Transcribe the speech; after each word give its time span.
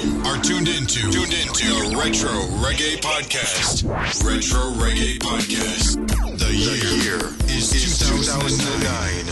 are 0.00 0.40
tuned 0.42 0.68
into 0.68 1.10
tuned 1.12 1.34
into 1.34 1.66
the 1.66 1.94
Retro 1.98 2.30
Reggae 2.64 2.96
Podcast. 3.00 3.84
Retro 4.24 4.70
Reggae 4.80 5.18
Podcast. 5.18 5.98
The 6.38 6.54
year, 6.54 7.34
is 7.48 7.70
2009. 7.98 9.26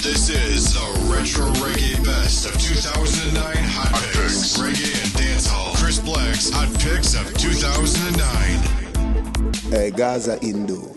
This 0.00 0.28
is 0.30 0.74
the 0.74 0.86
Retro 1.12 1.46
Reggae 1.64 2.04
Best 2.04 2.46
of 2.46 2.52
2009 2.60 3.56
Hot, 3.56 3.92
Picks. 4.12 4.56
Reggae 4.58 4.94
and 5.02 5.10
Dancehall. 5.18 5.74
Chris 5.82 5.98
Black's 5.98 6.50
Hot 6.50 6.72
Picks 6.78 7.14
of 7.16 7.34
2009. 7.36 9.72
Hey, 9.72 9.90
Gaza 9.90 10.36
Indu. 10.38 10.96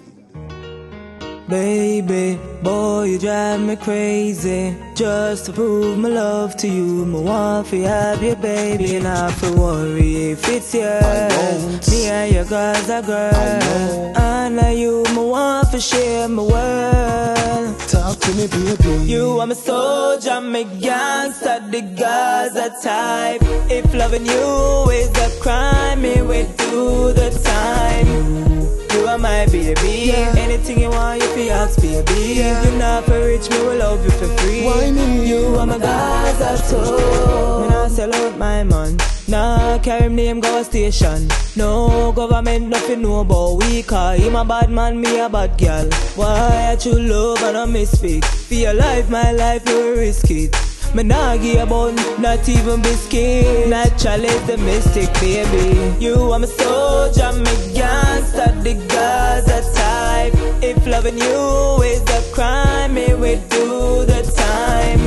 Baby, 1.49 2.37
boy, 2.61 3.03
you 3.03 3.17
drive 3.17 3.61
me 3.61 3.77
crazy. 3.77 4.75
Just 4.95 5.45
to 5.45 5.53
prove 5.53 5.97
my 5.97 6.09
love 6.09 6.57
to 6.57 6.67
you, 6.67 7.05
my 7.05 7.19
want 7.19 7.67
to 7.67 7.83
have 7.83 8.21
your 8.21 8.35
baby. 8.35 8.97
And 8.97 9.07
I 9.07 9.31
feel 9.31 9.55
worry 9.55 10.31
if 10.31 10.45
it's 10.49 10.73
yours. 10.73 11.89
Me 11.89 12.07
and 12.07 12.33
your 12.33 12.43
girl's 12.43 12.89
a 12.89 13.01
girl. 13.01 14.13
I 14.17 14.49
know 14.49 14.71
you, 14.71 15.03
my 15.15 15.21
want 15.21 15.71
to 15.71 15.79
share 15.79 16.27
my 16.27 16.43
world. 16.43 17.79
Talk 17.87 18.19
to 18.19 18.33
me, 18.33 18.47
baby. 18.47 19.05
You 19.05 19.39
are 19.39 19.47
my 19.47 19.55
soldier, 19.55 20.41
my 20.41 20.63
gangster, 20.63 21.61
the 21.71 21.81
Gaza 21.97 22.75
type. 22.83 23.39
If 23.71 23.93
loving 23.93 24.25
you 24.25 24.91
is 24.91 25.11
a 25.11 25.39
crime, 25.39 26.01
me 26.01 26.21
will 26.23 26.47
do 26.57 27.13
the 27.13 27.29
time. 27.41 28.86
Are 29.17 29.19
my 29.19 29.47
baby. 29.47 30.11
Anything 30.13 30.79
you 30.81 30.89
want, 30.89 31.19
you 31.19 31.27
feel 31.29 31.51
ask, 31.51 31.81
baby. 31.81 32.35
You 32.37 32.77
not 32.77 33.05
for 33.05 33.19
rich, 33.19 33.49
me 33.49 33.57
will 33.57 33.77
love 33.77 34.03
you 34.03 34.11
for 34.11 34.27
free. 34.37 34.63
Why 34.63 34.91
me? 34.91 35.27
You 35.27 35.55
are 35.55 35.65
my 35.65 35.79
Gaza 35.79 36.55
soul. 36.63 37.61
Me 37.61 37.69
not 37.69 37.89
sell 37.89 38.13
out 38.13 38.37
my 38.37 38.63
man. 38.63 38.95
Nah, 39.27 39.79
carry 39.79 40.05
him 40.05 40.15
name 40.15 40.39
go 40.39 40.61
station. 40.61 41.27
No 41.55 42.11
government 42.11 42.67
nothing 42.67 43.01
know 43.01 43.21
about 43.21 43.63
we 43.63 43.81
Cause 43.81 44.19
him 44.19 44.35
a 44.35 44.45
bad 44.45 44.69
man, 44.69 45.01
me 45.01 45.19
a 45.19 45.27
bad 45.27 45.57
girl. 45.57 45.89
Why 46.15 46.73
I 46.73 46.75
true 46.75 46.99
love 46.99 47.41
and 47.41 47.57
I 47.57 47.65
misspeak. 47.65 48.23
For 48.23 48.53
your 48.53 48.75
life, 48.75 49.09
my 49.09 49.31
life, 49.31 49.67
you 49.67 49.95
risk 49.95 50.29
it. 50.29 50.55
Me 50.95 51.03
nah 51.03 51.37
give 51.37 51.61
a 51.61 51.65
bun, 51.65 51.95
not 52.19 52.47
even 52.49 52.81
biscuit. 52.81 53.67
Naturally 53.67 54.29
the 54.47 54.57
mystic, 54.57 55.13
baby. 55.15 55.93
You 56.03 56.31
are 56.31 56.39
my 56.39 56.47
soldier, 56.47 57.31
my 57.33 57.55
gangster, 57.73 58.51
the 58.63 58.73
Gaza 58.87 59.61
type. 59.75 60.33
If 60.63 60.85
loving 60.87 61.17
you 61.17 61.83
is 61.83 62.01
a 62.01 62.33
crime, 62.33 62.95
me 62.95 63.13
will 63.13 63.41
do 63.49 64.05
the 64.05 64.21
time. 64.35 65.01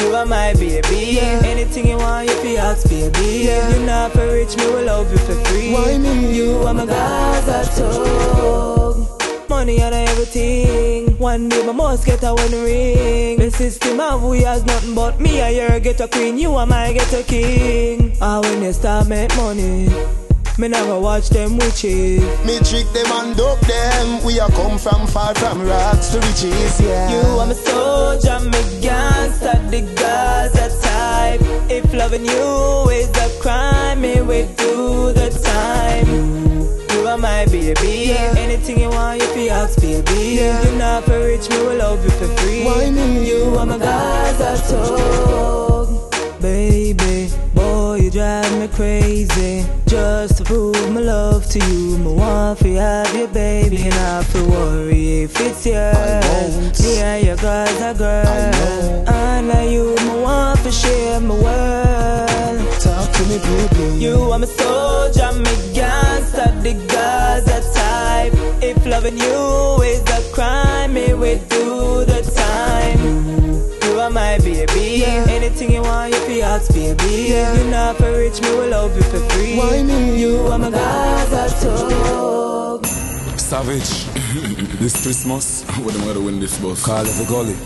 You 0.00 0.14
are 0.14 0.24
my 0.26 0.54
baby. 0.54 1.18
Anything 1.20 1.88
you 1.88 1.96
want, 1.98 2.28
you 2.28 2.34
feel 2.36 2.60
ask, 2.60 2.88
baby. 2.88 3.44
Yeah. 3.44 3.68
You 3.70 3.84
not 3.84 4.12
for 4.12 4.26
rich, 4.26 4.56
me 4.56 4.66
will 4.66 4.84
love 4.84 5.10
you 5.10 5.18
for 5.18 5.34
free. 5.46 5.72
Why 5.72 5.98
me? 5.98 6.34
You 6.34 6.58
are 6.66 6.74
my 6.74 6.86
Gaza 6.86 7.64
tug. 7.76 8.81
Money 9.62 9.80
and 9.80 9.94
everything. 9.94 11.16
One 11.18 11.48
day 11.48 11.64
my 11.64 11.70
must 11.70 12.04
get 12.04 12.24
a 12.24 12.34
one 12.34 12.50
ring. 12.50 13.38
The 13.38 13.48
system 13.48 14.00
of 14.00 14.24
we 14.24 14.42
has 14.42 14.64
nothing 14.64 14.92
but 14.92 15.20
me 15.20 15.38
and 15.38 15.54
your 15.54 15.78
get 15.78 16.00
a 16.00 16.08
queen. 16.08 16.36
You 16.36 16.56
and 16.56 16.68
my 16.68 16.92
get 16.92 17.12
a 17.12 17.22
king. 17.22 18.16
Ah, 18.20 18.40
when 18.40 18.60
you 18.60 18.72
start 18.72 19.06
make 19.06 19.32
money, 19.36 19.88
me 20.58 20.66
never 20.66 20.98
watch 20.98 21.28
them 21.28 21.58
witches. 21.58 22.22
Me 22.44 22.58
trick 22.58 22.88
them 22.92 23.06
and 23.12 23.36
dope 23.36 23.60
them. 23.60 24.24
We 24.24 24.40
are 24.40 24.50
come 24.50 24.78
from 24.78 25.06
far 25.06 25.32
from 25.36 25.64
rocks 25.64 26.08
to 26.08 26.18
riches, 26.18 26.80
yeah. 26.80 27.12
You 27.12 27.38
are 27.38 27.46
my 27.46 27.52
soldier, 27.52 28.40
my 28.40 28.62
gangster, 28.80 29.54
the 29.70 29.82
Gaza 29.94 30.82
type. 30.82 31.40
If 31.70 31.94
loving 31.94 32.24
you 32.24 32.90
is 32.90 33.10
a 33.10 33.40
crime, 33.40 34.00
me 34.00 34.22
will 34.22 34.48
baby. 37.62 38.12
Anything 38.38 38.80
you 38.80 38.88
want, 38.90 39.20
you 39.20 39.26
feel 39.28 39.52
ask, 39.52 39.80
baby. 39.80 40.40
You're 40.40 40.78
not 40.78 41.04
for 41.04 41.18
rich, 41.18 41.48
me 41.50 41.56
will 41.58 41.76
love 41.76 42.02
you 42.04 42.10
for 42.10 42.28
free. 42.38 42.64
Why 42.64 42.90
me? 42.90 43.28
You 43.28 43.56
are 43.58 43.66
my 43.66 43.78
Gaza 43.78 44.50
tug, 44.68 46.40
baby. 46.40 47.30
Boy, 47.54 48.00
you 48.02 48.10
drive 48.10 48.52
me 48.58 48.68
crazy. 48.68 49.64
Just 49.86 50.38
to 50.38 50.44
prove 50.44 50.90
my 50.92 51.00
love 51.00 51.46
to 51.50 51.58
you, 51.58 51.98
my 51.98 52.10
want 52.10 52.58
to 52.60 52.74
have 52.74 53.14
your 53.14 53.28
baby. 53.28 53.82
And 53.82 53.94
I 53.94 54.22
feel 54.24 54.48
worry 54.48 55.22
if 55.22 55.40
it's 55.40 55.66
yours. 55.66 56.80
Me 56.82 56.98
and 56.98 57.26
your 57.26 57.36
girl's 57.36 57.80
a 57.80 57.94
girl. 57.96 59.04
I 59.08 59.40
know 59.42 59.62
you, 59.70 59.94
my 60.06 60.16
want 60.16 60.60
to 60.60 60.70
share 60.72 61.20
my 61.20 61.34
world. 61.34 62.80
Talk 62.80 63.12
to 63.12 63.22
me, 63.30 63.38
baby. 63.38 64.04
You 64.04 64.16
are 64.32 64.38
my 64.38 64.46
soldier, 64.46 65.32
my 65.38 65.54
gangster, 65.74 66.50
the 66.62 66.72
Gaza. 66.88 67.11
If 67.11 67.11
loving 68.92 69.16
you 69.16 69.82
is 69.82 70.02
a 70.02 70.32
crime, 70.34 70.92
me 70.92 71.14
will 71.14 71.38
do 71.48 72.04
the 72.04 72.20
time. 72.36 73.00
You 73.84 73.98
are 74.00 74.10
my 74.10 74.36
baby. 74.38 75.04
Anything 75.32 75.72
you 75.72 75.80
want, 75.80 76.12
you 76.12 76.20
feel 76.26 76.44
ask, 76.44 76.70
baby. 76.74 77.32
You 77.32 77.70
not 77.70 77.96
for 77.96 78.12
rich, 78.12 78.42
me 78.42 78.50
will 78.50 78.68
love 78.68 78.94
you 78.94 79.02
for 79.04 79.20
free. 79.30 79.56
Why 79.56 79.82
me? 79.82 80.20
You 80.20 80.36
are 80.48 80.58
my 80.58 80.70
Gaza 80.70 81.44
tug. 81.62 82.84
Savage, 83.38 84.04
this 84.80 85.02
Christmas, 85.02 85.64
What 85.84 85.94
am 85.94 86.02
I 86.02 86.06
gonna 86.12 86.20
win 86.20 86.38
this 86.38 86.58
bus? 86.60 86.84
call 86.84 87.06
every 87.06 87.24
gully. 87.26 87.56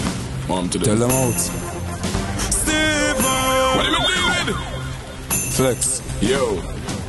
Mom 0.48 0.68
to 0.70 0.78
Tell 0.78 0.94
them. 0.94 1.08
them 1.08 1.18
out. 1.18 1.40
What 3.76 3.86
am 3.86 3.94
I 4.02 4.44
doing? 4.46 4.56
Flex. 5.50 6.00
Yo, 6.22 6.60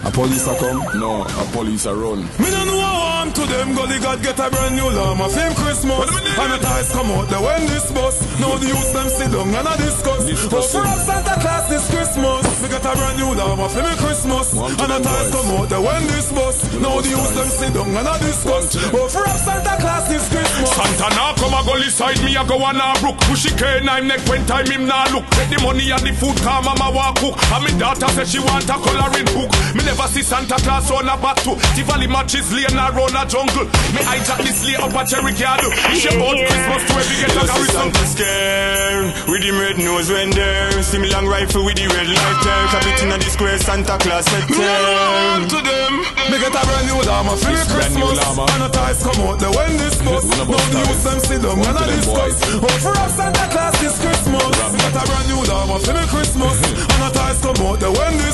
A 0.05 0.11
police 0.11 0.47
a 0.47 0.55
come. 0.55 0.79
no, 0.99 1.23
a 1.25 1.43
police 1.51 1.85
are 1.85 1.95
run. 1.95 2.21
Me 2.39 2.47
no 2.49 2.63
know 2.65 2.79
how 2.79 3.21
I'm 3.25 3.33
to 3.33 3.43
them, 3.45 3.75
Gully 3.75 3.99
God 3.99 4.21
get 4.23 4.39
a 4.39 4.49
brand 4.49 4.75
new 4.75 4.89
llama 4.89 5.27
Fame 5.29 5.53
Christmas, 5.53 5.97
What 5.97 6.07
do 6.07 6.15
we 6.15 6.21
do? 6.21 6.41
and 6.41 6.51
the 6.53 6.59
ties 6.63 6.89
come 6.93 7.11
out 7.11 7.27
the 7.29 7.37
when 7.41 7.65
this 7.67 7.91
bus. 7.91 8.15
Now 8.39 8.55
the 8.55 8.67
youth 8.71 8.93
them 8.93 9.09
sit 9.09 9.29
down 9.33 9.51
and 9.51 9.67
a 9.67 9.73
discuss. 9.77 10.23
Discuss 10.25 10.53
But 10.53 10.63
for 10.71 10.85
it. 10.85 10.93
us 10.95 11.05
Santa 11.05 11.35
Claus 11.41 11.65
this 11.69 11.85
Christmas. 11.91 12.41
Me 12.61 12.67
get 12.69 12.85
a 12.87 12.93
brand 12.95 13.17
new 13.19 13.31
llama 13.35 13.67
for 13.67 13.83
me 13.83 13.93
Christmas. 13.99 14.47
One 14.53 14.71
to 14.77 14.83
And 14.85 14.91
the 14.91 14.99
them 15.01 15.03
ties 15.03 15.29
come 15.33 15.49
out 15.59 15.67
the 15.69 15.79
when 15.81 16.03
this 16.07 16.29
bus. 16.31 16.55
Now 16.79 17.01
the 17.01 17.09
youth 17.09 17.33
them 17.35 17.49
sit 17.51 17.71
down 17.75 17.89
and 17.91 18.07
a 18.07 18.15
discuss. 18.23 18.63
One. 18.77 18.91
But 18.95 19.07
for 19.11 19.25
us 19.27 19.41
Santa 19.43 19.75
Claus 19.81 20.05
this 20.07 20.25
Christmas. 20.31 20.69
Santa 20.71 21.07
now 21.19 21.35
come 21.35 21.51
a 21.57 21.61
gully 21.67 21.89
side 21.91 22.21
me 22.23 22.31
I 22.37 22.45
go 22.47 22.55
on 22.63 22.79
a 22.79 22.95
brook. 23.03 23.17
Pushy 23.27 23.51
cane 23.59 23.89
I'm 23.89 24.07
neck 24.07 24.23
when 24.31 24.45
time 24.47 24.65
him 24.71 24.87
nah 24.87 25.03
look. 25.11 25.25
Take 25.35 25.51
the 25.51 25.59
money 25.65 25.91
and 25.91 25.99
the 26.05 26.13
food 26.15 26.37
car 26.45 26.63
mama 26.63 26.95
walk 26.95 27.19
cook. 27.19 27.35
And 27.51 27.65
me 27.67 27.71
daughter 27.75 28.07
say 28.15 28.23
she 28.23 28.39
want 28.39 28.63
a 28.71 28.77
coloring 28.79 29.27
book. 29.35 29.51
Me 29.75 29.83
never 29.87 30.07
see 30.11 30.21
Santa 30.21 30.55
Claus 30.59 30.91
on 30.91 31.07
a 31.07 31.15
batu. 31.15 31.55
Tivoli 31.75 32.07
matches 32.11 32.51
lane 32.51 32.75
around 32.75 33.15
a 33.15 33.23
jungle. 33.23 33.65
Me 33.95 34.03
hijack 34.03 34.43
this 34.43 34.59
lay 34.67 34.75
up 34.75 34.91
a 34.91 35.01
cherry 35.07 35.31
garden 35.39 35.71
It's 35.95 36.03
your 36.03 36.19
old 36.19 36.35
Christmas 36.35 36.81
to 36.83 36.93
every 36.99 37.15
get 37.23 37.31
a 37.31 37.47
garrison. 37.47 37.87
Santa 37.87 38.03
scare 38.11 39.03
with 39.31 39.43
him 39.47 39.55
red 39.59 39.77
nose 39.79 40.09
when 40.11 40.29
there 40.35 40.71
See 40.83 40.99
me 40.99 41.07
long 41.11 41.25
rifle 41.27 41.63
with 41.63 41.77
the 41.79 41.87
red 41.87 42.07
lighter 42.11 42.59
Cap 42.75 42.83
it 42.83 42.99
in 43.03 43.11
a 43.11 43.17
the 43.17 43.29
square 43.31 43.57
Santa 43.59 43.95
Claus 44.03 44.25
set 44.27 44.43
Run 44.51 45.47
to 45.47 45.59
them? 45.63 45.93
Me 46.27 46.35
get 46.43 46.51
a 46.51 46.61
brand 46.67 46.85
new 46.91 46.99
llama 47.07 47.33
for 47.39 47.47
me 47.47 47.55
Christmas. 47.71 48.19
llama. 48.19 48.43
And 48.51 48.61
the 48.67 48.69
ties 48.75 48.99
come 49.03 49.19
out 49.23 49.39
the 49.39 49.47
when 49.55 49.71
this 49.79 49.95
bus 50.03 50.23
Una 50.27 50.35
Now 50.35 50.45
bus 50.51 50.67
the 50.67 50.83
ties. 50.83 51.03
them 51.07 51.19
sit 51.23 51.39
down 51.41 51.55
One 51.63 51.67
and 51.71 51.77
to 51.79 51.83
a 51.83 51.87
them 51.87 51.99
discuss. 52.03 52.35
boys. 52.35 52.59
Oh 52.59 52.75
for 52.83 52.93
us 52.99 53.13
Santa 53.15 53.45
Claus 53.55 53.73
this 53.79 53.95
Christmas. 54.03 54.43
Me 54.43 54.77
get 54.83 54.95
a 54.99 55.03
brand 55.07 55.27
new 55.31 55.39
llama 55.47 55.75
for 55.79 55.93
me 55.95 56.03
Christmas. 56.11 56.57
And 56.97 57.01
the 57.07 57.09
ties 57.15 57.39
come 57.39 57.59
out 57.63 57.79
the 57.79 57.87
when 57.95 58.13
this 58.19 58.26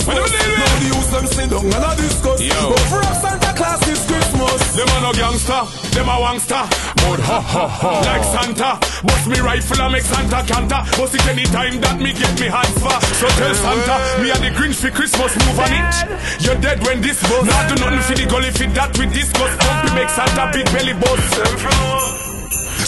sit 1.44 1.52
down 1.52 1.66
and 1.66 1.84
a 1.84 1.96
discuss. 1.96 2.42
Yo. 2.42 2.56
Oh 2.56 2.76
for 2.90 3.02
us 3.04 3.22
Santa 3.22 3.52
Claus 3.56 3.80
this 3.82 4.06
Christmas. 4.08 4.60
Them 4.76 4.88
a 4.88 5.02
no 5.02 5.12
gangster, 5.14 5.62
them 5.96 6.10
a 6.10 6.16
wangster. 6.20 6.64
But 7.04 7.20
ha 7.20 7.40
ha 7.42 7.68
ha. 7.68 7.92
Like 8.08 8.24
Santa. 8.24 8.80
Bust 9.04 9.28
me 9.28 9.40
rifle 9.40 9.82
and 9.82 9.94
make 9.94 10.04
Santa 10.04 10.40
canter. 10.48 10.82
Bust 10.98 11.16
it 11.16 11.26
anytime 11.28 11.82
that 11.82 12.00
me 12.00 12.14
get 12.14 12.34
me 12.40 12.48
hands 12.48 12.78
for. 12.80 12.96
So 13.20 13.28
tell 13.40 13.56
Santa 13.56 13.96
Me 14.22 14.32
and 14.32 14.44
the 14.44 14.52
Grinch 14.56 14.80
for 14.80 14.92
Christmas 14.92 15.36
move 15.46 15.60
on 15.60 15.72
it. 15.72 15.94
You're 16.40 16.60
dead 16.60 16.80
when 16.86 17.02
this 17.02 17.22
buzz. 17.24 17.46
Nah 17.46 17.68
do 17.68 17.76
nothing 17.76 18.04
for 18.08 18.16
the 18.16 18.26
gully 18.28 18.52
fit 18.52 18.74
that 18.76 18.98
we 18.98 19.06
discuss. 19.08 19.52
Bumpy 19.60 19.90
make 19.96 20.10
Santa 20.10 20.50
big 20.54 20.66
belly 20.72 20.94
buzz 20.94 22.23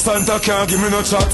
Santa 0.06 0.38
can't 0.38 0.70
give 0.70 0.78
me 0.86 0.90
no 0.94 1.02
chat. 1.02 1.26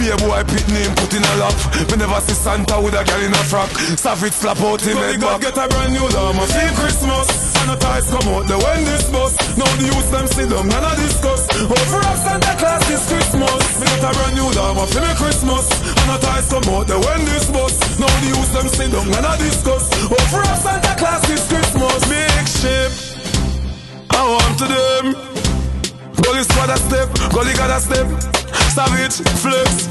Be 0.00 0.08
a 0.08 0.16
boy 0.16 0.40
pit 0.48 0.64
name 0.72 0.96
put 0.96 1.12
in 1.12 1.20
a 1.20 1.34
lap. 1.44 1.52
Me 1.92 2.00
never 2.00 2.16
see 2.24 2.32
Santa 2.32 2.80
with 2.80 2.96
a 2.96 3.04
girl 3.04 3.20
in 3.20 3.36
a 3.36 3.44
frock. 3.52 3.68
Savage 4.00 4.32
slap 4.32 4.56
out 4.64 4.80
him 4.80 4.96
head 4.96 5.20
back. 5.20 5.44
get 5.44 5.52
a 5.60 5.68
brand 5.68 5.92
new 5.92 6.08
llama 6.08 6.40
for 6.48 6.72
Christmas. 6.80 7.28
And 7.60 7.68
the 7.68 7.76
ties 7.76 8.08
come 8.08 8.24
out 8.32 8.48
the 8.48 8.56
when 8.56 8.80
this 8.88 9.12
bus. 9.12 9.36
Now 9.60 9.68
the 9.76 9.92
youth 9.92 10.08
them 10.08 10.24
sit 10.24 10.48
down 10.48 10.72
and 10.72 10.86
a 10.88 10.92
discuss. 10.96 11.52
For 11.68 12.00
us 12.00 12.24
Santa 12.24 12.54
Claus 12.56 12.80
this 12.88 13.04
Christmas. 13.12 13.60
Me 13.76 13.86
get 13.92 14.08
a 14.08 14.10
brand 14.16 14.34
new 14.40 14.48
llama 14.56 14.88
for 14.88 15.04
me 15.04 15.12
Christmas. 15.20 15.64
And 15.84 16.08
the 16.08 16.16
ties 16.24 16.48
come 16.48 16.64
out 16.72 16.88
the 16.88 16.96
when 16.96 17.28
this 17.28 17.44
bus. 17.52 17.76
Now 18.00 18.08
the 18.08 18.28
youth 18.32 18.52
them 18.56 18.68
sit 18.72 18.88
down 18.88 19.04
and 19.04 19.26
a 19.28 19.34
discuss. 19.36 19.84
For 20.32 20.40
us 20.48 20.64
Santa 20.64 20.96
Claus 20.96 21.20
this 21.28 21.44
Christmas. 21.44 22.00
Big 22.08 22.44
ship. 22.48 22.92
I 24.16 24.20
want 24.24 24.56
to 24.56 24.64
them. 24.72 25.33
Gully 26.22 26.42
squad 26.44 26.70
a 26.70 26.76
step, 26.76 27.08
gully 27.32 27.54
got 27.54 27.70
a 27.70 27.80
step. 27.80 28.06
Savage, 28.74 29.22
flex. 29.40 29.88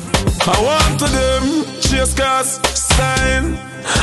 I 0.47 0.61
want 0.61 0.99
to 0.99 1.07
them. 1.07 1.65
Chase 1.81 2.13
cars, 2.13 2.59
Palestine, 2.97 3.57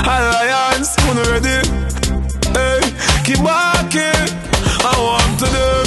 Alliance, 0.05 0.97
when 1.07 1.17
ready. 1.31 1.59
Hey, 2.53 2.81
keep 3.25 3.39
walking, 3.39 4.29
I 4.83 4.95
want 4.99 5.39
to 5.41 5.47
them. 5.57 5.87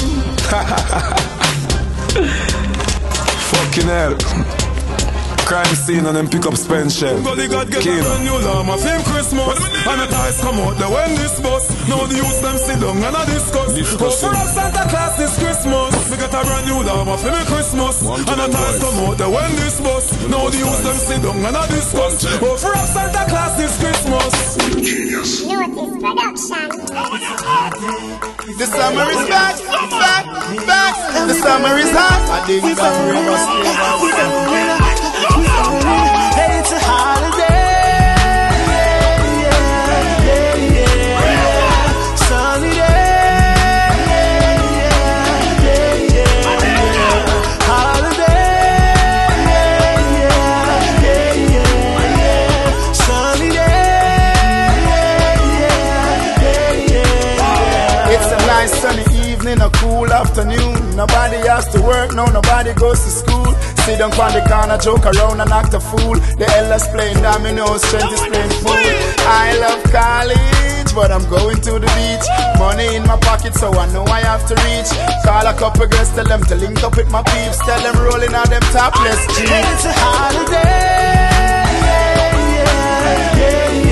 Fucking 3.50 3.88
hell. 3.88 4.63
Crime 5.44 5.76
scene 5.76 6.06
and 6.06 6.16
then 6.16 6.28
pick 6.28 6.46
up 6.46 6.56
Spencer. 6.56 7.20
Gully 7.20 7.48
God 7.48 7.70
get 7.70 7.82
Keen. 7.82 8.00
a 8.00 8.02
brand 8.02 8.24
new 8.24 8.38
llama 8.40 8.78
film 8.78 9.02
Christmas. 9.04 9.60
And 9.84 10.00
the 10.00 10.06
ties 10.08 10.40
come 10.40 10.56
out 10.56 10.76
the 10.80 10.88
when 10.88 11.14
this 11.20 11.36
bus. 11.40 11.68
Now 11.88 12.06
the 12.08 12.16
youth 12.16 12.40
them 12.40 12.56
sit 12.56 12.80
down 12.80 12.96
and 12.96 13.12
a 13.12 13.22
discuss. 13.28 13.74
discuss. 13.76 14.24
Oh, 14.24 14.32
for 14.32 14.36
us 14.40 14.54
Santa 14.56 14.88
Claus 14.88 15.16
this 15.20 15.36
Christmas. 15.36 15.92
We 16.08 16.16
get 16.16 16.32
a 16.32 16.40
brand 16.48 16.64
new 16.64 16.80
llama 16.80 17.18
film 17.20 17.44
Christmas. 17.44 18.00
and 18.08 18.24
the 18.24 18.48
ties 18.48 18.80
come 18.80 18.98
out 19.04 19.18
the 19.20 19.28
when 19.28 19.52
this 19.60 19.80
bus. 19.84 20.04
Now 20.32 20.48
the 20.48 20.56
youth 20.56 20.80
them 20.80 20.96
sit 20.96 21.20
down 21.20 21.44
and 21.44 21.56
a 21.60 21.64
discuss. 21.68 22.24
Oh, 22.40 22.56
for 22.56 22.72
us 22.72 22.92
Santa 22.96 23.24
Claus 23.28 23.52
this 23.60 23.74
Christmas. 23.76 24.32
Genius. 24.80 25.44
Notice 25.44 25.92
production. 26.00 26.68
The 28.56 28.66
summer 28.66 29.08
is 29.12 29.28
back, 29.28 29.56
back, 29.92 30.24
back. 30.64 30.94
The 31.28 31.34
summer 31.36 31.76
is 31.76 31.92
hot. 31.92 32.20
I 32.32 32.46
dig 32.46 32.62
that 32.62 32.94
Hey, 33.84 34.68
it's 34.70 34.83
a 36.74 36.78
holiday. 36.78 37.54
Sunny 58.66 59.04
evening, 59.28 59.60
a 59.60 59.68
cool 59.70 60.10
afternoon. 60.10 60.96
Nobody 60.96 61.36
has 61.48 61.68
to 61.74 61.82
work, 61.82 62.14
no, 62.14 62.24
nobody 62.26 62.72
goes 62.74 62.98
to 63.04 63.10
school. 63.10 63.46
Sit 63.84 63.98
down 63.98 64.12
on 64.16 64.32
the 64.32 64.40
corner, 64.48 64.78
joke 64.78 65.04
around 65.04 65.40
and 65.42 65.52
act 65.52 65.74
a 65.74 65.80
fool. 65.80 66.16
The 66.40 66.48
elders 66.56 66.88
playing 66.88 67.20
dominoes, 67.20 67.82
strength 67.84 68.16
is 68.16 68.20
playing 68.20 68.50
fool. 68.64 68.80
I 69.28 69.52
love 69.60 69.82
college, 69.92 70.94
but 70.96 71.12
I'm 71.12 71.28
going 71.28 71.60
to 71.68 71.72
the 71.76 71.90
beach. 71.92 72.26
Money 72.58 72.96
in 72.96 73.04
my 73.04 73.18
pocket, 73.20 73.52
so 73.54 73.68
I 73.76 73.84
know 73.92 74.04
I 74.06 74.20
have 74.20 74.46
to 74.48 74.54
reach. 74.64 74.88
Call 75.22 75.44
a 75.46 75.52
couple 75.52 75.86
girls, 75.86 76.08
tell 76.16 76.24
them 76.24 76.42
to 76.44 76.54
link 76.56 76.82
up 76.82 76.96
with 76.96 77.10
my 77.10 77.22
peeps. 77.22 77.58
Tell 77.60 77.80
them 77.84 78.00
rolling 78.00 78.34
on 78.34 78.48
them 78.48 78.64
topless 78.72 79.20
jeans. 79.36 79.52
It's 79.52 79.84
a 79.84 79.92
holiday. 79.92 80.64
Yeah, 81.84 82.40
yeah, 82.40 83.36
yeah, 83.36 83.83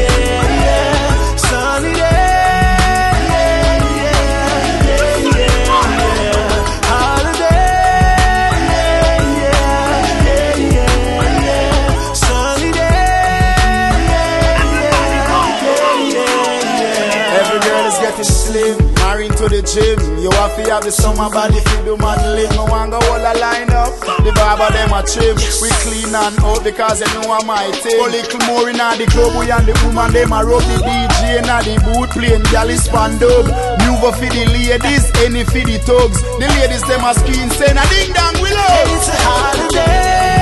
the 19.62 19.68
gym. 19.70 19.98
You 20.18 20.30
have 20.30 20.54
to 20.56 20.62
have 20.70 20.84
the 20.84 20.92
summer 20.92 21.30
body 21.30 21.60
for 21.60 21.82
the 21.82 21.96
modeling. 21.96 22.50
No 22.54 22.66
one 22.66 22.90
go 22.90 22.98
all 22.98 23.22
a 23.22 23.32
line 23.38 23.70
up. 23.70 23.94
The 24.22 24.32
barber 24.34 24.70
them 24.74 24.92
a 24.92 25.02
trim. 25.06 25.36
We 25.62 25.70
clean 25.82 26.14
and 26.14 26.36
out 26.42 26.62
because 26.64 27.00
they 27.00 27.10
know 27.14 27.30
I'm 27.30 27.46
my 27.46 27.70
team. 27.82 27.98
A 27.98 28.10
little 28.10 28.42
more 28.46 28.68
in 28.68 28.78
the 28.78 29.06
club. 29.10 29.38
We 29.38 29.50
and 29.50 29.66
the 29.66 29.74
woman 29.86 30.12
them 30.12 30.32
a 30.32 30.42
rub 30.44 30.62
the 30.66 30.76
DJ 30.82 31.42
in 31.42 31.46
the 31.46 31.74
boot 31.86 32.10
playing 32.10 32.46
galley 32.50 32.76
span 32.76 33.18
dub. 33.18 33.46
Move 33.86 34.02
for 34.02 34.28
the 34.28 34.42
ladies, 34.50 35.06
any 35.22 35.44
for 35.44 35.62
the 35.62 35.78
thugs. 35.86 36.20
The 36.38 36.46
ladies 36.58 36.84
them 36.86 37.04
a 37.06 37.14
skin 37.14 37.48
saying 37.50 37.78
a 37.78 37.84
ding 37.90 38.12
dong 38.12 38.36
we 38.42 38.50
love. 38.50 38.66
Hey, 38.66 38.94
it's 38.96 39.08
a 39.08 39.16
holiday. 39.22 40.41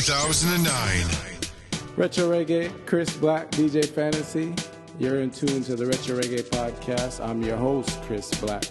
2009. 0.00 1.94
Retro 1.96 2.28
Reggae, 2.28 2.72
Chris 2.84 3.16
Black, 3.16 3.52
DJ 3.52 3.84
Fantasy. 3.84 4.52
You're 4.98 5.20
in 5.20 5.30
tune 5.30 5.62
to 5.62 5.76
the 5.76 5.86
Retro 5.86 6.18
Reggae 6.18 6.42
podcast. 6.42 7.24
I'm 7.24 7.42
your 7.42 7.56
host, 7.56 8.02
Chris 8.02 8.28
Black. 8.40 8.64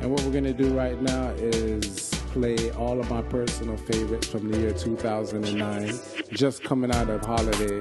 And 0.00 0.10
what 0.10 0.20
we're 0.22 0.32
going 0.32 0.42
to 0.42 0.52
do 0.52 0.76
right 0.76 1.00
now 1.00 1.28
is 1.36 2.10
play 2.32 2.72
all 2.72 2.98
of 2.98 3.08
my 3.08 3.22
personal 3.22 3.76
favorites 3.76 4.26
from 4.26 4.50
the 4.50 4.58
year 4.58 4.72
2009, 4.72 5.94
just 6.32 6.64
coming 6.64 6.92
out 6.92 7.08
of 7.08 7.24
holiday. 7.24 7.80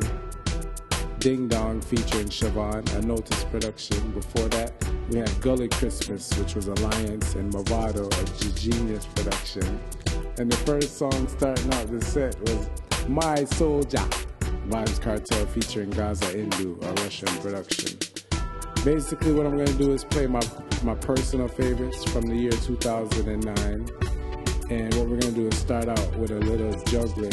Ding 1.17 1.47
Dong 1.47 1.81
featuring 1.81 2.27
Siobhan, 2.27 2.93
a 2.95 3.01
Notice 3.01 3.43
production. 3.45 4.11
Before 4.11 4.47
that, 4.49 4.71
we 5.09 5.17
had 5.17 5.41
Gully 5.41 5.67
Christmas, 5.67 6.31
which 6.37 6.53
was 6.53 6.67
Alliance, 6.67 7.33
and 7.33 7.51
Mavado, 7.51 8.05
a 8.05 8.53
Genius 8.53 9.07
production. 9.07 9.79
And 10.39 10.51
the 10.51 10.57
first 10.57 10.97
song 10.97 11.27
starting 11.27 11.71
out 11.75 11.91
the 11.91 12.03
set 12.03 12.39
was 12.41 12.67
My 13.07 13.43
Soldier, 13.45 13.99
Vybz 14.67 14.99
Kartel 14.99 15.45
featuring 15.49 15.91
Gaza 15.91 16.25
Indu, 16.25 16.81
a 16.83 16.93
Russian 17.03 17.27
production. 17.39 17.99
Basically, 18.83 19.31
what 19.31 19.45
I'm 19.45 19.55
going 19.55 19.67
to 19.67 19.77
do 19.77 19.93
is 19.93 20.03
play 20.03 20.25
my, 20.25 20.41
my 20.81 20.95
personal 20.95 21.47
favorites 21.47 22.03
from 22.05 22.23
the 22.23 22.35
year 22.35 22.51
2009. 22.51 23.87
And 24.71 24.93
what 24.95 25.07
we're 25.07 25.19
going 25.19 25.21
to 25.21 25.31
do 25.31 25.47
is 25.47 25.57
start 25.57 25.87
out 25.87 26.15
with 26.17 26.31
a 26.31 26.39
little 26.39 26.73
juggling. 26.85 27.29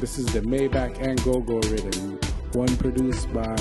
This 0.00 0.18
is 0.18 0.24
the 0.26 0.40
Maybach 0.40 0.98
and 1.02 1.22
Go 1.24 1.40
Go 1.40 1.58
rhythm, 1.68 2.18
one 2.52 2.74
produced 2.78 3.30
by 3.34 3.54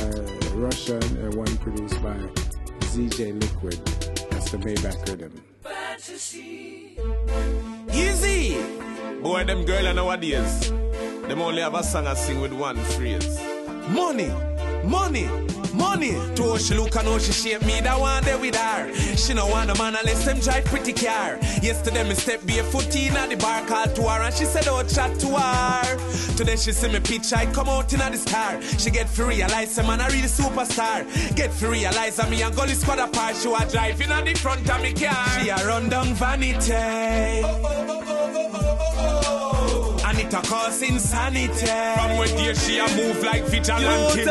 Russian 0.54 1.04
and 1.18 1.36
one 1.36 1.58
produced 1.58 2.02
by 2.02 2.16
ZJ 2.80 3.42
Liquid. 3.42 3.86
That's 4.32 4.52
the 4.52 4.58
Maybach 4.58 5.06
rhythm. 5.10 5.53
Fantasy. 5.64 6.98
Easy! 7.94 8.58
Boy, 9.22 9.46
them 9.46 9.64
girl 9.64 9.88
and 9.88 9.96
nowadays, 9.96 10.70
them 10.70 11.42
only 11.42 11.62
have 11.62 11.76
a 11.76 11.84
song 11.84 12.06
I 12.06 12.16
sing 12.16 12.42
with 12.42 12.52
one 12.52 12.76
phrase. 12.76 13.40
Money, 13.88 14.30
money, 14.84 15.30
money. 15.74 16.14
To 16.36 16.44
how 16.44 16.58
she 16.58 16.76
look 16.76 16.96
and 16.96 17.08
how 17.08 17.18
she 17.18 17.32
shape 17.32 17.66
me, 17.66 17.82
that 17.82 18.00
one 18.00 18.24
there 18.24 18.38
with 18.38 18.56
her. 18.56 18.94
She 19.16 19.34
no 19.34 19.48
want 19.48 19.70
a 19.70 19.76
man 19.76 19.96
unless 19.96 20.26
them 20.26 20.40
drive 20.40 20.66
pretty 20.66 20.94
car. 20.94 21.38
Yesterday 21.62 22.08
me 22.08 22.16
step 22.16 22.46
barefoot 22.46 22.96
in 22.96 23.16
at 23.16 23.30
the 23.30 23.36
bar 23.36 23.66
called 23.66 23.96
to 23.96 24.04
her 24.04 24.22
and 24.22 24.34
she 24.34 24.46
said 24.46 24.68
oh 24.68 24.84
chat 24.84 25.20
to 25.20 25.28
her. 25.28 26.36
Today 26.36 26.56
she 26.56 26.72
see 26.72 26.92
me 26.92 27.00
pitch, 27.00 27.32
I 27.34 27.46
come 27.52 27.70
out 27.70 27.94
in 27.94 28.02
at 28.02 28.12
the 28.12 28.18
star. 28.18 28.62
She 28.62 28.90
get 28.90 29.08
to 29.16 29.26
realize 29.26 29.78
man 29.78 30.02
a 30.02 30.08
real 30.10 30.26
superstar. 30.26 31.06
Get 31.36 31.52
to 31.60 31.68
realize 31.70 32.16
that 32.18 32.30
me 32.30 32.42
and 32.42 32.56
Gully 32.56 32.74
squad 32.74 33.00
apart. 33.00 33.36
She 33.36 33.48
was 33.48 33.72
driving 33.72 34.12
on 34.12 34.26
the 34.26 34.34
front 34.34 34.70
of 34.70 34.82
me 34.82 34.94
car. 34.94 35.40
She 35.40 35.50
a 35.50 35.56
run 35.68 35.90
down 35.90 36.14
vanity. 36.16 36.74
And 40.06 40.20
it 40.20 40.34
a 40.34 40.42
cause 40.42 40.82
insanity. 40.82 41.66
From 41.68 42.18
where 42.18 42.28
dear 42.38 42.56
she 42.56 42.80
a 42.80 42.88
move 42.96 43.24
like 43.24 43.44
vigilante. 43.46 44.24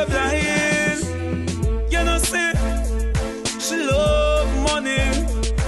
She 3.72 3.76
love 3.76 4.48
money. 4.64 4.98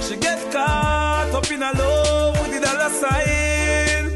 She 0.01 0.15
get 0.17 0.39
caught 0.51 1.31
up 1.33 1.49
in 1.49 1.63
a 1.63 1.71
love 1.71 2.39
with 2.41 2.51
the 2.53 2.59
dollar 2.59 2.89
sign. 2.89 4.11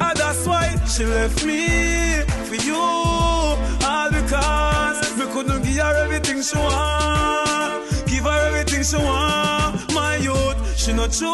And 0.00 0.16
that's 0.18 0.46
why 0.46 0.74
she 0.86 1.04
left 1.04 1.44
me 1.44 2.22
for 2.48 2.54
you. 2.54 2.74
All 2.74 4.10
because 4.10 5.16
we 5.18 5.24
couldn't 5.32 5.62
give 5.62 5.78
her 5.78 6.04
everything 6.04 6.42
she 6.42 6.56
want. 6.56 8.06
Give 8.06 8.24
her 8.24 8.46
everything 8.48 8.82
she 8.84 8.96
want. 8.96 9.51
She 10.82 10.92
not 10.92 11.12
true. 11.12 11.30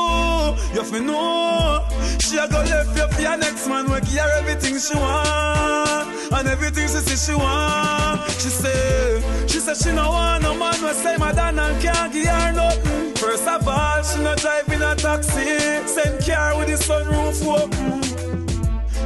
You 0.75 0.85
to 0.85 1.01
know. 1.01 1.89
She 2.21 2.37
a 2.37 2.47
go 2.49 2.59
left 2.59 2.95
you 2.99 3.09
for 3.09 3.23
your 3.23 3.37
next 3.39 3.67
man. 3.67 3.91
We 3.91 3.99
give 4.03 4.19
everything 4.37 4.79
she 4.79 4.95
want. 4.95 6.33
And 6.35 6.49
everything 6.49 6.87
she 6.87 6.99
say 7.01 7.33
she 7.33 7.35
want. 7.35 8.31
She 8.33 8.51
say, 8.51 9.47
she 9.47 9.59
say 9.59 9.73
she 9.73 9.97
no 9.97 10.11
want 10.11 10.43
no 10.43 10.53
man. 10.53 10.75
We 10.83 10.93
say 10.93 11.17
madam 11.17 11.59
and 11.61 11.83
can't 11.83 12.13
give 12.13 12.27
her 12.27 12.53
nothing. 12.53 13.15
First 13.15 13.49
of 13.49 13.67
all, 13.67 14.03
she 14.03 14.23
not 14.23 14.37
driving 14.37 14.83
a 14.83 14.95
taxi. 14.95 15.57
Send 15.89 16.27
car 16.27 16.59
with 16.59 16.69
the 16.69 16.77
sunroof 16.85 17.41
open. 17.47 18.19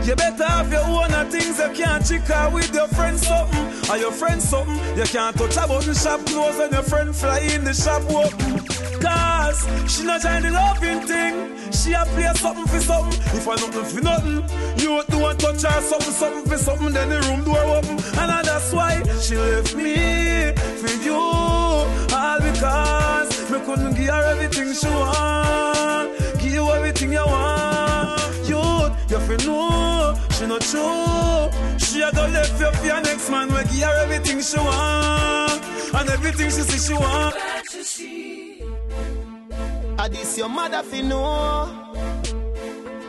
You 0.04 0.16
better 0.16 0.44
have 0.44 0.72
your 0.72 0.84
own 0.84 1.30
things 1.30 1.60
you 1.60 1.70
can't 1.72 2.04
chick 2.04 2.22
her 2.22 2.50
with 2.50 2.74
your 2.74 2.88
friends 2.88 3.24
something. 3.24 3.88
Or 3.88 3.96
your 3.96 4.10
friends 4.10 4.48
something. 4.48 4.74
You 4.96 5.04
can't 5.04 5.36
touch 5.36 5.56
a 5.56 5.68
button 5.68 5.94
shop 5.94 6.26
close 6.26 6.58
and 6.58 6.72
your 6.72 6.82
friend 6.82 7.14
fly 7.14 7.38
in 7.54 7.62
the 7.62 7.72
shop 7.72 8.02
open. 8.10 8.61
Cause 9.02 9.66
she 9.88 10.04
not 10.04 10.22
join 10.22 10.42
the 10.42 10.50
loving 10.50 11.00
thing. 11.00 11.34
She 11.72 11.92
a 11.92 12.04
play 12.14 12.30
something 12.34 12.66
for 12.66 12.80
something. 12.80 13.18
If 13.36 13.48
I 13.48 13.54
nothing 13.56 13.84
for 13.84 14.00
nothing, 14.00 14.44
you 14.78 15.02
don't 15.08 15.20
want 15.20 15.40
touch 15.40 15.62
her 15.62 15.80
something, 15.80 16.12
something 16.12 16.46
for 16.50 16.58
something, 16.58 16.92
then 16.92 17.08
the 17.08 17.20
room 17.26 17.42
door 17.44 17.58
open. 17.58 17.98
And 18.20 18.46
that's 18.46 18.72
why 18.72 19.02
she 19.20 19.36
left 19.36 19.74
me 19.74 20.52
for 20.80 20.92
you. 21.02 21.14
All 21.14 22.40
because 22.40 23.50
me 23.50 23.58
couldn't 23.66 23.94
give 23.94 24.10
her 24.14 24.22
everything 24.32 24.72
she 24.72 24.86
want. 24.86 26.16
Give 26.40 26.52
you 26.52 26.70
everything 26.70 27.12
you 27.12 27.26
want. 27.26 28.48
Youth, 28.48 29.10
you 29.10 29.18
feel 29.26 29.46
know 29.48 30.14
she 30.30 30.46
not 30.46 30.60
true. 30.62 31.78
She 31.78 32.00
a 32.02 32.10
go 32.12 32.26
left 32.26 32.60
you 32.60 32.70
for 32.70 32.86
your 32.86 33.00
next 33.00 33.30
man. 33.30 33.48
We 33.48 33.62
give 33.64 33.82
her 33.82 34.02
everything 34.04 34.40
she 34.40 34.58
want, 34.58 35.62
and 35.94 36.08
everything 36.10 36.50
she 36.50 36.62
see 36.62 36.78
she 36.78 36.94
want. 36.94 38.51
Ah, 40.04 40.08
this 40.08 40.36
your 40.36 40.48
mother 40.48 40.82
fi 40.82 41.00
know. 41.00 41.70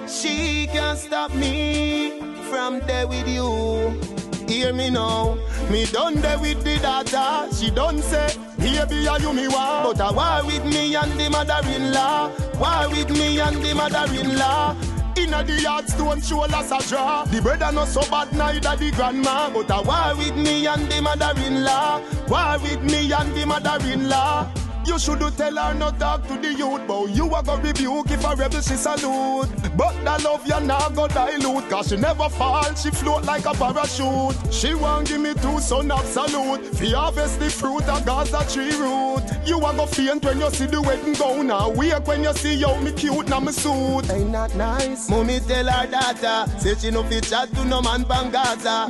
She 0.08 0.68
can't 0.68 1.00
stop 1.00 1.34
me 1.34 2.22
from 2.52 2.82
there 2.82 3.08
with 3.08 3.28
you. 3.28 4.00
Hear 4.48 4.74
me 4.74 4.92
now, 4.92 5.36
me 5.72 5.88
done 5.88 6.22
there 6.22 6.38
with 6.38 6.64
the 6.64 6.78
daughter. 6.78 7.52
She 7.56 7.72
done 7.72 8.00
say, 8.00 8.36
baby, 8.60 9.08
are 9.08 9.20
you 9.20 9.34
me 9.34 9.48
want? 9.48 9.98
But 9.98 10.02
I 10.02 10.12
war 10.12 10.46
with 10.46 10.66
me 10.66 10.96
and 10.96 11.12
the 11.20 11.32
mother-in-law. 11.32 12.30
War 12.60 12.90
with 12.92 13.10
me 13.10 13.40
and 13.40 13.56
the 13.56 13.74
mother-in-law. 13.74 14.76
Inna 15.18 15.44
the 15.44 15.62
yard 15.64 15.90
stone 15.90 16.22
shoulders 16.22 16.72
a 16.72 16.78
draw. 16.88 17.26
The 17.26 17.42
brother 17.42 17.72
not 17.72 17.88
so 17.88 18.02
bad 18.02 18.32
neither 18.34 18.76
the 18.76 18.92
grandma. 18.92 19.50
But 19.50 19.72
I 19.72 19.82
war 19.82 20.16
with 20.16 20.36
me 20.36 20.68
and 20.68 20.88
the 20.92 21.02
mother-in-law. 21.02 22.02
War 22.28 22.60
with 22.62 22.84
me 22.84 23.12
and 23.12 23.34
the 23.34 23.48
mother-in-law. 23.48 24.63
You 24.86 25.00
should 25.00 25.20
tell 25.38 25.56
her 25.56 25.74
not 25.74 26.00
talk 26.00 26.28
to 26.28 26.38
the 26.38 26.54
youth, 26.54 26.82
but 26.88 27.10
you 27.10 27.34
a 27.34 27.42
go 27.42 27.58
rebuke 27.58 28.12
if 28.12 28.24
a 28.26 28.36
rebel 28.36 28.62
she 28.62 28.76
salute. 28.76 29.50
But 29.78 29.94
the 30.04 30.22
love 30.24 30.46
you 30.46 30.60
now 30.60 30.90
go 30.90 31.08
dilute, 31.08 31.70
cause 31.70 31.90
she 31.90 31.98
never 31.98 32.30
fall, 32.30 32.74
she 32.76 32.92
float 32.92 33.24
like 33.24 33.46
a 33.46 33.54
parachute. 33.54 34.54
She 34.54 34.74
won't 34.74 35.08
give 35.08 35.22
me 35.22 35.34
two 35.36 35.60
son 35.60 35.92
absolute. 35.92 36.66
Fi 36.76 36.92
harvest 36.92 37.40
the 37.40 37.50
fruit 37.50 37.88
of 37.88 38.06
Gaza 38.06 38.46
tree 38.52 38.76
root. 38.78 39.24
You 39.46 39.58
a 39.60 39.74
go 39.74 39.86
faint 39.86 40.26
when 40.26 40.40
you 40.40 40.50
see 40.52 40.66
the 40.66 40.82
wedding 40.82 41.14
gown 41.14 41.48
now. 41.48 41.70
Wake 41.70 42.06
when 42.06 42.24
you 42.24 42.34
see 42.34 42.56
yo 42.56 42.80
me 42.82 42.92
cute 42.92 43.28
na 43.30 43.40
me 43.40 43.52
suit. 43.52 44.10
Ain't 44.12 44.32
that 44.34 44.56
nice? 44.56 45.10
Mommy 45.10 45.40
tell 45.40 45.66
her 45.66 45.88
daughter, 45.88 46.60
say 46.60 46.76
she 46.76 46.92
no 46.92 47.04
fit 47.04 47.24
chat 47.24 47.50
to 47.54 47.66
no 47.66 47.82
man 47.82 48.04
from 48.06 48.32
Gaza. 48.32 48.90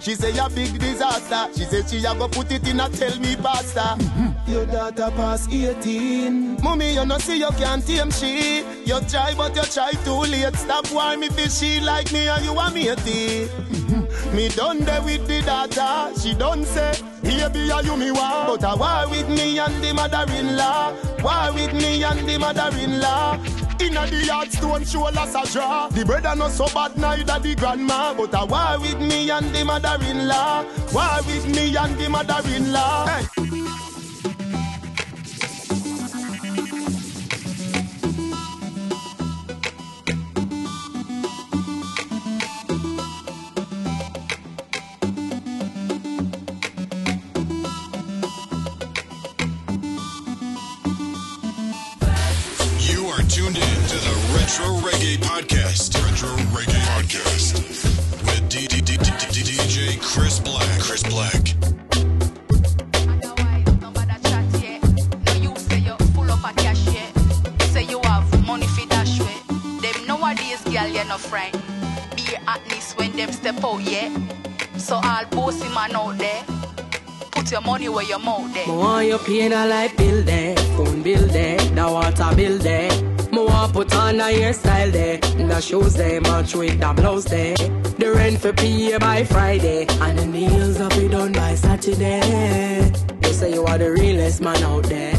She 0.00 0.14
say 0.14 0.36
a 0.38 0.48
big 0.48 0.78
disaster. 0.78 1.48
She 1.56 1.64
say 1.64 1.82
she 1.86 2.04
a 2.04 2.14
go 2.14 2.28
put 2.28 2.50
it 2.52 2.66
in 2.68 2.80
a 2.80 2.88
tell 2.88 3.18
me 3.18 3.36
pasta. 3.36 3.96
Mm-hmm. 3.98 4.52
Your 4.52 4.66
daughter 4.66 5.10
pass 5.16 5.48
18. 5.48 6.62
Mommy, 6.62 6.94
you 6.94 7.04
no 7.04 7.18
see 7.18 7.38
you 7.38 7.50
can't 7.58 7.84
tame 7.86 8.10
she. 8.10 8.58
You 8.84 9.00
try 9.08 9.34
but 9.34 9.56
you 9.56 9.62
try 9.62 9.92
too 10.04 10.20
late. 10.20 10.54
Stop 10.56 10.86
why 10.92 11.16
me 11.16 11.28
fish 11.28 11.58
she 11.58 11.80
like 11.80 12.12
me 12.12 12.28
and 12.28 12.44
you 12.44 12.54
want 12.54 12.74
me 12.74 12.88
a 12.88 12.96
matey. 12.96 13.46
Mm-hmm. 13.46 14.36
Me 14.36 14.48
done 14.50 14.80
there 14.80 15.02
with 15.02 15.26
the 15.26 15.42
daughter. 15.42 16.18
She 16.20 16.34
done 16.34 16.64
say, 16.64 16.92
baby, 17.22 17.70
are 17.70 17.82
you 17.82 17.96
me 17.96 18.10
want? 18.10 18.60
But 18.60 18.64
I 18.64 18.74
war 18.74 19.10
with 19.10 19.28
me 19.28 19.58
and 19.58 19.82
the 19.82 19.92
mother-in-law. 19.94 20.94
War 21.22 21.52
with 21.54 21.74
me 21.74 22.02
and 22.04 22.28
the 22.28 22.38
mother-in-law. 22.38 23.65
Inna 23.80 24.06
the 24.06 24.24
yard 24.24 24.52
stone 24.52 24.84
shoulders 24.84 25.34
a 25.34 25.52
draw. 25.52 25.88
The 25.88 26.04
brother 26.04 26.34
not 26.34 26.50
so 26.52 26.66
bad 26.68 26.96
neither 26.96 27.38
the 27.38 27.54
grandma. 27.54 28.14
But 28.14 28.34
I 28.34 28.44
war 28.44 28.80
with 28.80 29.00
me 29.00 29.30
and 29.30 29.54
the 29.54 29.64
mother-in-law. 29.64 30.64
War 30.92 31.18
with 31.26 31.46
me 31.46 31.76
and 31.76 31.96
the 31.98 32.08
mother-in-law. 32.08 33.06
Hey. 33.06 33.35
Me 78.66 78.72
want 78.72 79.06
you 79.06 79.18
pay 79.18 79.46
a 79.46 79.64
light 79.64 79.96
bill 79.96 80.24
there, 80.24 80.56
phone 80.76 81.00
bill 81.00 81.24
there, 81.28 81.56
the 81.56 81.86
water 81.88 82.34
bill 82.34 82.58
there. 82.58 82.90
Me 83.30 83.38
want 83.38 83.72
put 83.72 83.94
on 83.94 84.16
a 84.16 84.24
hairstyle 84.24 84.90
there, 84.90 85.18
the 85.18 85.60
shoes 85.60 85.94
there, 85.94 86.20
match 86.22 86.52
with 86.56 86.80
the 86.80 86.92
blouse 86.92 87.26
there. 87.26 87.54
The 87.54 88.12
rent 88.12 88.40
for 88.40 88.52
pay 88.52 88.98
by 88.98 89.22
Friday, 89.22 89.86
and 90.00 90.18
the 90.18 90.26
nails 90.26 90.80
up 90.80 90.90
be 90.96 91.06
done 91.06 91.32
by 91.32 91.54
Saturday. 91.54 92.90
You 93.22 93.32
say 93.32 93.52
you 93.52 93.64
are 93.66 93.78
the 93.78 93.92
realest 93.92 94.40
man 94.40 94.60
out 94.64 94.82
there, 94.84 95.14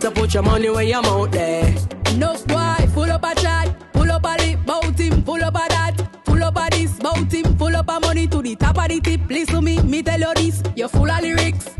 so 0.00 0.10
put 0.10 0.34
your 0.34 0.42
money 0.42 0.68
where 0.68 0.82
your 0.82 1.02
mouth 1.02 1.30
there. 1.30 1.72
No 2.16 2.34
boy, 2.46 2.88
full 2.92 3.12
up 3.12 3.22
a 3.22 3.32
chat, 3.36 3.92
pull 3.92 4.10
up 4.10 4.24
a 4.24 4.36
lip, 4.42 4.58
bout 4.66 4.98
him, 4.98 5.22
full 5.22 5.44
up 5.44 5.54
a 5.54 5.68
that, 5.68 6.24
full 6.24 6.42
up 6.42 6.56
a 6.56 6.68
this, 6.70 6.98
bout 6.98 7.32
him, 7.32 7.56
full 7.56 7.76
up 7.76 7.88
a 7.88 8.00
money 8.00 8.26
to 8.26 8.42
the 8.42 8.56
top 8.56 8.76
of 8.76 8.88
the 8.88 9.00
tip. 9.00 9.20
Listen 9.30 9.54
to 9.54 9.62
me, 9.62 9.80
me 9.82 10.02
tell 10.02 10.18
you 10.18 10.34
this, 10.34 10.62
you 10.74 10.88
full 10.88 11.08
of 11.08 11.20
lyrics. 11.22 11.70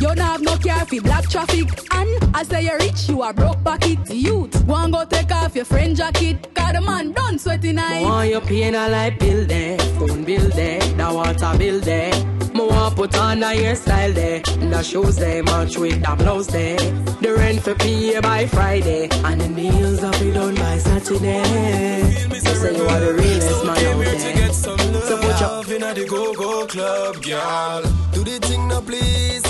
You 0.00 0.06
don't 0.06 0.18
have 0.18 0.40
no 0.40 0.56
care 0.56 0.86
for 0.86 1.02
black 1.02 1.28
traffic, 1.28 1.68
and 1.92 2.34
I 2.34 2.42
say 2.42 2.64
you're 2.64 2.78
rich, 2.78 3.06
you 3.06 3.20
are 3.20 3.34
broke 3.34 3.62
pocket. 3.62 3.98
Youth, 4.08 4.66
go 4.66 4.76
and 4.76 4.90
go 4.90 5.04
take 5.04 5.30
off 5.30 5.54
your 5.54 5.66
friend 5.66 5.94
jacket, 5.94 6.54
cause 6.54 6.72
the 6.72 6.80
man 6.80 7.12
done 7.12 7.38
sweating 7.38 7.76
Me 7.76 7.82
night. 7.82 8.02
want 8.04 8.30
you 8.30 8.40
pay 8.40 8.68
a 8.68 8.88
light 8.88 9.18
bill 9.18 9.46
there, 9.46 9.78
phone 9.98 10.24
build 10.24 10.52
there, 10.52 10.80
the 10.80 11.12
water 11.12 11.58
build 11.58 11.82
there. 11.82 12.14
Me 12.54 12.66
want 12.66 12.96
put 12.96 13.14
on 13.18 13.42
a 13.42 13.48
hairstyle 13.48 14.14
there, 14.14 14.40
the 14.40 14.82
shoes 14.82 15.16
there, 15.16 15.42
match 15.42 15.76
with 15.76 16.00
the 16.02 16.16
blouse 16.16 16.46
there. 16.46 16.78
The 16.78 17.34
rent 17.36 17.60
for 17.60 17.74
pay 17.74 18.18
by 18.20 18.46
Friday, 18.46 19.10
and 19.12 19.38
the 19.38 19.48
nails 19.50 20.02
up 20.02 20.18
be 20.18 20.30
done 20.30 20.54
by 20.54 20.78
Saturday. 20.78 22.00
You 22.30 22.40
say 22.40 22.74
you 22.74 22.84
are 22.84 23.00
the 23.00 23.12
realest 23.12 23.66
man 23.66 23.76
out 23.76 23.98
there. 23.98 24.52
So 24.54 25.16
put 25.18 25.40
your 25.40 25.60
Love 25.60 25.72
inna 25.72 25.94
the 25.94 26.04
go-go 26.06 26.66
club, 26.66 27.22
girl. 27.22 27.82
Do 28.12 28.24
the 28.24 28.38
thing 28.40 28.66
now, 28.66 28.80
please. 28.80 29.49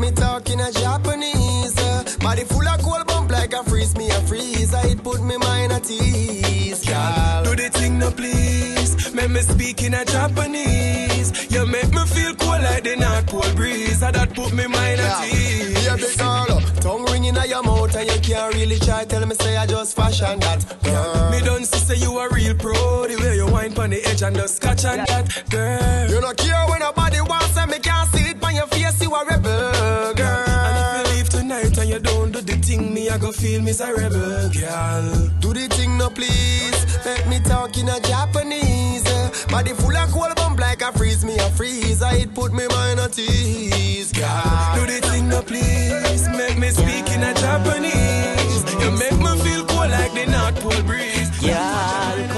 Me 0.00 0.10
talk 0.12 0.48
in 0.50 0.60
a 0.60 0.72
Japanese. 0.72 1.74
Body 2.18 2.44
full 2.44 2.66
of 2.66 2.80
cold 2.82 3.06
bump 3.06 3.30
like 3.30 3.52
a 3.52 3.62
freeze 3.64 3.96
me 3.96 4.08
a 4.10 4.20
freeze. 4.22 4.72
It 4.72 5.02
put 5.04 5.22
me 5.22 5.36
mind 5.36 5.72
at 5.72 5.90
ease. 5.90 6.84
Girl, 6.84 7.44
do 7.44 7.56
the 7.56 7.68
thing 7.70 7.98
no 7.98 8.10
please. 8.10 9.14
Make 9.14 9.30
me 9.30 9.40
speak 9.40 9.82
in 9.82 9.94
a 9.94 10.04
Japanese. 10.04 11.52
You 11.52 11.66
make 11.66 11.92
me 11.92 12.04
feel 12.06 12.34
cool 12.36 12.60
like 12.66 12.84
the 12.84 12.96
North 12.96 13.26
Pole 13.26 13.54
breeze. 13.54 14.00
That 14.00 14.34
put 14.34 14.52
me 14.52 14.66
mind 14.66 15.00
at 15.00 15.24
ease. 15.24 15.84
Yeah, 15.84 15.96
big 15.96 16.16
girl. 16.18 16.60
Tongue 16.80 17.04
ringing 17.12 17.36
out 17.36 17.48
your 17.48 17.62
mouth 17.62 17.94
and 17.94 18.10
you 18.10 18.20
can't 18.20 18.54
really 18.54 18.78
try. 18.78 19.04
Tell 19.04 19.26
me 19.26 19.34
say 19.34 19.56
I 19.56 19.66
just 19.66 19.94
fashion 19.94 20.40
that. 20.40 20.60
Girl. 20.82 21.30
Me 21.30 21.40
don't 21.44 21.64
see 21.64 21.78
say 21.78 21.96
you 21.96 22.18
a 22.18 22.28
real 22.32 22.54
pro. 22.54 23.06
The 23.06 23.16
way 23.20 23.29
you 23.80 23.88
wine 23.88 23.90
pon 23.90 23.90
the 23.90 24.04
edge 24.06 24.22
and 24.22 24.36
just 24.36 24.56
scotch 24.56 24.84
on 24.84 24.98
that, 24.98 25.44
girl. 25.50 26.10
You 26.10 26.20
don't 26.20 26.36
care 26.36 26.66
when 26.68 26.80
nobody 26.80 27.20
wants 27.20 27.56
and 27.56 27.70
me 27.70 27.78
can't 27.78 28.08
see 28.10 28.30
it 28.30 28.44
on 28.44 28.54
your 28.54 28.66
face. 28.66 29.02
You 29.02 29.14
a 29.14 29.24
rebel, 29.24 30.14
girl. 30.14 30.44
And 30.48 30.76
if 30.76 31.08
you 31.08 31.14
leave 31.14 31.28
tonight 31.28 31.78
and 31.78 31.88
you 31.88 31.98
don't 31.98 32.32
do 32.32 32.40
the 32.40 32.56
thing, 32.56 32.92
me 32.92 33.08
I 33.08 33.18
go 33.18 33.32
feel 33.32 33.62
miserable, 33.62 34.50
girl. 34.50 35.30
Do 35.40 35.52
the 35.52 35.68
thing 35.70 35.98
no 35.98 36.10
please. 36.10 36.78
Let 37.04 37.28
me 37.28 37.40
talk 37.40 37.76
in 37.78 37.88
a 37.88 38.00
Japanese. 38.00 39.04
Body 39.48 39.72
full 39.72 39.96
of 39.96 40.10
cold 40.12 40.34
bump 40.36 40.60
like 40.60 40.82
a 40.82 40.92
freeze 40.92 41.24
me 41.24 41.36
a 41.38 41.50
freeze. 41.50 42.02
It 42.02 42.34
put 42.34 42.52
me 42.52 42.66
mind 42.68 43.00
at 43.00 43.18
ease, 43.18 44.12
girl. 44.12 44.74
Do 44.74 44.86
the 44.86 45.00
thing 45.08 45.28
no 45.28 45.42
please. 45.42 46.28
Make 46.28 46.58
me 46.58 46.68
speak 46.70 47.10
in 47.10 47.22
a 47.22 47.34
Japanese. 47.34 48.62
You 48.82 48.90
make 48.92 49.18
me 49.18 49.32
feel 49.44 49.64
cool 49.66 49.88
like 49.88 50.12
the 50.12 50.26
North 50.26 50.60
Pole 50.60 50.82
breeze. 50.82 51.30
Girl, 51.40 51.50
come 51.50 52.28
see 52.28 52.29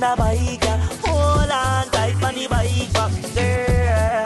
Panda 0.00 0.16
bike, 0.16 0.64
hold 1.06 1.50
on 1.50 1.88
tight 1.90 2.22
on 2.24 2.34
the 2.34 2.46
bike 2.48 2.92
back, 2.92 3.12
girl. 3.34 4.24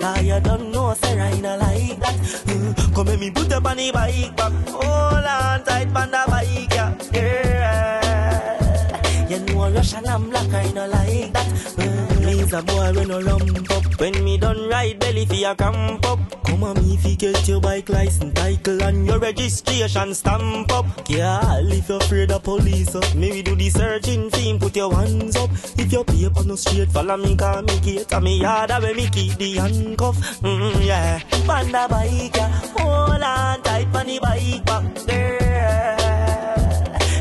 Now 0.00 0.20
you 0.20 0.40
don't 0.40 0.70
know, 0.72 0.94
say 0.94 1.20
I 1.20 1.40
not 1.40 1.58
like 1.60 1.98
that. 2.00 2.16
Mm, 2.46 2.94
Come 2.94 3.06
let 3.06 3.18
me 3.20 3.30
put 3.30 3.52
up 3.52 3.66
on 3.66 3.76
the 3.76 3.90
bike 3.92 4.36
back, 4.36 4.52
hold 4.68 5.24
on 5.24 5.62
tight 5.64 5.88
on 5.96 6.10
the 6.10 6.24
bike, 6.28 6.74
yeah, 6.74 6.94
girl. 7.12 8.00
You 9.30 9.38
know 9.46 9.70
Russian 9.70 10.06
and 10.08 10.30
black, 10.30 10.52
I 10.54 10.70
not 10.72 10.90
like 10.90 11.32
that. 11.32 11.46
Mm, 11.76 12.24
Me's 12.24 12.52
a 12.52 12.62
boy 12.62 12.92
when 12.94 13.08
no 13.08 13.18
lump 13.18 13.57
up. 14.72 14.78
When 14.78 14.84
me 14.84 14.88
done 14.88 14.88
ride 14.88 14.98
belly 14.98 15.26
for 15.26 15.34
your 15.34 15.54
camp 15.54 16.06
up. 16.06 16.44
Come 16.44 16.64
on 16.64 16.76
me 16.76 16.94
if 16.94 17.04
you 17.04 17.16
get 17.16 17.48
your 17.48 17.60
bike 17.60 17.88
license 17.88 18.34
title 18.34 18.82
and 18.82 19.06
your 19.06 19.18
registration 19.18 20.14
stamp 20.14 20.72
up. 20.72 20.86
Girl, 21.06 21.72
if 21.72 21.88
you're 21.88 21.98
afraid 21.98 22.30
of 22.30 22.42
police 22.42 22.94
up, 22.94 23.14
maybe 23.14 23.42
do 23.42 23.54
the 23.54 23.70
searching 23.70 24.30
thing, 24.30 24.58
put 24.58 24.76
your 24.76 24.94
hands 24.94 25.36
up. 25.36 25.50
If 25.76 25.92
your 25.92 26.04
paper 26.04 26.44
no 26.44 26.56
straight, 26.56 26.90
follow 26.90 27.16
me, 27.16 27.36
call 27.36 27.62
me 27.62 27.80
gate, 27.80 28.12
and 28.12 28.24
me 28.24 28.40
yard 28.40 28.70
where 28.70 28.94
me 28.94 29.08
keep 29.10 29.36
the 29.36 29.54
handcuff. 29.54 30.16
Mm, 30.40 30.84
yeah, 30.84 31.20
panda 31.46 31.86
bike, 31.88 32.36
yeah. 32.36 32.48
hold 32.76 33.22
on 33.22 33.62
tight 33.62 33.94
on 33.94 34.06
the 34.06 34.18
bike 34.20 34.64
back, 34.64 35.06
girl. 35.06 35.96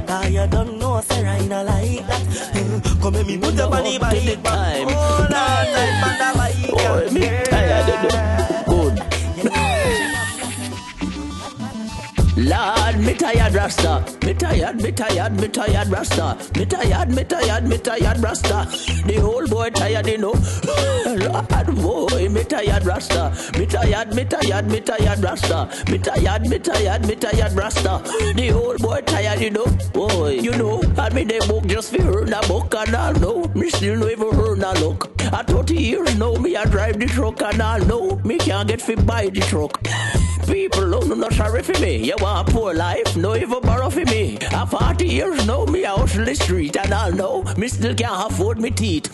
Now 0.08 0.24
you 0.24 0.48
don't 0.48 0.80
know, 0.80 1.02
say 1.02 1.26
I 1.28 1.46
not 1.48 1.66
like 1.66 2.08
that. 2.08 2.98
Come 3.02 3.14
let 3.14 3.26
me 3.26 3.38
put 3.38 3.60
up 3.60 3.74
on 3.74 3.84
the 3.84 4.00
bike 4.00 4.44
back, 4.44 4.88
hold 4.88 5.22
on 5.22 5.32
tight 5.32 6.04
on 6.04 6.18
the 6.18 6.37
bike, 6.37 6.37
Boy, 6.78 7.10
me 7.12 7.57
tired 13.28 13.56
rasta. 13.56 14.06
Me 14.26 14.34
tired, 14.34 14.82
me 14.82 14.92
tired, 14.92 15.34
me 15.42 15.48
tired 15.50 15.90
rasta. 15.90 16.38
Me 16.58 16.66
tired, 16.66 17.10
me 17.10 17.24
tired, 17.26 17.68
me 17.68 17.78
tired 17.78 18.20
rasta. 18.24 18.66
The 19.06 19.20
whole 19.20 19.46
boy 19.48 19.70
tired, 19.70 20.08
you 20.08 20.18
know. 20.18 20.34
Lord, 21.06 21.76
boy, 21.76 22.30
me 22.30 22.44
tired 22.46 22.86
rasta. 22.86 23.34
Me 23.58 23.66
tired, 23.66 24.16
me 24.16 24.24
tired, 24.24 24.68
me 24.68 24.80
tired 24.80 25.20
rasta. 25.20 25.70
Me 25.92 25.98
tired, 25.98 26.42
me 26.48 26.58
tired, 26.58 27.06
me 27.06 27.16
tired 27.16 27.52
rasta. 27.54 28.02
The 28.34 28.50
whole 28.54 28.78
boy 28.78 29.02
tired, 29.02 29.42
you 29.42 29.50
know. 29.50 29.68
Boy, 29.92 30.40
you 30.40 30.56
know. 30.56 30.82
I 30.98 31.10
mean 31.10 31.28
the 31.28 31.46
book 31.50 31.68
just 31.68 31.94
for 31.94 32.22
earn 32.22 32.32
a 32.32 32.40
book 32.48 32.74
and 32.76 32.96
I 32.96 33.12
know. 33.20 33.52
Me 33.56 33.70
still 33.70 33.98
no 33.98 34.08
even 34.08 34.34
earn 34.40 34.64
a 34.64 34.74
look. 34.80 35.12
At 35.34 35.48
30 35.48 35.76
years 35.76 36.18
now, 36.18 36.34
me 36.36 36.56
I 36.56 36.64
drive 36.64 36.98
the 36.98 37.08
truck 37.08 37.42
and 37.42 37.62
I 37.62 37.80
know. 37.80 38.22
Me 38.24 38.38
can't 38.38 38.70
get 38.70 38.82
fit 38.82 39.06
by 39.06 39.28
the 39.28 39.42
truck. 39.42 39.78
People 40.46 40.92
don't 40.92 41.20
know 41.20 41.30
sorry 41.30 41.64
for 41.64 41.80
me. 41.80 41.98
You 41.98 42.16
want 42.20 42.48
a 42.48 42.52
poor 42.52 42.74
life, 42.74 43.16
no 43.16 43.36
even 43.36 43.62
borrow 43.62 43.90
for 43.90 44.06
me. 44.06 44.38
At 44.52 44.66
40 44.66 45.08
years 45.08 45.46
now, 45.48 45.66
me 45.66 45.86
out 45.86 46.14
in 46.16 46.26
the 46.26 46.36
street 46.36 46.78
and 46.78 46.94
I 46.94 47.10
know 47.10 47.44
me 47.58 47.68
still 47.68 47.96
can't 47.96 48.32
afford 48.32 48.60
me 48.60 48.70
teeth. 48.70 49.10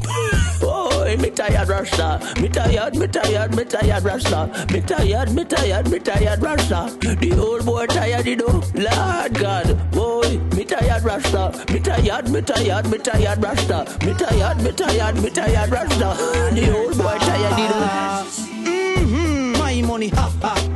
Oh, 0.61 1.03
me 1.19 1.29
tired 1.29 1.67
rasta. 1.67 2.19
Me 2.41 2.49
tired, 2.49 2.95
me 2.95 3.07
tired, 3.07 3.55
me 3.55 3.63
tired 3.65 4.03
rasta. 4.03 4.67
Me 4.71 4.81
tired, 4.81 5.31
me 5.33 5.43
tired, 5.43 5.89
me 5.89 5.99
tired 5.99 6.41
rasta. 6.41 6.97
The 6.99 7.35
old 7.39 7.65
boy 7.65 7.85
tired, 7.87 8.25
you 8.25 8.37
know. 8.37 8.63
Lord 8.73 9.33
God, 9.33 9.91
boy, 9.91 10.39
me 10.55 10.63
tired 10.65 11.03
rasta. 11.03 11.51
Me 11.71 11.79
tired, 11.79 12.29
me 12.29 12.41
tired, 12.41 12.89
me 12.89 12.97
tired 12.97 13.43
rasta. 13.43 13.97
Me 14.05 14.13
tired, 14.13 14.61
me 14.61 14.71
tired, 14.71 15.21
me 15.21 15.29
tired 15.29 15.71
rasta. 15.71 16.53
The 16.53 16.73
old 16.75 16.97
boy 16.97 17.17
tired, 17.19 17.57
you 17.59 17.69
know. 17.69 18.23
Mm-hmm, 18.63 19.59
my 19.59 19.81
money, 19.81 20.09
ha 20.09 20.31
ha. 20.41 20.72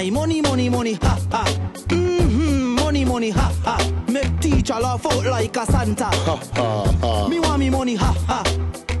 My 0.00 0.08
money, 0.08 0.40
money, 0.40 0.70
money, 0.70 0.94
ha 0.94 1.20
ha. 1.30 1.44
Mm-hmm, 1.88 2.76
money, 2.76 3.04
money, 3.04 3.28
ha 3.28 3.52
ha. 3.62 3.76
Make 4.08 4.40
teacher 4.40 4.80
laugh 4.80 5.04
out 5.04 5.26
like 5.26 5.54
a 5.54 5.66
Santa. 5.66 6.04
Ha 6.04 6.36
ha 6.54 6.96
ha. 7.02 7.28
Me 7.28 7.38
want 7.38 7.60
me 7.60 7.68
money, 7.68 7.96
ha 7.96 8.10
ha. 8.26 8.42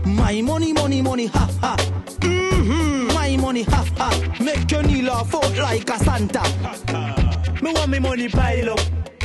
My 0.04 0.42
money, 0.42 0.74
money, 0.74 1.00
money, 1.00 1.24
ha 1.24 1.48
ha. 1.62 1.76
Mm-hmm, 2.18 3.14
my 3.14 3.34
money, 3.38 3.62
ha 3.62 3.82
ha. 3.96 4.10
Make 4.44 4.70
your 4.70 4.82
knee 4.82 5.00
laugh 5.00 5.34
out 5.34 5.56
like 5.56 5.88
a 5.88 5.98
Santa. 6.00 6.40
Ha, 6.40 6.76
ha. 6.88 7.60
Me 7.62 7.72
want 7.72 7.90
me 7.90 7.98
money 7.98 8.28
pile 8.28 8.68
up. 8.68 8.80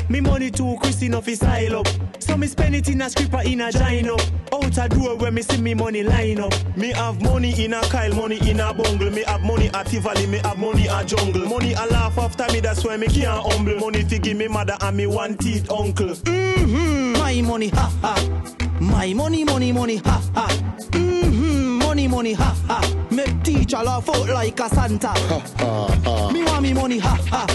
Me 0.09 0.21
money 0.21 0.51
too 0.51 0.77
Christy 0.81 1.07
enough 1.07 1.27
is 1.27 1.39
style 1.39 1.77
up. 1.79 1.87
So 2.19 2.37
me 2.37 2.47
spend 2.47 2.75
it 2.75 2.87
in 2.89 3.01
a 3.01 3.09
scripper 3.09 3.41
in 3.45 3.61
a 3.61 3.71
gine 3.71 4.09
up. 4.09 4.21
Out 4.53 4.77
a 4.77 4.87
door 4.87 5.15
where 5.17 5.31
me 5.31 5.41
see 5.41 5.61
me 5.61 5.73
money 5.73 6.03
line 6.03 6.39
up. 6.39 6.53
Me 6.77 6.89
have 6.91 7.21
money 7.21 7.63
in 7.63 7.73
a 7.73 7.81
Kyle, 7.81 8.13
money 8.13 8.37
in 8.49 8.59
a 8.59 8.73
bungle. 8.73 9.09
Me 9.09 9.23
have 9.23 9.41
money 9.41 9.69
at 9.73 9.87
Tivoli, 9.87 10.27
me 10.27 10.37
have 10.39 10.57
money 10.57 10.87
at 10.87 11.07
jungle. 11.07 11.45
Money 11.47 11.73
a 11.73 11.85
laugh 11.87 12.17
after 12.17 12.45
me, 12.53 12.59
that's 12.59 12.83
why 12.83 12.97
me 12.97 13.07
can't 13.07 13.51
humble. 13.51 13.79
Money 13.79 14.03
fi 14.03 14.17
give 14.19 14.37
me 14.37 14.47
mother 14.47 14.77
and 14.81 14.97
me 14.97 15.07
one 15.07 15.37
teeth 15.37 15.69
uncle. 15.71 16.09
Mm-hmm, 16.09 17.13
my 17.13 17.41
money, 17.41 17.69
ha 17.69 17.91
ha. 18.01 18.51
My 18.79 19.13
money, 19.13 19.43
money, 19.43 19.71
money, 19.71 19.97
ha 19.97 20.21
ha. 20.35 20.47
Mm-hmm, 20.91 21.79
money, 21.79 22.07
money, 22.07 22.33
ha 22.33 22.55
ha. 22.67 23.07
Make 23.09 23.43
teacher 23.43 23.77
laugh 23.77 24.07
out 24.09 24.29
like 24.29 24.59
a 24.59 24.69
Santa. 24.69 25.07
Ha 25.07 25.39
ha 25.57 25.87
ha. 26.03 26.31
Me 26.31 26.43
want 26.43 26.61
me 26.61 26.73
money, 26.73 26.99
ha 26.99 27.17
ha. 27.29 27.47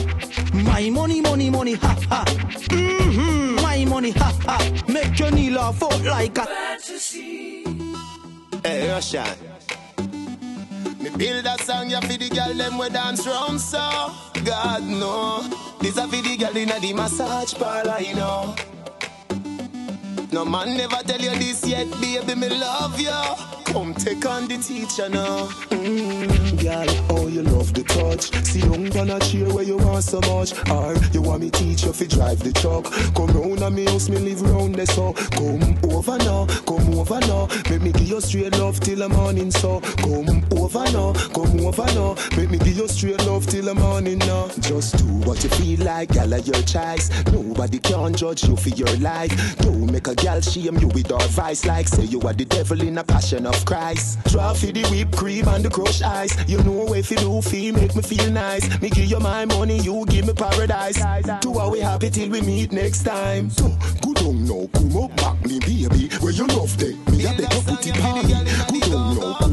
My 0.80 0.88
money, 0.88 1.20
money, 1.20 1.50
money, 1.50 1.74
ha 1.74 1.94
ha. 2.08 2.24
Mm-hmm, 2.24 3.56
my 3.56 3.84
money, 3.84 4.12
ha 4.12 4.32
ha. 4.46 4.82
Make 4.88 5.18
your 5.18 5.30
knee 5.30 5.50
laugh 5.50 5.82
out 5.82 6.02
like 6.04 6.38
a. 6.38 6.46
Hey, 8.64 8.88
Russian. 8.88 9.26
Me 10.98 11.10
build 11.18 11.44
a 11.44 11.58
song 11.64 11.90
ya 11.90 12.00
for 12.00 12.16
the 12.16 12.30
girl 12.30 12.54
them 12.54 12.78
we 12.78 12.88
dance 12.88 13.26
round 13.26 13.60
so 13.60 13.78
God 14.42 14.82
no 14.84 15.42
This 15.80 15.98
a 15.98 16.08
for 16.08 16.16
the 16.16 16.36
girl 16.38 16.56
inna 16.56 16.80
the 16.80 16.94
massage 16.94 17.52
parlor 17.54 18.00
you 18.00 18.14
know 18.14 18.54
No 20.32 20.44
man 20.44 20.76
never 20.76 21.02
tell 21.02 21.20
you 21.20 21.30
this 21.38 21.66
yet 21.66 21.90
baby 22.00 22.36
me 22.36 22.48
love 22.48 23.00
you 23.00 23.10
Come 23.64 23.94
take 23.94 24.24
on 24.26 24.46
the 24.46 24.58
teacher 24.58 25.08
now 25.08 25.48
Mm, 25.80 26.60
girl, 26.62 27.06
oh 27.10 27.28
you 27.28 27.42
love 27.42 27.72
the 27.72 27.82
touch. 27.84 28.30
See 28.44 28.60
down 28.60 28.84
gonna 28.90 29.18
cheer 29.20 29.48
where 29.54 29.64
you 29.64 29.78
want 29.78 30.04
so 30.04 30.20
much. 30.20 30.52
Or 30.68 30.94
you 31.12 31.22
want 31.22 31.40
me 31.42 31.48
teach 31.50 31.84
you 31.84 31.92
fi 31.94 32.06
drive 32.06 32.40
the 32.40 32.52
truck. 32.52 32.84
Come 33.14 33.28
round 33.28 33.62
a 33.62 33.70
me 33.70 33.86
house, 33.86 34.10
me 34.10 34.18
live 34.18 34.42
round 34.42 34.74
there 34.74 34.84
so. 34.84 35.14
Come 35.14 35.78
over 35.90 36.18
now, 36.18 36.44
come 36.66 36.92
over 36.98 37.20
now. 37.20 37.48
Make 37.70 37.80
me 37.80 37.92
give 37.92 38.08
you 38.08 38.20
straight 38.20 38.52
love 38.58 38.78
till 38.80 38.98
the 38.98 39.08
morning 39.08 39.50
so. 39.50 39.80
Come 39.80 40.44
over 40.58 40.84
now, 40.92 41.14
come 41.32 41.60
over 41.60 41.86
now. 41.94 42.14
Make 42.36 42.50
me 42.50 42.58
give 42.58 42.76
you 42.76 42.88
straight 42.88 43.24
love 43.24 43.46
till 43.46 43.64
the 43.64 43.74
morning 43.74 44.18
now. 44.18 44.48
Just 44.60 44.98
do 44.98 45.04
what 45.26 45.42
you 45.42 45.48
feel 45.50 45.80
like, 45.80 46.14
of 46.14 46.46
your 46.46 46.62
choice. 46.64 47.08
Nobody 47.32 47.78
can 47.78 48.12
judge 48.12 48.44
you 48.44 48.54
for 48.56 48.68
your 48.68 48.94
life. 48.98 49.32
Don't 49.58 49.90
make 49.90 50.08
a 50.08 50.14
girl 50.20 50.40
shame 50.40 50.76
you 50.78 50.88
with 50.88 51.10
our 51.12 51.28
vice 51.28 51.64
like 51.64 51.88
say 51.88 52.04
you 52.04 52.20
are 52.22 52.32
the 52.32 52.44
devil 52.44 52.80
in 52.80 52.98
a 52.98 53.04
passion 53.04 53.46
of 53.46 53.64
Christ. 53.64 54.22
Draw 54.24 54.54
for 54.54 54.66
the 54.66 54.84
whipped 54.90 55.16
cream 55.16 55.48
and 55.48 55.64
the 55.64 55.70
crushed 55.70 56.02
ice. 56.02 56.36
You 56.48 56.62
know 56.62 56.92
if 56.94 57.10
you 57.10 57.16
do 57.16 57.40
feel 57.42 57.74
make 57.74 57.96
me 57.96 58.02
feel 58.02 58.30
nice. 58.30 58.80
Me 58.80 58.90
give 58.90 59.06
you 59.06 59.20
my 59.20 59.44
money, 59.46 59.78
you 59.78 60.04
give 60.06 60.26
me 60.26 60.34
paradise. 60.34 60.96
Do 61.40 61.58
how 61.58 61.70
we 61.70 61.80
happy 61.80 62.10
till 62.10 62.28
we 62.30 62.40
meet 62.42 62.72
next 62.72 63.02
time. 63.04 63.50
So 63.50 63.68
good 64.02 64.18
on 64.22 64.44
now, 64.44 64.68
come 64.72 64.96
up 64.96 65.16
back 65.16 65.44
me 65.46 65.58
baby. 65.60 66.08
Where 66.20 66.32
you 66.32 66.46
love 66.48 66.76
day, 66.76 66.94
me 67.10 67.24
a 67.24 67.30
beg 67.30 67.52
you 67.52 67.62
put 67.62 67.86
it 67.86 68.04
on 68.04 68.26
me. 68.26 68.80
Good 68.80 68.94
on 68.94 69.16
now, 69.16 69.49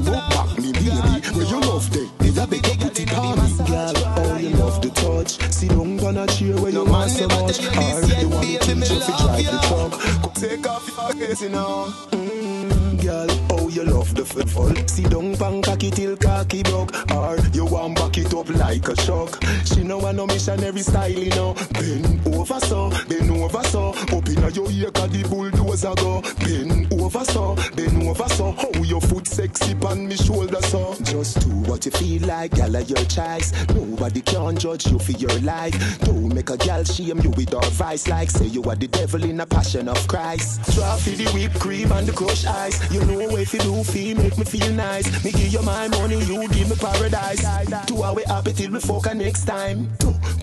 the 4.89 5.01
touch. 5.01 5.53
See 5.53 5.67
down 5.67 5.99
on 5.99 6.17
a 6.17 6.27
chair 6.27 6.55
where 6.57 6.71
you 6.71 6.85
want 6.85 7.11
so 7.11 7.27
much. 7.27 7.59
I 7.65 8.21
you 8.21 8.29
want 8.29 8.47
me 8.47 8.57
teach 8.57 8.89
you 8.89 8.99
fi 9.01 9.17
drive 9.17 9.45
the 9.45 9.59
truck. 9.67 10.33
Take 10.33 10.67
off 10.67 10.87
your 10.87 11.27
face 11.27 11.41
you 11.41 11.49
know 11.49 11.93
Mm, 12.11 13.01
girl, 13.01 13.27
oh 13.51 13.66
you 13.69 13.83
love 13.83 14.13
the 14.15 14.25
football. 14.25 14.73
Sit 14.87 15.09
down, 15.09 15.35
pan 15.35 15.61
cocky 15.61 15.91
till 15.91 16.17
cocky 16.17 16.63
broke. 16.63 16.91
Or 17.11 17.37
you 17.53 17.65
want 17.65 17.95
back 17.95 18.17
it 18.17 18.33
up 18.33 18.49
like 18.49 18.87
a 18.87 18.95
shock. 19.01 19.41
She 19.65 19.83
know 19.83 20.01
I 20.05 20.11
no 20.11 20.27
missionary 20.27 20.81
style, 20.81 21.11
you 21.11 21.29
know. 21.31 21.53
Bend 21.73 22.27
over 22.27 22.59
so, 22.61 22.89
bend 23.07 23.31
over 23.31 23.63
so. 23.63 23.89
Up 23.89 24.27
in 24.27 24.53
your 24.53 24.71
ear, 24.71 24.91
cause 24.91 25.11
the 25.11 25.27
bulldozer 25.29 25.95
go. 25.95 26.21
Bend 26.39 26.93
over 26.93 27.25
so, 27.25 27.55
bend 27.75 28.03
over 28.03 28.29
so. 28.29 28.51
How 28.51 28.83
your 28.83 29.01
foot 29.01 29.27
sexy 29.27 29.75
on 29.85 30.07
me 30.07 30.15
shoulder 30.15 30.61
so. 30.63 30.95
Just 31.03 31.39
do 31.41 31.49
what 31.69 31.85
you 31.85 31.91
feel 31.91 32.27
like, 32.27 32.51
gal 32.51 32.71
your 32.81 33.05
choice. 33.05 33.51
Nobody 33.73 34.21
can 34.21 34.57
judge 34.57 34.87
you 34.87 34.99
for 34.99 35.13
your 35.13 35.37
life. 35.39 35.99
Don't 36.01 36.33
make 36.33 36.49
a 36.49 36.57
gal 36.57 36.83
shame 36.83 37.19
you 37.19 37.29
with 37.31 37.53
advice 37.53 38.07
like 38.07 38.29
say 38.29 38.45
you 38.45 38.63
are 38.63 38.75
the 38.75 38.87
devil 38.87 39.23
in 39.23 39.39
a 39.39 39.45
passion 39.45 39.87
of 39.87 40.07
Christ. 40.07 40.63
Try 40.73 40.97
for 40.97 41.09
the 41.11 41.29
whipped 41.31 41.59
cream 41.59 41.91
and 41.91 42.07
the 42.07 42.13
crushed 42.13 42.47
ice. 42.47 42.77
You 42.91 43.03
know 43.05 43.37
if 43.37 43.53
you 43.57 43.63
do 43.63 43.83
feel 43.83 44.17
make 44.17 44.37
me 44.37 44.45
feel 44.45 44.71
nice. 44.73 45.23
Me 45.23 45.31
give 45.31 45.53
you 45.53 45.61
my 45.61 45.87
money, 45.87 46.19
you 46.25 46.47
give 46.49 46.69
me 46.69 46.75
paradise. 46.75 47.41
Two 47.85 48.03
hour 48.03 48.21
happy 48.27 48.53
till 48.53 48.71
we 48.71 48.79
fuck 48.79 49.13
next 49.15 49.45
time. 49.45 49.89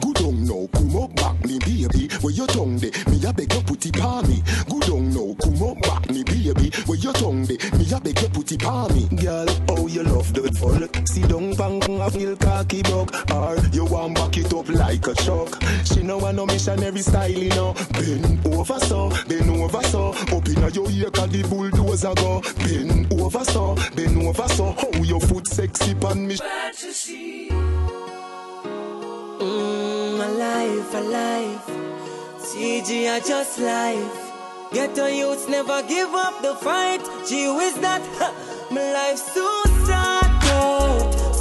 Good 0.00 0.20
on 0.22 0.44
now, 0.44 0.66
come 0.72 0.96
up 0.96 1.14
back 1.16 1.44
me 1.44 1.58
baby. 1.60 2.08
Where 2.20 2.32
your 2.32 2.46
tongue 2.46 2.78
de? 2.78 2.90
Me 3.10 3.24
a 3.26 3.32
beg 3.32 3.52
you 3.52 3.60
put 3.62 3.86
it 3.86 4.00
on 4.00 4.28
me. 4.28 4.42
Good 4.68 4.90
on 4.90 5.10
now, 5.10 5.34
come 5.40 5.62
up 5.62 5.80
back 5.82 6.10
me 6.10 6.24
baby. 6.24 6.70
Where 6.86 6.98
your 6.98 7.12
tongue 7.12 7.44
de? 7.44 7.58
Me 7.78 7.86
a 7.92 8.00
beg 8.00 8.20
you 8.20 8.28
put 8.28 8.52
it 8.52 8.62
me. 8.62 9.16
Girl, 9.22 9.46
oh 10.24 10.32
love 10.32 10.34
the 10.34 10.52
full. 10.58 11.06
See 11.06 11.22
down 11.22 11.54
bang 11.54 12.00
a 12.00 12.10
feel 12.10 12.36
cocky 12.36 12.82
buck. 12.82 13.30
Or 13.32 13.56
you 13.72 13.84
want 13.84 14.14
back 14.14 14.36
it 14.36 14.52
up 14.52 14.68
like 14.68 15.06
a 15.06 15.14
truck. 15.14 15.62
She 15.84 16.02
know 16.02 16.24
I 16.24 16.32
no 16.32 16.46
missionary 16.46 17.00
style, 17.00 17.30
you 17.30 17.50
know. 17.50 17.74
Bend 17.92 18.46
over 18.46 18.78
so, 18.80 19.10
bend 19.28 19.50
over 19.50 19.82
so. 19.84 20.10
Up 20.10 20.46
in 20.48 20.74
your 20.74 20.90
ear, 20.90 21.10
cause 21.10 21.30
the 21.30 21.42
bulldozer 21.48 22.14
go. 22.14 22.40
Bend 22.58 23.12
over 23.12 23.44
so, 23.44 23.74
bend 23.94 24.22
over 24.22 24.48
so. 24.48 24.72
How 24.72 25.02
your 25.02 25.20
foot 25.20 25.46
sexy 25.46 25.94
on 25.94 26.26
me. 26.26 26.36
Mm, 29.40 30.18
my 30.18 30.28
life, 30.28 30.94
a 30.94 31.00
life. 31.00 31.70
CG, 32.38 33.10
I 33.10 33.20
just 33.20 33.58
life. 33.58 34.20
Ghetto 34.72 35.06
youths 35.06 35.48
never 35.48 35.82
give 35.86 36.12
up 36.14 36.42
the 36.42 36.54
fight. 36.56 37.00
Gee 37.28 37.48
whiz 37.48 37.74
that, 37.74 38.02
ha, 38.18 38.32
my 38.70 38.92
life 38.92 39.18
so. 39.18 39.40
Oh, 39.44 39.73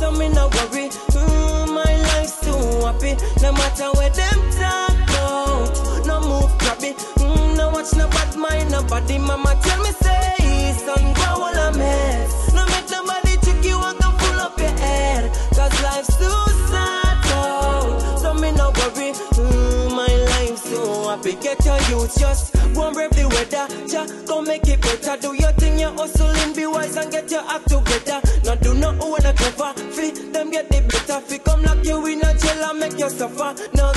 so 0.03 0.11
me 0.11 0.27
no 0.29 0.47
worry. 0.55 0.89
Mm, 1.15 1.67
my 1.79 1.93
life's 2.09 2.37
too 2.43 2.59
happy. 2.85 3.13
No 3.41 3.51
matter 3.53 3.89
where 3.97 4.09
them 4.09 4.39
talk 4.59 4.97
about. 5.07 6.05
No 6.05 6.15
move 6.29 6.51
grabby. 6.59 6.91
Mm, 7.23 7.57
no 7.57 7.69
watch 7.69 7.93
no 7.95 8.07
bad 8.09 8.35
mind 8.35 8.69
nobody. 8.71 9.17
Mama 9.17 9.55
tell 9.63 9.81
me 9.81 9.91
say, 10.03 10.73
son, 10.85 11.05
go 11.19 11.29
all 11.47 11.71
mess. 11.79 12.53
No 12.53 12.65
make 12.73 12.89
nobody 12.91 13.33
trick 13.43 13.63
you 13.63 13.77
and 13.79 13.97
come 13.99 14.17
full 14.19 14.39
up 14.45 14.57
your 14.59 14.75
head. 14.83 15.31
Cause 15.55 15.75
life's 15.83 16.17
too 16.17 16.41
sad. 16.71 17.17
Oh, 17.39 18.17
so 18.21 18.33
me 18.33 18.51
no 18.51 18.67
worry. 18.79 19.09
Mm, 19.39 19.95
my 19.99 20.13
life's 20.31 20.63
so 20.69 21.07
happy. 21.09 21.33
Get 21.35 21.63
your 21.65 21.79
youth 21.89 22.19
just 22.19 22.53
and 22.55 22.93
brave 22.93 23.11
the 23.11 23.25
weather. 23.33 23.65
Ja, 23.87 24.03
go 24.27 24.41
make 24.41 24.67
it 24.67 24.81
better. 24.81 25.15
Do 25.21 25.33
your 25.33 25.53
thing, 25.53 25.79
you 25.79 25.87
hustling, 25.87 26.53
be 26.55 26.65
wise 26.65 26.97
and 26.97 27.09
get 27.11 27.31
your 27.31 27.43
act 27.47 27.69
together. 27.69 28.19
Not 29.13 29.21
do 29.21 29.28
not 29.28 29.30
own 29.30 29.32
a 29.32 29.38
cover. 29.38 29.91
Fee 29.91 30.12
them 30.32 30.49
get 30.49 30.69
the 30.69 30.82
better. 30.82 31.21
Fee 31.21 31.38
come 31.39 31.62
lock 31.62 31.86
you 31.86 32.06
in 32.08 32.21
a 32.21 32.34
jail 32.34 32.63
and 32.63 32.80
make 32.80 32.97
you 32.97 33.10
suffer. 33.10 33.54
No 33.76 33.91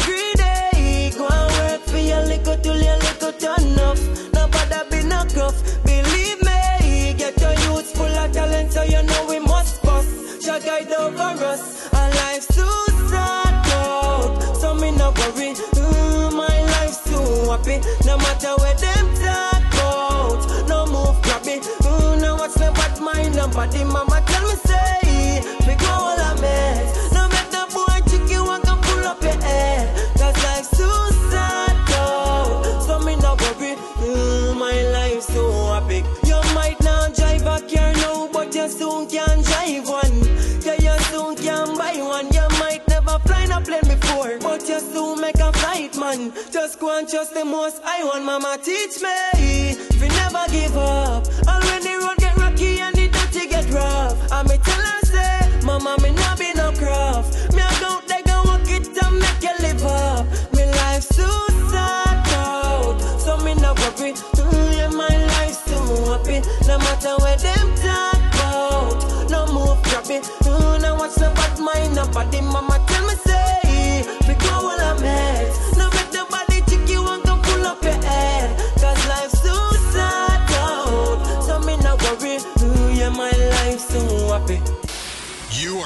Just 47.26 47.34
the 47.34 47.44
most 47.44 47.82
I 47.84 48.04
want, 48.04 48.24
mama 48.24 48.56
teach 48.62 49.02
me. 49.02 49.70
You 49.98 50.08
never 50.14 50.44
give 50.52 50.76
up, 50.76 51.26
and 51.26 51.64
when 51.64 51.82
the 51.82 51.98
road 52.06 52.18
get 52.18 52.36
rocky 52.36 52.78
and 52.78 52.94
the 52.94 53.08
dirty 53.08 53.48
get 53.48 53.68
rough, 53.70 54.14
I 54.30 54.44
me 54.44 54.56
tell 54.58 54.78
her 54.78 55.00
say, 55.02 55.66
mama 55.66 55.96
me 56.02 56.10
not 56.12 56.38
be 56.38 56.52
no 56.54 56.70
craft. 56.70 57.52
Me 57.52 57.62
I 57.62 57.80
go 57.80 58.00
they 58.06 58.22
go 58.22 58.42
walk 58.44 58.70
it 58.70 58.86
and 59.02 59.18
make 59.18 59.42
you 59.42 59.54
live 59.58 59.82
up. 59.82 60.26
Me 60.54 60.70
life's 60.70 61.08
too 61.08 61.26
sad 61.72 62.28
out, 62.38 63.00
so 63.18 63.36
me 63.38 63.54
no 63.54 63.74
worry. 63.74 64.12
Mm, 64.14 64.76
yeah, 64.76 64.88
my 64.90 65.08
life's 65.08 65.64
too 65.66 65.82
happy. 66.06 66.46
No 66.68 66.78
matter 66.78 67.16
where 67.22 67.38
them 67.38 67.74
talk 67.82 68.22
about, 68.38 69.30
no 69.30 69.46
move 69.52 69.82
grabby. 69.82 70.22
Mm, 70.46 70.80
no 70.82 70.94
watch 70.94 71.18
no 71.18 71.34
bad 71.34 71.58
mind, 71.58 71.96
nobody. 71.96 72.40
Mama 72.40 72.54
tell 72.54 72.62
me 72.62 72.65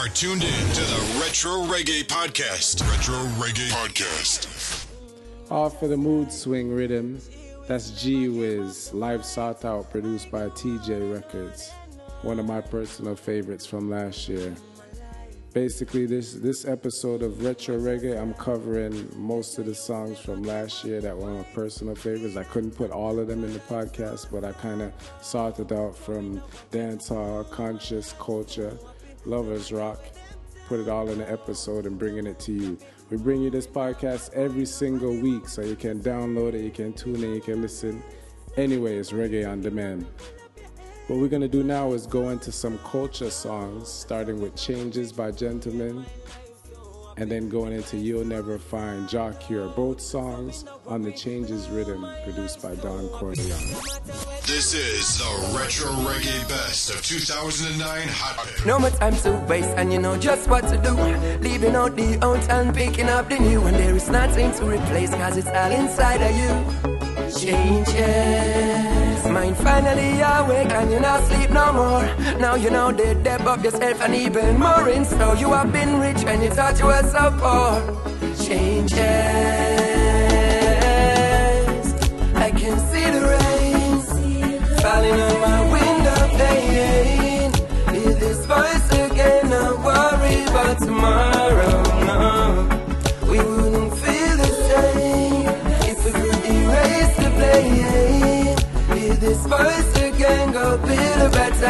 are 0.01 0.09
tuned 0.09 0.43
in 0.43 0.69
to 0.73 0.81
the 0.81 1.21
Retro 1.21 1.67
Reggae 1.67 2.03
Podcast. 2.05 2.81
Retro 2.91 3.17
Reggae 3.37 3.69
Podcast. 3.69 4.87
Off 5.51 5.79
for 5.79 5.89
the 5.89 5.97
mood 5.97 6.33
swing 6.33 6.73
rhythm. 6.73 7.21
That's 7.69 7.91
G 8.03 8.31
Wiz, 8.31 8.95
live 8.95 9.27
sought 9.27 9.63
out, 9.67 9.91
produced 9.91 10.31
by 10.31 10.47
TJ 10.49 11.13
Records. 11.13 11.71
One 12.23 12.41
of 12.41 12.47
my 12.47 12.63
personal 12.63 13.15
favorites 13.15 13.67
from 13.67 13.91
last 13.91 14.27
year. 14.27 14.57
Basically, 15.53 16.07
this 16.07 16.33
this 16.33 16.65
episode 16.65 17.23
of 17.23 17.45
Retro 17.45 17.77
Reggae, 17.77 18.19
I'm 18.19 18.33
covering 18.33 19.07
most 19.17 19.59
of 19.59 19.67
the 19.67 19.75
songs 19.75 20.19
from 20.19 20.45
last 20.45 20.83
year 20.83 21.03
that 21.03 21.15
were 21.15 21.31
my 21.31 21.43
personal 21.53 21.95
favorites. 21.95 22.39
I 22.39 22.45
couldn't 22.45 22.71
put 22.71 22.91
all 22.91 23.19
of 23.19 23.29
them 23.29 23.45
in 23.45 23.53
the 23.53 23.59
podcast, 23.59 24.29
but 24.33 24.45
I 24.45 24.53
kind 24.53 24.81
of 24.81 24.95
sorted 25.21 25.75
out 25.75 25.95
from 25.95 26.41
dancehall, 26.71 27.51
conscious 27.51 28.15
culture, 28.19 28.79
lovers 29.25 29.73
rock, 29.73 30.01
put 30.69 30.81
it 30.81 30.89
all 30.89 31.09
in 31.09 31.21
an 31.21 31.29
episode 31.29 31.87
and 31.87 31.99
bringing 31.99 32.27
it 32.27 32.39
to 32.41 32.53
you. 32.53 32.79
We 33.11 33.17
bring 33.17 33.43
you 33.43 33.51
this 33.51 33.67
podcast 33.67 34.33
every 34.35 34.67
single 34.67 35.15
week, 35.17 35.49
so 35.49 35.63
you 35.63 35.77
can 35.77 36.01
download 36.01 36.55
it, 36.55 36.63
you 36.63 36.71
can 36.71 36.93
tune 36.93 37.23
in, 37.25 37.35
you 37.35 37.41
can 37.41 37.61
listen. 37.61 38.03
Anyway, 38.57 38.97
it's 38.97 39.11
reggae 39.11 39.51
on 39.51 39.61
demand. 39.61 40.07
What 41.09 41.19
we're 41.19 41.29
gonna 41.29 41.49
do 41.49 41.65
now 41.65 41.93
is 41.93 42.07
go 42.07 42.29
into 42.29 42.53
some 42.53 42.79
culture 42.79 43.31
songs, 43.31 43.89
starting 43.89 44.41
with 44.41 44.55
Changes 44.55 45.11
by 45.11 45.33
Gentleman, 45.33 46.07
and 47.21 47.31
then 47.31 47.51
going 47.51 47.73
into 47.73 47.99
You'll 47.99 48.25
Never 48.25 48.59
Find 48.59 49.07
Jah 49.07 49.37
Cure, 49.41 49.69
both 49.69 50.01
songs 50.01 50.65
on 50.87 51.03
the 51.03 51.13
Changes 51.13 51.69
rhythm, 51.69 52.07
produced 52.25 52.63
by 52.63 52.75
Don 52.77 53.09
Corleon. 53.11 53.61
This 54.47 54.73
is 54.73 55.19
the 55.19 55.59
Retro 55.59 55.91
Reggae 56.09 56.49
Best 56.49 56.89
of 56.89 57.05
2009 57.05 58.09
Hot 58.09 58.47
Pick. 58.47 58.65
No 58.65 58.79
more 58.79 58.89
time 58.91 59.15
to 59.17 59.33
waste, 59.47 59.69
and 59.77 59.93
you 59.93 59.99
know 59.99 60.17
just 60.17 60.49
what 60.49 60.67
to 60.69 60.79
do. 60.79 60.95
Leaving 61.47 61.77
out 61.77 61.95
the 61.95 62.19
old 62.25 62.41
and 62.49 62.75
picking 62.75 63.11
up 63.11 63.29
the 63.29 63.39
new, 63.39 63.61
and 63.65 63.77
there 63.77 63.95
is 63.95 64.09
nothing 64.09 64.51
to 64.53 64.65
replace, 64.65 65.11
cause 65.11 65.37
it's 65.37 65.49
all 65.49 65.71
inside 65.71 66.23
of 66.23 66.35
you. 66.35 67.10
Changes. 67.39 69.25
Mind 69.25 69.57
finally 69.59 70.21
awake, 70.21 70.71
and 70.73 70.91
you're 70.91 71.01
not 71.01 71.23
sleep 71.25 71.51
no 71.51 71.73
more. 71.73 72.03
Now 72.41 72.57
you 72.57 72.71
know 72.71 72.91
the 72.91 73.15
depth 73.15 73.47
of 73.47 73.65
yourself, 73.65 74.01
and 74.03 74.15
even 74.15 74.59
more 74.59 74.89
in 74.89 75.05
store. 75.05 75.37
You 75.37 75.53
have 75.53 75.73
been 75.73 76.01
rich, 76.01 76.25
and 76.25 76.43
you 76.43 76.51
thought 76.51 76.79
you 76.81 76.87
were 76.87 77.03
so 77.05 77.31
poor. 77.39 77.81
Changes. 78.45 78.99
I 82.35 82.51
can 82.51 82.79
see 82.91 83.11
the 83.15 83.21
rain 83.33 84.01
falling 84.83 85.21
on 85.21 85.41
my 85.41 85.61
window 85.73 86.29
pane. 86.37 87.00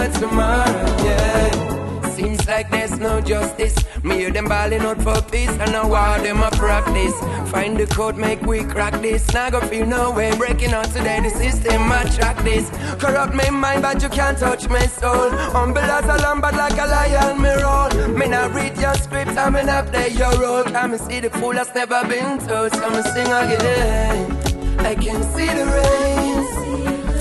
Tomorrow, 0.08 0.86
yeah. 1.04 2.10
Seems 2.10 2.46
like 2.46 2.70
there's 2.70 2.98
no 2.98 3.20
justice. 3.20 3.74
Me 4.02 4.16
hear 4.16 4.30
them 4.30 4.46
balling 4.46 4.82
out 4.82 5.00
for 5.02 5.20
peace, 5.30 5.50
and 5.50 5.72
now 5.72 5.88
war 5.88 6.18
them 6.18 6.42
a 6.42 6.50
practice. 6.50 7.14
Find 7.50 7.76
the 7.76 7.86
code, 7.86 8.16
make 8.16 8.42
we 8.42 8.62
crack 8.64 9.00
this. 9.00 9.32
Now 9.32 9.50
go 9.50 9.60
feel 9.60 9.86
no 9.86 10.10
way 10.10 10.36
breaking 10.36 10.72
out 10.72 10.86
today. 10.86 11.20
The 11.20 11.30
system 11.30 11.90
attract 11.90 12.44
this. 12.44 12.70
Corrupt 12.98 13.34
my 13.34 13.50
mind, 13.50 13.82
but 13.82 14.02
you 14.02 14.08
can't 14.08 14.38
touch 14.38 14.68
my 14.68 14.86
soul. 14.86 15.30
Humble 15.30 15.78
as 15.78 16.04
a 16.04 16.22
lamb, 16.22 16.40
but 16.40 16.54
like 16.54 16.78
a 16.78 16.86
lion, 16.86 17.40
me 17.40 17.50
roll. 17.62 18.08
Me 18.08 18.28
not 18.28 18.54
read 18.54 18.76
your 18.78 18.94
script, 18.94 19.36
I'm 19.36 19.56
in 19.56 19.68
up 19.68 19.90
there 19.90 20.08
your 20.08 20.32
role. 20.40 20.64
Come 20.64 20.92
and 20.92 21.00
see 21.00 21.20
the 21.20 21.30
fool 21.30 21.52
that's 21.52 21.74
never 21.74 22.06
been 22.06 22.38
told. 22.38 22.72
So 22.74 22.90
me 22.90 23.02
sing 23.02 23.26
again. 23.26 24.36
I 24.80 24.94
can 24.94 25.22
see 25.32 25.46
the 25.46 25.64
rain 25.74 26.60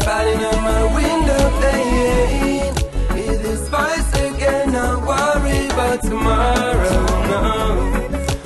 falling 0.03 0.43
on 0.45 0.63
my 0.63 0.83
window 0.95 1.61
pane. 1.61 1.98
Not 4.79 4.99
worry 5.09 5.65
about 5.67 6.01
tomorrow. 6.01 6.99
No, 7.31 7.43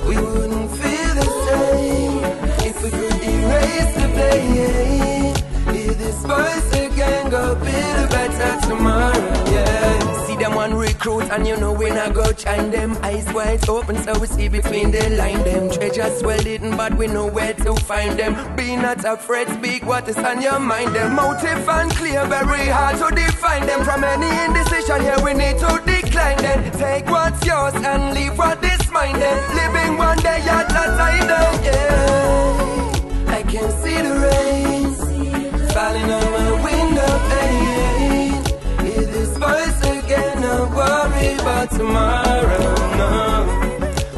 we 0.08 0.16
wouldn't 0.16 0.70
feel 0.80 1.12
the 1.20 1.28
same 1.46 2.16
if 2.68 2.76
we 2.82 2.90
could 2.90 3.18
erase 3.34 3.94
the 4.00 4.08
pain. 4.18 5.34
Hear 5.74 5.94
this 5.94 6.18
voice 6.24 6.68
again, 6.86 7.30
go 7.30 7.54
build 7.54 7.98
a 8.04 8.08
better 8.08 8.52
tomorrow. 8.66 9.30
Yeah, 9.54 10.26
see 10.26 10.36
them 10.36 10.54
one 10.54 10.74
recruit, 10.74 11.26
and 11.30 11.46
you 11.46 11.56
know 11.56 11.72
we 11.72 11.90
not 11.90 12.14
go 12.14 12.32
chime 12.32 12.70
them. 12.70 12.96
Eyes 13.02 13.26
wide 13.32 13.68
open, 13.68 13.96
so 14.02 14.18
we 14.18 14.26
see 14.26 14.48
between 14.48 14.90
the 14.90 15.10
line. 15.10 15.42
Them 15.44 15.70
treasures 15.70 16.22
well 16.22 16.42
hidden, 16.42 16.76
but 16.76 16.96
we 16.96 17.06
know 17.06 17.26
where 17.26 17.54
to 17.66 17.76
find 17.90 18.18
them. 18.18 18.32
Be 18.56 18.76
not 18.76 19.04
afraid, 19.04 19.48
speak 19.48 19.84
what 19.86 20.08
is 20.08 20.16
on 20.16 20.42
your 20.42 20.58
mind. 20.58 20.94
Them 20.96 21.14
motive 21.14 21.68
and 21.68 21.90
clear, 21.92 22.26
very 22.26 22.66
hard 22.76 22.96
to 23.02 23.14
define 23.14 23.66
them. 23.66 23.84
From 23.84 24.02
any 24.02 24.30
indecision 24.46 25.00
here, 25.00 25.20
we 25.22 25.32
need 25.34 25.58
to 25.58 25.82
Take 26.14 27.06
what's 27.10 27.44
yours 27.44 27.74
and 27.74 28.14
leave 28.14 28.38
what 28.38 28.62
is 28.64 28.88
mine. 28.92 29.18
Then 29.18 29.54
living 29.56 29.98
one 29.98 30.16
day 30.18 30.40
at 30.46 30.70
a 30.70 30.84
time. 30.96 31.26
Then 31.26 31.64
yeah, 31.64 33.36
I 33.36 33.42
can 33.42 33.68
see 33.82 34.00
the 34.00 34.14
rain 34.24 34.94
falling 35.72 36.10
on 36.18 36.26
my 36.36 36.50
window 36.66 37.12
pane. 37.30 38.44
Hear 38.86 39.06
this 39.06 39.36
voice 39.36 39.80
again, 39.82 40.40
not 40.40 40.70
worry 40.78 41.34
about 41.34 41.70
tomorrow. 41.72 42.74
No, 43.00 43.12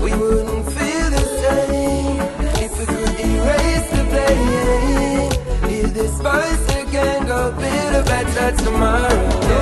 we 0.02 0.10
wouldn't 0.14 0.66
feel 0.76 1.08
the 1.16 1.24
same 1.40 2.20
if 2.62 2.72
we 2.78 2.84
could 2.84 3.14
erase 3.20 3.88
the 3.96 4.04
pain. 4.12 5.30
Hear 5.70 5.88
this 5.88 6.14
voice 6.20 6.64
again, 6.82 7.26
go 7.26 7.52
build 7.52 7.94
a 7.94 8.02
better 8.04 8.64
tomorrow. 8.64 9.45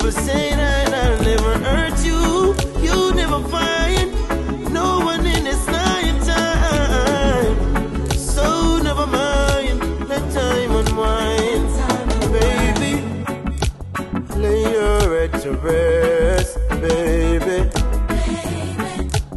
people 0.00 0.12
say 0.12 0.54
that 0.54 0.94
I'll 0.94 1.22
never 1.22 1.58
hurt 1.58 2.02
you. 2.02 2.54
You 2.80 3.12
never 3.14 3.40
find 3.48 4.10
no 4.72 5.00
one 5.00 5.26
in 5.26 5.44
this 5.44 5.66
lifetime, 5.66 7.54
so 8.16 8.78
never 8.78 9.06
mind. 9.06 10.08
Let 10.08 10.22
time 10.32 10.70
unwind, 10.80 11.68
baby. 12.32 12.94
Lay 14.40 14.62
your 14.72 15.00
head 15.18 15.32
to 15.42 15.52
rest, 15.68 16.58
baby. 16.80 17.68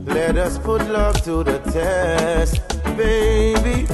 Let 0.06 0.38
us 0.38 0.58
put 0.58 0.82
love 0.90 1.22
to 1.24 1.44
the 1.44 1.60
test, 1.74 2.62
baby. 2.96 3.86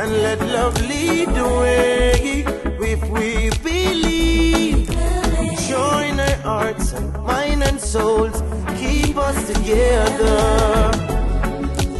And 0.00 0.10
let 0.24 0.40
love 0.40 0.74
lead 0.88 1.28
the 1.28 1.48
way 1.60 2.44
if 2.80 3.08
we 3.10 3.50
hearts 6.42 6.92
and 6.92 7.12
mind 7.24 7.62
and 7.62 7.80
souls, 7.80 8.42
keep 8.78 9.16
us 9.16 9.38
together. 9.52 10.90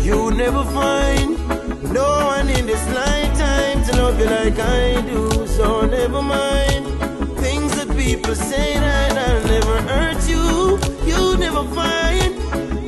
You 0.03 0.31
never 0.33 0.65
find 0.65 1.39
no 1.93 2.09
one 2.27 2.49
in 2.49 2.67
this 2.67 2.85
lifetime 2.95 3.85
to 3.87 3.93
love 4.03 4.19
you 4.19 4.27
like 4.27 4.59
I 4.59 5.01
do, 5.03 5.47
so 5.47 5.83
never 5.87 6.23
mind 6.23 6.87
things 7.39 7.71
that 7.77 7.89
people 7.97 8.35
say 8.35 8.75
that 8.75 9.17
I'll 9.17 9.45
never 9.47 9.77
hurt 9.91 10.29
you. 10.29 10.79
You 11.11 11.37
never 11.37 11.65
find 11.75 12.33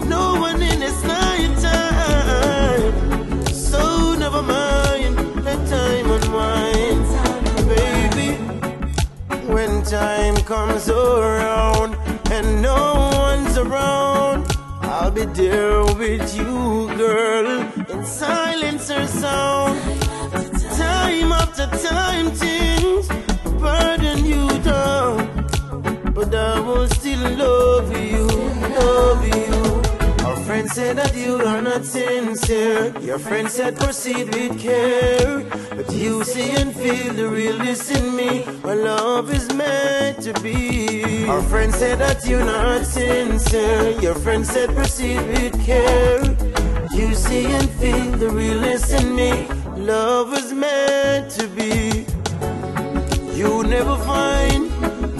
no 0.08 0.34
one 0.40 0.60
in 0.62 0.78
this 0.80 1.04
lifetime, 1.04 2.92
so 3.52 4.14
never 4.14 4.42
mind. 4.42 5.16
Let 5.44 5.60
time 5.68 6.10
unwind, 6.10 6.81
time 9.92 10.36
comes 10.44 10.88
around 10.88 11.94
and 12.30 12.62
no 12.62 13.10
one's 13.12 13.58
around, 13.58 14.46
I'll 14.80 15.10
be 15.10 15.26
there 15.26 15.84
with 15.84 16.34
you, 16.34 16.88
girl, 16.96 17.46
in 17.90 18.02
silence 18.02 18.90
or 18.90 19.06
sound. 19.06 19.78
Time 20.78 21.30
after 21.32 21.66
time, 21.90 22.30
things 22.30 23.06
burden 23.60 24.24
you 24.24 24.48
down, 24.60 25.14
but 26.14 26.34
I 26.34 26.58
will 26.60 26.88
still 26.88 27.24
love 27.36 27.92
you, 27.94 28.26
love 28.80 29.22
you. 29.36 30.24
Our 30.24 30.36
friend 30.46 30.70
said 30.70 30.96
that 30.96 31.14
you 31.14 31.34
are 31.36 31.60
not 31.60 31.84
sincere. 31.84 32.98
Your 33.00 33.18
friend 33.18 33.46
said 33.50 33.76
proceed 33.76 34.34
with 34.34 34.58
care. 34.58 35.44
You 36.02 36.24
see 36.24 36.50
and 36.60 36.74
feel 36.74 37.14
the 37.14 37.28
realness 37.28 37.88
in 37.88 38.16
me. 38.16 38.44
Our 38.64 38.74
love 38.74 39.32
is 39.32 39.54
meant 39.54 40.20
to 40.22 40.32
be. 40.42 41.28
Our 41.28 41.40
friend 41.42 41.72
said 41.72 42.00
that 42.00 42.26
you're 42.26 42.44
not 42.44 42.84
sincere. 42.84 43.90
Your 44.00 44.16
friend 44.16 44.44
said 44.44 44.74
proceed 44.74 45.20
with 45.28 45.64
care. 45.64 46.24
You 46.90 47.14
see 47.14 47.46
and 47.46 47.70
feel 47.70 48.10
the 48.18 48.30
realness 48.30 48.92
in 48.92 49.14
me. 49.14 49.46
Love 49.76 50.34
is 50.34 50.52
meant 50.52 51.30
to 51.38 51.46
be. 51.46 52.04
You 53.38 53.62
never 53.62 53.96
find 53.98 54.68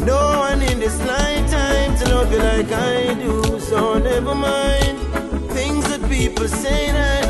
no 0.05 0.21
one 0.49 0.63
in 0.63 0.81
this 0.81 0.99
lifetime 1.07 1.97
to 1.99 2.05
love 2.13 2.33
you 2.33 2.39
like 2.39 2.73
I 2.73 3.15
do. 3.15 3.61
So 3.61 3.99
never 3.99 4.35
mind 4.35 4.99
things 5.53 5.89
that 5.91 6.03
people 6.11 6.49
say 6.49 6.91
that 6.91 7.22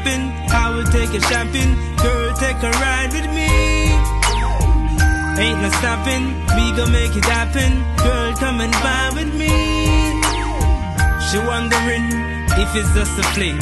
snapping, 0.00 0.32
I 0.50 0.70
will 0.74 0.84
take 0.84 1.12
you 1.12 1.20
shopping. 1.20 1.70
Girl, 1.96 2.34
take 2.36 2.62
a 2.62 2.70
ride 2.70 3.12
with 3.12 3.28
me. 3.34 3.50
Ain't 5.40 5.62
no 5.62 5.70
stopping, 5.80 6.24
we 6.56 6.64
gon' 6.76 6.92
make 6.92 7.16
it 7.16 7.24
happen. 7.24 7.72
Girl, 7.96 8.34
come 8.36 8.60
and 8.60 8.72
vibe 8.74 9.14
with 9.14 9.34
me. 9.34 9.48
She 11.28 11.38
wondering 11.38 12.04
if 12.62 12.76
it's 12.76 12.92
just 12.94 13.18
a 13.18 13.22
fling. 13.34 13.60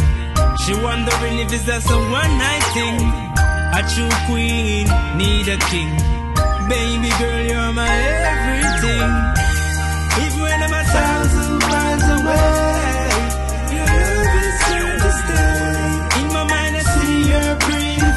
She 0.64 0.74
wondering 0.74 1.38
if 1.38 1.52
it's 1.52 1.64
just 1.64 1.90
a 1.90 1.96
one 1.96 2.34
night 2.38 2.64
thing. 2.74 2.98
A 3.78 3.82
true 3.94 4.14
queen 4.26 4.86
need 5.16 5.46
a 5.48 5.58
king. 5.70 5.92
Baby 6.68 7.10
girl, 7.18 7.42
you're 7.46 7.72
my 7.72 7.88
everything. 7.88 9.08
Even 10.24 10.40
when 10.40 10.62
I'm 10.62 10.74
a 10.74 10.84
thousand 10.84 11.58
miles 11.70 12.06
away, 12.16 13.08
your 13.76 13.86
love 13.86 14.34
is 14.42 15.02
to 15.02 15.10
stay. 15.22 15.67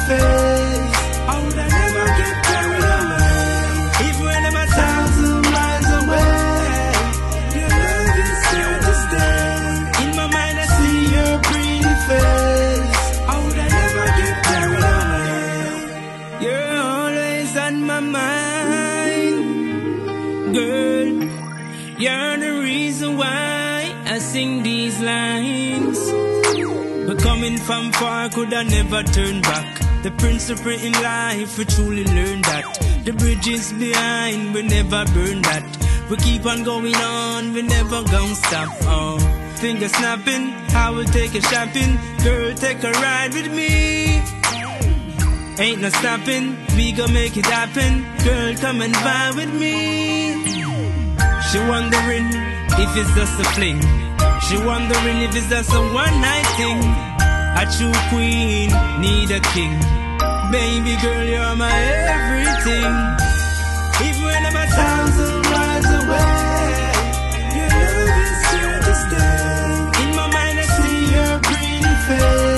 Face. 0.08 0.82
Would 1.52 1.60
I 1.60 1.68
never 1.68 2.06
get 2.20 2.36
carried 2.48 2.88
away? 2.96 4.08
Even 4.08 4.24
when 4.24 4.44
a 4.46 4.54
away, 6.00 6.32
to 8.86 8.94
stay. 9.04 9.46
In 10.04 10.10
my 10.16 10.28
mind, 10.36 10.58
I 10.64 10.66
see 10.78 11.00
your 11.16 11.34
pretty 11.48 11.96
face. 12.08 13.00
How 13.28 13.38
would 13.44 13.60
I 13.60 13.68
never 13.80 14.06
get 14.20 14.36
carried 14.48 14.86
away? 14.96 16.44
You're 16.44 16.78
always 16.94 17.52
on 17.58 17.76
my 17.92 18.00
mind, 18.00 19.44
girl. 20.56 21.10
You're 22.04 22.38
the 22.38 22.54
reason 22.64 23.10
why 23.18 23.94
I 24.06 24.20
sing 24.20 24.64
these 24.64 24.98
lines. 25.02 26.00
But 27.08 27.18
coming 27.20 27.58
from 27.58 27.92
far, 27.92 28.30
could 28.30 28.54
I 28.54 28.64
never 28.64 29.04
turn 29.04 29.42
back? 29.42 29.91
The 30.04 30.10
principle 30.18 30.72
in 30.72 30.94
life, 30.94 31.60
we 31.60 31.66
truly 31.66 32.04
learn 32.06 32.42
that. 32.42 32.66
The 33.06 33.14
bridges 33.14 33.72
behind, 33.74 34.54
we 34.54 34.64
never 34.64 35.06
burn 35.14 35.44
that. 35.44 35.64
We 36.10 36.18
keep 36.18 36.46
on 36.48 36.64
going 36.64 36.96
on, 36.96 37.54
we 37.54 37.62
never 37.62 38.02
gonna 38.04 38.34
stop. 38.34 38.70
Oh, 38.90 39.20
finger 39.58 39.88
snapping, 39.90 40.54
I 40.74 40.90
will 40.90 41.06
take 41.06 41.36
a 41.36 41.42
shopping. 41.42 42.00
Girl, 42.24 42.52
take 42.56 42.84
a 42.84 42.92
ride 42.92 43.34
with 43.34 43.54
me. 43.54 44.24
Ain't 45.60 45.82
no 45.82 45.90
stopping, 45.90 46.58
we 46.76 46.94
gon' 46.94 47.14
make 47.14 47.38
it 47.38 47.46
happen. 47.46 48.02
Girl, 48.26 48.56
come 48.56 48.82
and 48.82 48.96
vibe 49.06 49.36
with 49.36 49.54
me. 49.54 50.34
She 51.52 51.60
wondering 51.60 52.26
if 52.82 52.90
it's 52.98 53.14
just 53.14 53.40
a 53.40 53.44
fling. 53.54 53.80
She 54.50 54.58
wondering 54.66 55.18
if 55.22 55.36
it's 55.36 55.48
just 55.48 55.72
a 55.72 55.82
one 55.94 56.22
night 56.22 56.48
thing. 56.58 57.11
A 57.54 57.66
true 57.78 57.94
queen 58.10 58.70
need 59.00 59.30
a 59.32 59.40
king. 59.54 59.80
Baby 60.52 60.96
girl, 61.02 61.24
you're 61.24 61.56
my 61.56 61.72
everything. 62.18 62.92
Even 64.08 64.24
when 64.24 64.46
I'm 64.46 64.56
a 64.56 64.68
thousand 64.68 65.42
miles 65.52 65.86
away, 66.00 66.34
your 67.58 67.70
love 67.70 68.18
is 68.26 68.42
here 68.52 68.80
to 68.88 68.94
stay. 69.04 70.04
In 70.04 70.10
my 70.16 70.28
mind, 70.36 70.60
I 70.60 70.66
see 70.78 71.14
your 71.16 71.40
pretty 71.40 71.94
face. 72.08 72.51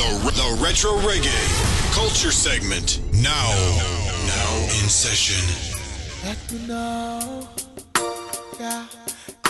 The, 0.00 0.32
the, 0.32 0.62
Retro 0.64 0.92
Reggae 0.92 1.92
Culture 1.92 2.30
Segment. 2.32 3.02
Now. 3.12 3.50
Now 4.26 4.56
in 4.80 4.88
session. 4.88 5.44
Let 6.24 6.38
me 6.50 6.66
know. 6.66 7.46
Yeah. 8.58 8.86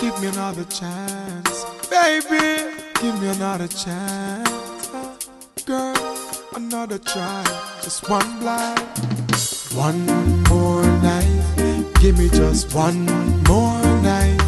Give 0.01 0.21
me 0.21 0.27
another 0.27 0.65
chance. 0.65 1.65
Baby, 1.89 2.75
give 3.01 3.21
me 3.21 3.29
another 3.29 3.69
chance. 3.69 4.89
Girl, 5.67 6.19
another 6.57 6.99
try. 6.99 7.45
Just 7.85 8.11
one 8.11 8.41
blind. 8.41 8.81
One 9.73 10.05
more 10.49 10.83
night. 11.01 11.95
Give 12.01 12.19
me 12.19 12.29
just 12.29 12.75
one 12.75 13.07
more 13.45 13.81
night. 14.03 14.41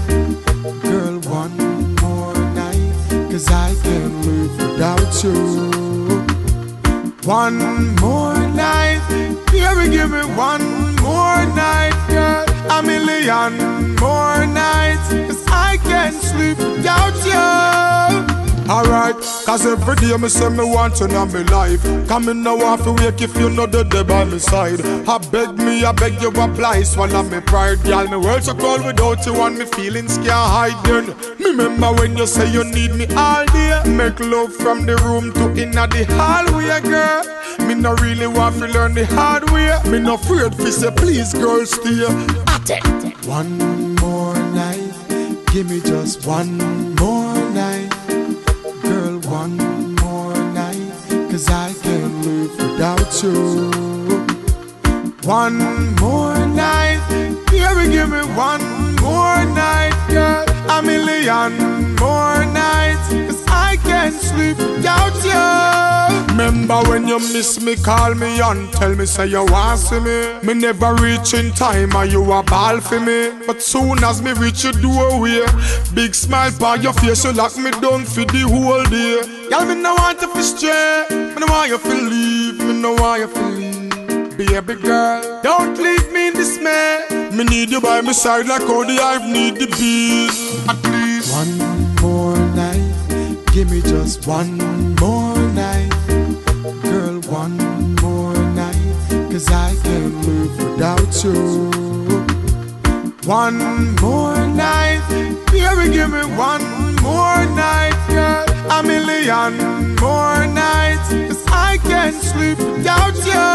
Girl, 0.82 1.20
one. 1.30 1.71
Cause 3.32 3.50
I 3.50 3.74
can't 3.82 4.26
live 4.26 4.58
without 4.58 5.24
you. 5.24 5.32
One 7.24 7.96
more 7.96 8.36
night. 8.48 9.00
Baby, 9.50 9.88
give 9.88 10.10
me 10.10 10.20
one 10.36 10.94
more 10.96 11.42
night, 11.56 11.94
girl. 12.08 12.44
A 12.70 12.82
million 12.82 13.96
more 13.96 14.44
nights. 14.44 15.08
Cause 15.08 15.46
I 15.48 15.78
can't 15.82 16.14
sleep 16.14 16.58
without 16.58 18.28
you. 18.28 18.31
Alright, 18.72 19.16
cause 19.44 19.66
every 19.66 19.96
day 19.96 20.16
me 20.16 20.30
say 20.30 20.48
me 20.48 20.64
want 20.64 20.98
you 20.98 21.04
in 21.04 21.12
my 21.12 21.42
life. 21.52 21.82
Come 22.08 22.30
in 22.30 22.42
now 22.42 22.56
off 22.56 22.82
to 22.84 22.92
wake 22.92 23.20
if 23.20 23.36
you 23.36 23.50
know 23.50 23.66
the 23.66 23.82
day 23.82 24.02
by 24.02 24.24
my 24.24 24.38
side. 24.38 24.80
I 25.06 25.18
beg 25.30 25.58
me, 25.58 25.84
I 25.84 25.92
beg 25.92 26.22
you 26.22 26.28
apply, 26.28 26.82
swallow 26.84 27.22
me 27.22 27.40
pride, 27.40 27.82
girl. 27.82 28.08
Me 28.08 28.16
world 28.16 28.44
so 28.44 28.54
cold 28.54 28.86
without 28.86 29.26
you 29.26 29.34
and 29.42 29.58
me 29.58 29.66
feelings 29.66 30.16
can't 30.16 30.30
hide. 30.30 30.82
Then 30.86 31.08
me 31.38 31.50
remember 31.50 31.92
when 31.92 32.16
you 32.16 32.26
say 32.26 32.50
you 32.50 32.64
need 32.64 32.94
me 32.94 33.04
all 33.14 33.44
day. 33.44 33.82
Make 33.84 34.18
love 34.20 34.54
from 34.54 34.86
the 34.86 34.96
room 35.04 35.34
to 35.34 35.62
inna 35.62 35.86
the 35.86 36.06
hallway, 36.16 36.80
girl. 36.80 37.68
Me 37.68 37.74
no 37.74 37.94
really 37.96 38.26
want 38.26 38.56
to 38.56 38.68
learn 38.68 38.94
the 38.94 39.04
hard 39.04 39.50
way. 39.50 39.78
Me 39.90 39.98
no 39.98 40.14
afraid 40.14 40.54
fi 40.54 40.70
say 40.70 40.90
please, 40.90 41.34
girl, 41.34 41.66
stay. 41.66 42.08
One 43.28 43.94
more 43.96 44.34
night, 44.54 44.94
give 45.52 45.68
me 45.68 45.80
just 45.80 46.26
one 46.26 46.56
more 46.94 47.11
One 55.24 55.58
more 55.96 56.34
night, 56.46 56.98
baby, 57.50 57.92
give 57.92 58.08
me 58.08 58.22
one 58.34 58.96
more 58.96 59.44
night, 59.44 59.92
girl. 60.08 60.44
A 60.70 60.82
million 60.82 61.94
more 61.96 62.44
nights, 62.46 63.08
cause 63.10 63.44
I 63.48 63.76
can't 63.84 64.14
sleep 64.14 64.56
without 64.56 65.14
you. 65.28 66.32
Remember 66.32 66.80
when 66.88 67.06
you 67.06 67.18
miss 67.18 67.60
me, 67.60 67.76
call 67.76 68.14
me 68.14 68.40
and 68.40 68.72
tell 68.72 68.94
me, 68.94 69.04
say 69.04 69.26
you 69.26 69.44
want 69.44 69.78
see 69.78 70.00
me. 70.00 70.38
Me 70.42 70.54
never 70.54 70.94
reach 70.94 71.34
in 71.34 71.52
time, 71.52 71.94
and 71.94 72.10
you 72.10 72.22
a 72.32 72.42
ball 72.42 72.80
for 72.80 72.98
me. 72.98 73.30
But 73.46 73.60
soon 73.60 74.02
as 74.02 74.22
me 74.22 74.32
reach 74.32 74.64
your 74.64 74.72
doorway, 74.72 75.44
big 75.94 76.14
smile 76.14 76.50
on 76.64 76.82
your 76.82 76.94
face, 76.94 77.24
you 77.24 77.32
lock 77.32 77.56
me 77.58 77.70
down 77.72 78.04
for 78.06 78.24
the 78.24 78.40
whole 78.48 78.82
day. 78.84 79.20
Girl, 79.50 79.66
me 79.66 79.74
no 79.80 79.94
want 79.94 80.20
you 80.22 80.32
to 80.32 80.42
stray, 80.42 81.04
me 81.10 81.40
no 81.40 81.46
want 81.46 81.68
you 81.68 81.78
to 81.78 81.94
leave, 82.08 82.41
no 82.82 82.94
want 82.94 83.20
you 83.20 83.28
leave. 83.28 84.36
Baby 84.36 84.74
girl, 84.74 85.40
don't 85.42 85.78
leave 85.78 86.10
me 86.12 86.28
in 86.28 86.34
dismay. 86.34 87.06
Me 87.32 87.44
need 87.44 87.70
you 87.70 87.80
by 87.80 88.00
my 88.00 88.10
side 88.10 88.46
like 88.46 88.68
all 88.68 88.84
the 88.84 88.96
hive 88.96 89.22
need 89.22 89.54
the 89.56 89.66
bees. 89.66 90.36
At 90.68 90.82
least 90.90 91.32
one 91.32 91.94
more 92.02 92.36
night, 92.56 93.38
give 93.52 93.70
me 93.70 93.82
just 93.82 94.26
one 94.26 94.58
more 94.96 95.38
night. 95.54 95.92
Girl, 96.82 97.20
one 97.30 97.56
more 98.02 98.34
night, 98.34 99.30
cause 99.30 99.48
I 99.48 99.76
can't 99.84 100.14
live 100.26 100.58
without 100.58 101.24
you. 101.24 101.70
One 103.24 103.94
more 104.00 104.44
night, 104.48 105.02
baby, 105.52 105.94
give 105.94 106.10
me 106.10 106.24
one 106.34 106.96
more 106.96 107.44
night, 107.54 107.96
girl. 108.08 108.51
A 108.74 108.82
million 108.82 109.94
more 109.96 110.46
nights, 110.46 111.08
cause 111.28 111.44
I 111.48 111.78
can't 111.82 112.16
sleep 112.22 112.58
without 112.58 113.14
you. 113.30 113.46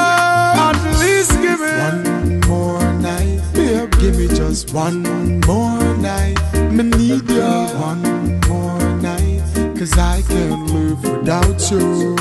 At 0.68 0.78
least 1.00 1.32
give 1.42 1.60
me 1.60 1.72
one 1.88 2.40
more 2.48 2.94
night, 3.02 3.42
babe. 3.54 3.92
Give 4.00 4.16
me 4.18 4.28
just 4.28 4.74
one 4.74 5.02
more 5.42 5.98
night. 5.98 6.38
Me 6.72 6.84
need 6.84 7.30
you 7.30 7.52
one 7.90 8.40
more 8.48 8.80
night, 9.02 9.42
cause 9.78 9.98
I 9.98 10.22
can't 10.22 10.70
live 10.72 11.04
without 11.04 11.72
you. 11.72 12.16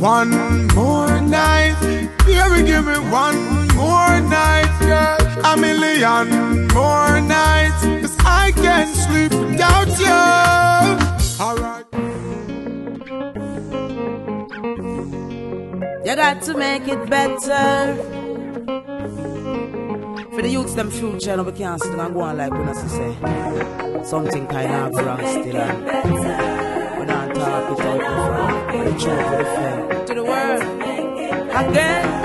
One 0.00 0.66
more 0.74 1.20
night, 1.20 1.76
baby, 2.24 2.66
give 2.66 2.86
me 2.86 2.98
one 3.10 3.68
more 3.76 4.18
night, 4.20 4.72
girl. 4.80 5.18
A 5.44 5.56
million 5.56 6.68
more 6.68 7.20
nights, 7.20 7.82
cause 8.00 8.16
I 8.24 8.50
can't 8.56 8.96
sleep 8.96 9.32
without 9.32 9.90
you. 10.00 11.03
Alright. 11.40 11.84
You 16.04 16.14
got 16.14 16.42
to 16.42 16.54
make 16.56 16.86
it 16.86 17.10
better. 17.10 17.96
For 20.32 20.42
the 20.42 20.48
youths, 20.48 20.74
them 20.74 20.90
future, 20.92 21.36
no, 21.36 21.42
we 21.42 21.50
can't 21.52 21.82
sit 21.82 21.98
and 21.98 22.14
go 22.14 22.20
on 22.20 22.36
like 22.36 22.52
we 22.52 22.64
not 22.64 22.76
say. 22.76 24.04
Something 24.04 24.46
kind 24.46 24.72
of 24.72 24.94
wrong 25.04 25.18
still. 25.18 25.56
And 25.56 27.00
we 27.00 27.04
not 27.06 27.34
talk 27.34 27.78
it 27.78 27.84
out 27.84 28.68
before. 28.68 28.84
We 28.84 28.90
to 28.92 28.96
the 28.96 29.44
fair. 29.44 30.04
To 30.06 30.14
the 30.14 30.22
world. 30.22 30.62
Again. 31.50 32.23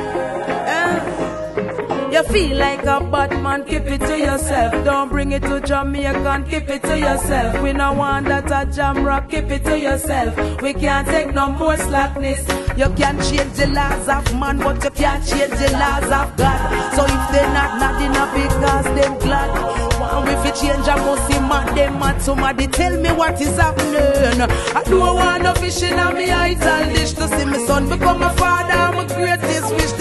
Feel 2.24 2.57
like 2.57 2.84
a 2.84 2.99
bad 2.99 3.32
man, 3.41 3.63
keep 3.65 3.84
it 3.84 4.01
to 4.01 4.17
yourself. 4.17 4.74
Don't 4.86 5.09
bring 5.09 5.32
it 5.32 5.43
to 5.43 5.59
Jamaican, 5.61 6.45
keep 6.45 6.70
it 6.70 6.84
to 6.84 6.97
yourself. 6.97 7.61
We 7.61 7.74
no 7.74 7.93
want 7.93 8.28
that 8.28 8.51
a 8.51 8.72
jam 8.72 9.03
rock, 9.05 9.30
keep 9.30 9.49
it 9.51 9.63
to 9.65 9.80
yourself. 9.80 10.61
We 10.61 10.74
can't 10.74 11.07
take 11.07 11.34
no 11.34 11.51
more 11.51 11.78
slackness. 11.78 12.41
You 12.78 12.89
can 12.95 13.17
change 13.22 13.53
the 13.53 13.67
laws 13.67 14.07
of 14.09 14.39
man, 14.39 14.57
but 14.59 14.84
you 14.84 14.91
can't 14.91 15.26
change 15.26 15.51
the 15.51 15.72
laws 15.74 16.11
of 16.11 16.38
God. 16.38 16.95
So 16.95 17.03
if 17.05 17.32
they 17.32 17.45
not 17.53 17.80
nothing 17.80 18.15
up 18.17 18.34
because 18.34 18.86
them 18.97 19.20
glad. 19.20 19.49
Want 19.99 20.30
if 20.30 20.39
fi 20.43 20.51
change 20.59 20.88
a 20.88 20.95
must 20.97 21.28
see 21.28 21.39
mad 21.39 21.76
them 21.76 21.99
mad. 21.99 22.22
Somebody 22.22 22.67
tell 22.67 22.99
me 22.99 23.09
what 23.11 23.39
is 23.39 23.55
happening. 23.57 24.41
I 24.41 24.84
don't 24.84 25.15
want 25.15 25.43
no 25.43 25.53
fish 25.55 25.82
in 25.84 25.95
me 26.15 26.32
idle 26.32 26.93
dish 26.93 27.13
to 27.13 27.28
see 27.28 27.45
my 27.45 27.57
son 27.65 27.89
become 27.89 28.22
a 28.24 28.30
father. 28.32 28.74
I'm 28.74 28.97
a 28.97 29.07
greatest 29.13 29.74
wish. 29.76 29.99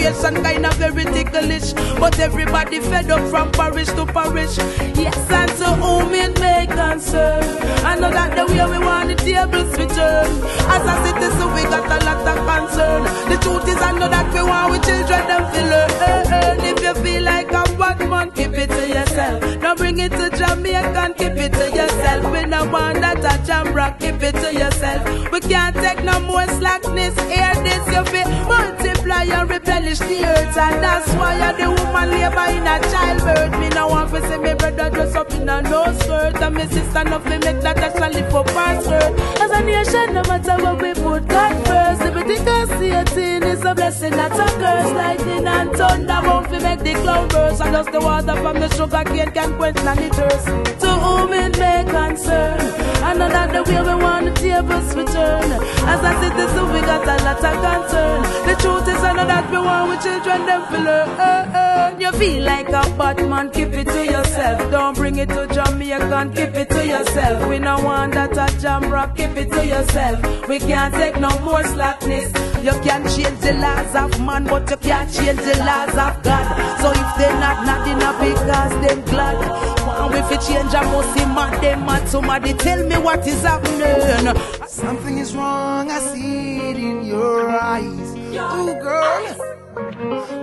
The 0.00 0.14
situation 0.14 0.42
kind 0.42 0.64
of 0.64 0.74
very 0.76 1.04
ticklish, 1.04 1.74
but 2.00 2.18
everybody 2.18 2.80
fed 2.80 3.10
up 3.10 3.20
from 3.28 3.52
parish 3.52 3.88
to 3.88 4.06
parish. 4.06 4.56
Yes, 4.96 5.30
and 5.30 5.50
to 5.60 5.66
whom 5.76 6.14
it 6.14 6.40
may 6.40 6.66
concern. 6.66 7.44
I 7.84 7.96
know 8.00 8.10
that 8.10 8.34
the 8.34 8.46
way 8.46 8.64
we 8.64 8.78
want 8.78 9.08
the 9.10 9.16
tables 9.16 9.70
we 9.76 9.84
turn. 9.92 10.30
As 10.72 10.84
a 10.88 10.96
citizen, 11.04 11.52
we 11.52 11.62
got 11.68 11.84
a 11.84 11.98
lot 12.06 12.24
of 12.32 12.38
concern. 12.48 13.02
The 13.28 13.36
truth 13.44 13.68
is, 13.68 13.76
I 13.82 13.92
know 13.92 14.08
that 14.08 14.32
we 14.32 14.42
want 14.42 14.72
we 14.72 14.78
children 14.80 15.22
them 15.28 15.44
to 15.52 15.60
learn. 15.68 15.90
Eh, 16.00 16.24
eh, 16.32 16.70
if 16.72 16.82
you 16.82 16.94
feel 17.04 17.22
like 17.22 17.52
a 17.52 17.69
bad 17.94 18.08
man, 18.08 18.30
keep 18.32 18.52
it 18.52 18.68
to 18.70 18.88
yourself. 18.88 19.40
Don't 19.60 19.78
bring 19.78 19.98
it 19.98 20.10
to 20.12 20.30
Jamaican, 20.30 21.14
keep 21.14 21.36
it 21.36 21.52
to 21.52 21.70
yourself. 21.70 22.32
We 22.32 22.44
no 22.46 22.64
want 22.66 23.00
that 23.00 23.18
a 23.18 23.46
jam 23.46 23.72
rock, 23.74 23.98
keep 23.98 24.22
it 24.22 24.34
to 24.36 24.52
yourself. 24.52 25.32
We 25.32 25.40
can't 25.40 25.76
take 25.76 26.04
no 26.04 26.20
more 26.20 26.46
slackness. 26.58 27.18
Hear 27.30 27.54
this, 27.64 27.84
you 27.94 28.04
feel 28.04 28.28
multiply 28.46 29.24
and 29.24 29.50
replenish 29.50 29.98
the 29.98 30.24
earth, 30.24 30.56
and 30.56 30.82
that's 30.82 31.12
why 31.14 31.38
you're 31.38 31.56
the 31.58 31.82
woman 31.82 32.10
labor 32.10 32.46
in 32.56 32.66
a 32.66 32.76
childbirth. 32.90 33.60
Me 33.60 33.68
no 33.70 33.88
want 33.88 34.10
to 34.10 34.20
see 34.28 34.38
me 34.38 34.54
brother 34.54 34.90
dress 34.90 35.14
up 35.14 35.30
in 35.32 35.48
a 35.48 35.62
no 35.62 35.84
skirt, 36.00 36.36
and 36.42 36.54
me 36.54 36.66
sister 36.66 37.04
no 37.04 37.18
fi 37.20 37.38
make 37.38 37.60
that 37.62 37.78
actually 37.78 38.22
her 38.22 38.82
skirt. 38.82 39.12
As 39.40 39.50
a 39.50 39.60
nation, 39.64 40.14
no 40.14 40.22
matter 40.22 40.56
what 40.62 40.82
we 40.82 40.94
put 40.94 41.26
God 41.28 41.54
first, 41.66 42.02
if 42.02 42.14
we 42.14 42.22
think 42.22 42.48
I 42.48 42.78
see 42.78 42.90
a 42.90 43.04
thing, 43.04 43.42
it's 43.42 43.64
a 43.64 43.74
blessing, 43.74 44.10
not 44.12 44.32
a 44.32 44.46
curse. 44.60 44.92
Lightning 44.92 45.46
and 45.46 45.72
thunder 45.72 46.20
won't 46.24 46.50
make 46.50 46.80
the 46.80 46.94
cloud 47.02 47.30
burst, 47.30 47.60
just 47.80 47.92
the 47.92 48.00
water 48.00 48.36
from 48.42 48.60
the 48.60 48.68
sugar 48.76 49.04
cane 49.04 49.30
can 49.30 49.56
quench 49.56 49.78
any 49.78 50.10
thirst. 50.10 50.46
To 50.82 50.90
whom 51.02 51.32
it 51.32 51.58
may 51.58 51.82
concern, 51.88 52.89
I 53.02 53.14
know 53.14 53.28
that 53.28 53.52
the 53.52 53.62
way 53.70 53.80
we 53.80 53.94
want 54.02 54.24
the 54.26 54.32
tables 54.32 54.94
return. 54.94 55.50
As 55.92 56.02
a 56.04 56.12
citizen, 56.20 56.72
we 56.72 56.80
got 56.80 57.02
a 57.04 57.16
lot 57.24 57.44
of 57.50 57.56
concern. 57.64 58.22
The 58.46 58.54
truth 58.60 58.88
is, 58.88 59.02
I 59.02 59.12
know 59.12 59.26
that 59.26 59.50
we 59.50 59.58
want 59.58 59.88
with 59.90 60.02
children 60.02 60.46
them 60.46 60.62
feel 60.68 60.80
learn. 60.80 62.00
You 62.00 62.12
feel 62.12 62.44
like 62.44 62.68
a 62.68 62.82
bad 62.96 63.28
man, 63.28 63.50
keep 63.50 63.72
it 63.72 63.86
to 63.88 64.04
yourself. 64.04 64.70
Don't 64.70 64.94
bring 64.94 65.16
it 65.16 65.28
to 65.30 65.46
Jamaican, 65.46 66.32
keep 66.32 66.54
it 66.54 66.70
to 66.70 66.86
yourself. 66.86 67.48
We 67.48 67.58
no 67.58 67.78
want 67.82 68.14
that 68.14 68.36
a 68.36 68.60
jam 68.60 68.90
rock, 68.90 69.16
keep 69.16 69.36
it 69.36 69.50
to 69.52 69.66
yourself. 69.66 70.48
We 70.48 70.58
can't 70.58 70.94
take 70.94 71.20
no 71.20 71.30
more 71.40 71.62
slackness. 71.64 72.32
You 72.64 72.72
can 72.82 73.02
change 73.08 73.40
the 73.40 73.54
laws 73.54 73.94
of 73.94 74.20
man, 74.20 74.44
but 74.44 74.68
you 74.70 74.76
can't 74.76 75.12
change 75.12 75.40
the 75.40 75.56
laws 75.58 75.96
of 75.96 76.22
God. 76.22 76.46
So 76.80 76.90
if 76.90 77.10
they 77.18 77.32
not 77.40 77.66
nothing 77.66 78.02
up 78.02 78.16
because 78.20 78.86
them 78.86 79.04
glad. 79.04 79.70
And 80.00 80.14
if 80.14 80.30
you 80.30 80.54
change, 80.54 80.74
I 80.74 80.82
must 80.84 81.12
see 81.14 81.26
mad 81.26 81.62
them 81.62 81.86
mad. 81.86 82.08
Somebody 82.08 82.54
tell 82.54 82.82
me 82.84 82.89
what 82.98 83.26
is 83.26 83.42
happening. 83.42 84.36
Something 84.66 85.18
is 85.18 85.34
wrong, 85.36 85.90
I 85.90 85.98
see 86.00 86.70
it 86.70 86.76
in 86.76 87.04
your 87.04 87.48
eyes. 87.48 88.14
Ooh, 88.34 88.74
girl. 88.80 89.34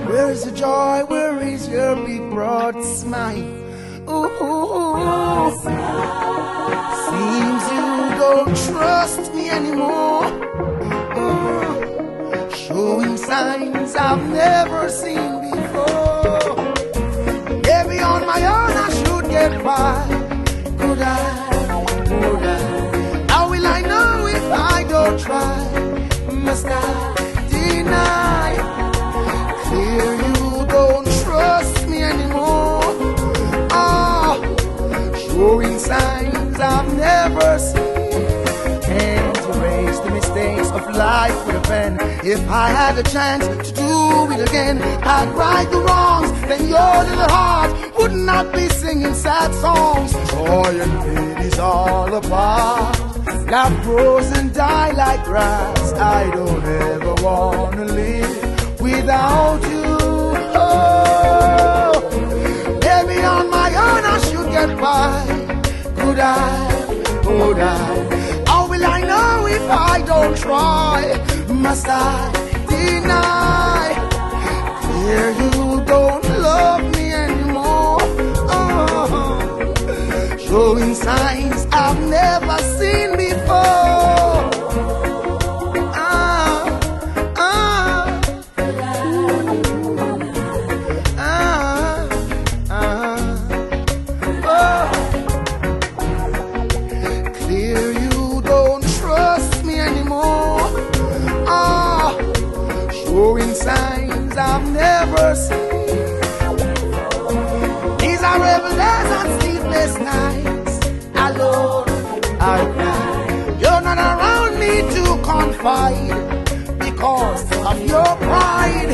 Where 0.07 0.29
is 0.31 0.43
the 0.45 0.51
joy? 0.51 1.03
Where 1.05 1.41
is 1.41 1.67
your 1.67 1.95
big 1.95 2.29
broad 2.29 2.81
smile? 2.83 3.37
Ooh, 4.09 5.51
seems 7.05 7.63
you 7.75 7.87
don't 8.21 8.55
trust 8.67 9.33
me 9.33 9.49
anymore. 9.49 10.25
Ooh, 11.17 12.49
showing 12.55 13.17
signs 13.17 13.95
I've 13.95 14.23
never 14.29 14.89
seen 14.89 15.41
before. 15.51 16.55
Maybe 17.63 17.99
on 18.01 18.25
my 18.25 18.41
own 18.45 18.71
I 18.85 18.89
should 18.97 19.29
get 19.29 19.63
by. 19.63 20.07
Could 20.77 21.01
I? 21.01 21.46
Try? 25.17 25.57
Must 26.31 26.65
I 26.65 27.15
deny? 27.49 28.49
Clear 29.65 30.15
you 30.15 30.65
don't 30.67 31.07
trust 31.23 31.87
me 31.87 32.03
anymore. 32.03 32.83
Ah, 33.71 34.39
showing 35.27 35.79
signs 35.79 36.59
I've 36.59 36.93
never 36.95 37.59
seen. 37.59 38.81
Can't 38.81 39.37
erase 39.37 39.99
the 39.99 40.11
mistakes 40.11 40.69
of 40.71 40.83
life 40.95 41.47
with 41.47 41.55
a 41.55 41.61
pen. 41.61 41.97
If 42.23 42.47
I 42.49 42.69
had 42.69 42.97
a 42.97 43.03
chance 43.03 43.45
to 43.47 43.73
do 43.73 44.31
it 44.33 44.47
again, 44.47 44.81
I'd 45.03 45.29
right 45.35 45.69
the 45.71 45.79
wrongs. 45.79 46.31
Then 46.47 46.67
your 46.69 47.03
little 47.09 47.29
heart 47.29 47.97
would 47.97 48.13
not 48.13 48.53
be 48.53 48.69
singing 48.69 49.15
sad 49.15 49.53
songs. 49.55 50.13
Joy 50.31 50.79
and 50.79 50.93
pain 51.03 51.47
is 51.47 51.59
all 51.59 52.13
apart. 52.13 53.06
Love 53.49 53.81
grows 53.83 54.29
and 54.37 54.53
die 54.53 54.91
like 54.91 55.23
grass. 55.23 55.93
I 55.93 56.29
don't 56.31 56.65
ever 56.65 57.13
wanna 57.23 57.85
live 57.85 58.81
without 58.81 59.61
you. 59.71 59.97
Oh, 60.53 61.93
maybe 62.83 63.23
on 63.23 63.49
my 63.49 63.69
own 63.69 64.03
I 64.13 64.17
should 64.27 64.49
get 64.51 64.77
by. 64.77 65.25
Could 65.95 66.19
I? 66.19 66.41
Could 67.23 67.59
I? 67.59 68.43
How 68.47 68.67
will 68.67 68.85
I 68.85 68.99
know 69.11 69.47
if 69.47 69.65
I 69.69 70.01
don't 70.01 70.35
try? 70.37 70.99
Must 71.47 71.87
I 71.87 72.29
deny? 72.67 73.93
Here 74.99 75.31
you 75.41 75.85
don't 75.85 76.25
love 76.47 76.83
me 76.93 76.96
showing 80.47 80.95
signs 80.95 81.67
I've 81.71 81.99
never 82.09 82.57
seen 82.79 83.17
before. 83.17 84.16
Because 115.67 117.43
of 117.51 117.77
your 117.81 118.05
pride. 118.27 118.91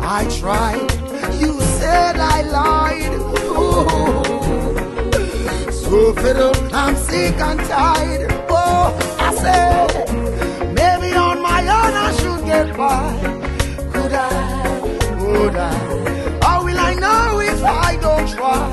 I 0.00 0.26
tried. 0.40 0.90
You 1.40 1.60
said 1.78 2.16
I 2.16 2.42
lied. 2.42 3.12
Ooh. 3.14 3.86
So 5.70 6.12
fiddle, 6.14 6.56
I'm 6.74 6.96
sick 6.96 7.36
and 7.38 7.60
tired. 7.60 8.32
Oh, 8.48 8.98
I 9.20 9.30
said, 9.44 9.88
maybe 10.74 11.14
on 11.14 11.40
my 11.40 11.60
own 11.60 11.92
I 12.06 12.10
should 12.18 12.44
get 12.44 12.76
by. 12.76 13.12
Could 13.92 14.12
I? 14.12 14.80
Would 15.22 15.54
I? 15.54 16.40
How 16.42 16.64
will 16.64 16.80
I 16.90 16.94
know 16.94 17.38
if 17.52 17.62
I 17.62 17.96
don't 18.06 18.28
try? 18.36 18.70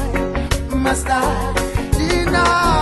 Must 0.76 1.07
I 1.07 1.53
deny? 1.91 2.72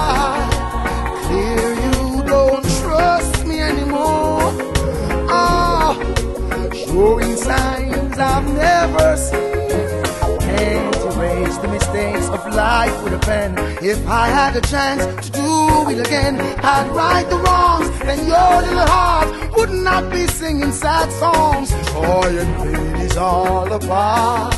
I've 8.22 8.48
never 8.54 9.18
seen. 9.18 10.04
Can't 10.40 10.96
erase 11.10 11.58
the 11.58 11.68
mistakes 11.68 12.28
of 12.30 12.42
life 12.54 13.04
with 13.04 13.14
a 13.14 13.20
pen. 13.20 13.56
If 13.84 14.08
I 14.08 14.28
had 14.28 14.56
a 14.56 14.62
chance 14.62 15.04
to 15.26 15.32
do 15.32 15.90
it 15.90 16.06
again, 16.06 16.40
I'd 16.64 16.88
right 16.96 17.28
the 17.30 17.38
wrongs. 17.38 17.90
Then 18.00 18.20
your 18.28 18.62
little 18.62 18.88
heart 18.96 19.58
would 19.58 19.72
not 19.72 20.12
be 20.12 20.28
singing 20.28 20.72
sad 20.72 21.12
songs. 21.14 21.72
Joy 21.92 22.38
and 22.44 22.56
pain 22.62 22.96
is 23.08 23.18
all 23.18 23.72
apart. 23.72 24.56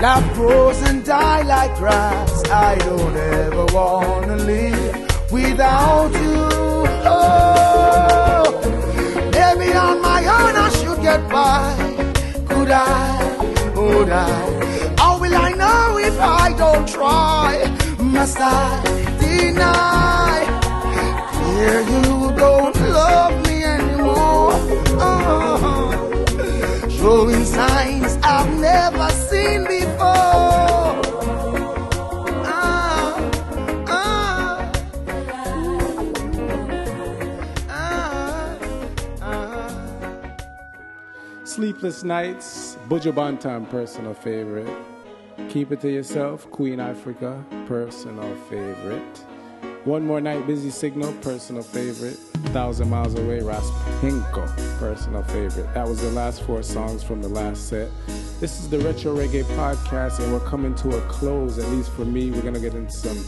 Love 0.00 0.34
grows 0.34 0.82
and 0.82 1.04
die 1.04 1.42
like 1.42 1.74
grass. 1.76 2.44
I 2.50 2.76
don't 2.78 3.16
ever 3.16 3.64
wanna 3.72 4.36
live 4.36 5.32
without 5.32 6.12
you. 6.12 6.48
Oh, 7.06 8.44
maybe 9.32 9.72
on 9.72 10.02
my 10.02 10.20
own 10.20 10.56
I 10.56 10.68
should 10.70 11.00
get 11.00 11.30
by 11.30 11.93
would 12.64 12.72
I, 12.72 13.72
would 13.76 14.08
I? 14.08 14.94
How 14.96 15.20
will 15.20 15.34
I 15.36 15.52
know 15.52 15.98
if 15.98 16.18
I 16.18 16.54
don't 16.56 16.88
try? 16.88 17.50
Must 17.98 18.38
I 18.40 18.82
deny? 19.20 20.46
Here 21.44 21.82
you 21.82 22.32
don't 22.34 22.74
love 23.00 23.34
me 23.46 23.64
anymore. 23.64 24.52
Oh, 24.98 25.90
showing 26.88 27.44
signs 27.44 28.16
I've 28.22 28.58
never 28.58 29.10
seen 29.10 29.64
before. 29.64 30.43
Sleepless 41.54 42.02
Nights, 42.02 42.76
Buju 42.88 43.12
Banton, 43.12 43.70
personal 43.70 44.12
favorite. 44.12 44.68
Keep 45.50 45.70
It 45.70 45.80
To 45.82 45.88
Yourself, 45.88 46.50
Queen 46.50 46.80
Ifrica, 46.80 47.44
personal 47.68 48.34
favorite. 48.50 49.18
One 49.84 50.04
More 50.04 50.20
Night, 50.20 50.48
Busy 50.48 50.70
Signal, 50.70 51.12
personal 51.22 51.62
favorite. 51.62 52.16
Thousand 52.50 52.90
Miles 52.90 53.14
Away, 53.14 53.38
Raspinko, 53.38 54.80
personal 54.80 55.22
favorite. 55.22 55.72
That 55.74 55.86
was 55.86 56.00
the 56.00 56.10
last 56.10 56.42
four 56.42 56.60
songs 56.64 57.04
from 57.04 57.22
the 57.22 57.28
last 57.28 57.68
set. 57.68 57.88
This 58.40 58.58
is 58.58 58.68
the 58.68 58.80
Retro 58.80 59.16
Reggae 59.16 59.44
Podcast, 59.56 60.18
and 60.18 60.32
we're 60.32 60.40
coming 60.40 60.74
to 60.74 60.98
a 60.98 61.00
close, 61.02 61.60
at 61.60 61.68
least 61.68 61.92
for 61.92 62.04
me. 62.04 62.32
We're 62.32 62.42
going 62.42 62.54
to 62.54 62.60
get 62.60 62.74
into 62.74 62.90
some 62.90 63.18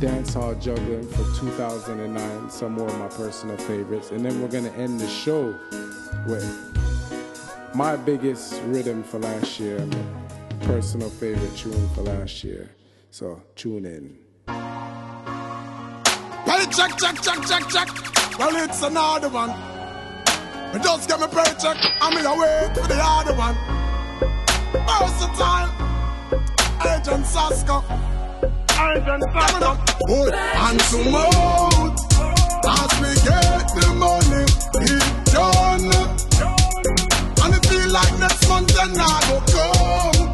dancehall 0.00 0.60
juggling 0.60 1.06
for 1.06 1.22
2009, 1.38 2.50
some 2.50 2.72
more 2.72 2.88
of 2.88 2.98
my 2.98 3.06
personal 3.06 3.56
favorites. 3.58 4.10
And 4.10 4.26
then 4.26 4.42
we're 4.42 4.48
going 4.48 4.64
to 4.64 4.74
end 4.74 4.98
the 4.98 5.08
show 5.08 5.56
with 6.26 6.76
my 7.76 7.94
biggest 7.94 8.62
rhythm 8.64 9.02
for 9.02 9.18
last 9.18 9.60
year, 9.60 9.78
my 9.78 10.02
personal 10.60 11.10
favorite 11.10 11.54
tune 11.54 11.88
for 11.90 12.00
last 12.00 12.42
year. 12.42 12.70
So 13.10 13.42
tune 13.54 13.84
in. 13.84 14.16
Well, 16.46 16.66
check, 16.70 16.96
check, 16.96 17.20
check, 17.20 17.46
check, 17.46 17.68
check. 17.68 17.88
Well, 18.38 18.56
it's 18.64 18.82
another 18.82 19.28
one. 19.28 19.50
I 19.50 20.80
just 20.82 21.06
get 21.06 21.20
my 21.20 21.26
paycheck. 21.26 21.76
I'm 22.00 22.16
in 22.16 22.24
the 22.24 22.30
way 22.32 22.70
to 22.76 22.80
the 22.88 22.98
other 22.98 23.34
one. 23.34 23.54
Versatile. 24.72 25.70
Agent 26.80 27.26
Sasco. 27.26 27.84
Agent 28.72 29.22
Sasco. 29.34 29.76
Good. 30.06 30.32
And 30.32 30.80
to 30.80 31.10
mouth. 31.10 31.94
As 32.68 32.90
we 33.00 33.12
get 33.28 33.68
the 33.68 33.86
money, 33.98 34.46
it 34.80 35.24
done. 35.26 35.55
And 37.86 37.94
it 37.94 37.98
like 37.98 38.18
next 38.18 38.48
month 38.48 38.74
then 38.74 38.98
I 38.98 39.14
go 39.30 39.38
come. 39.46 40.26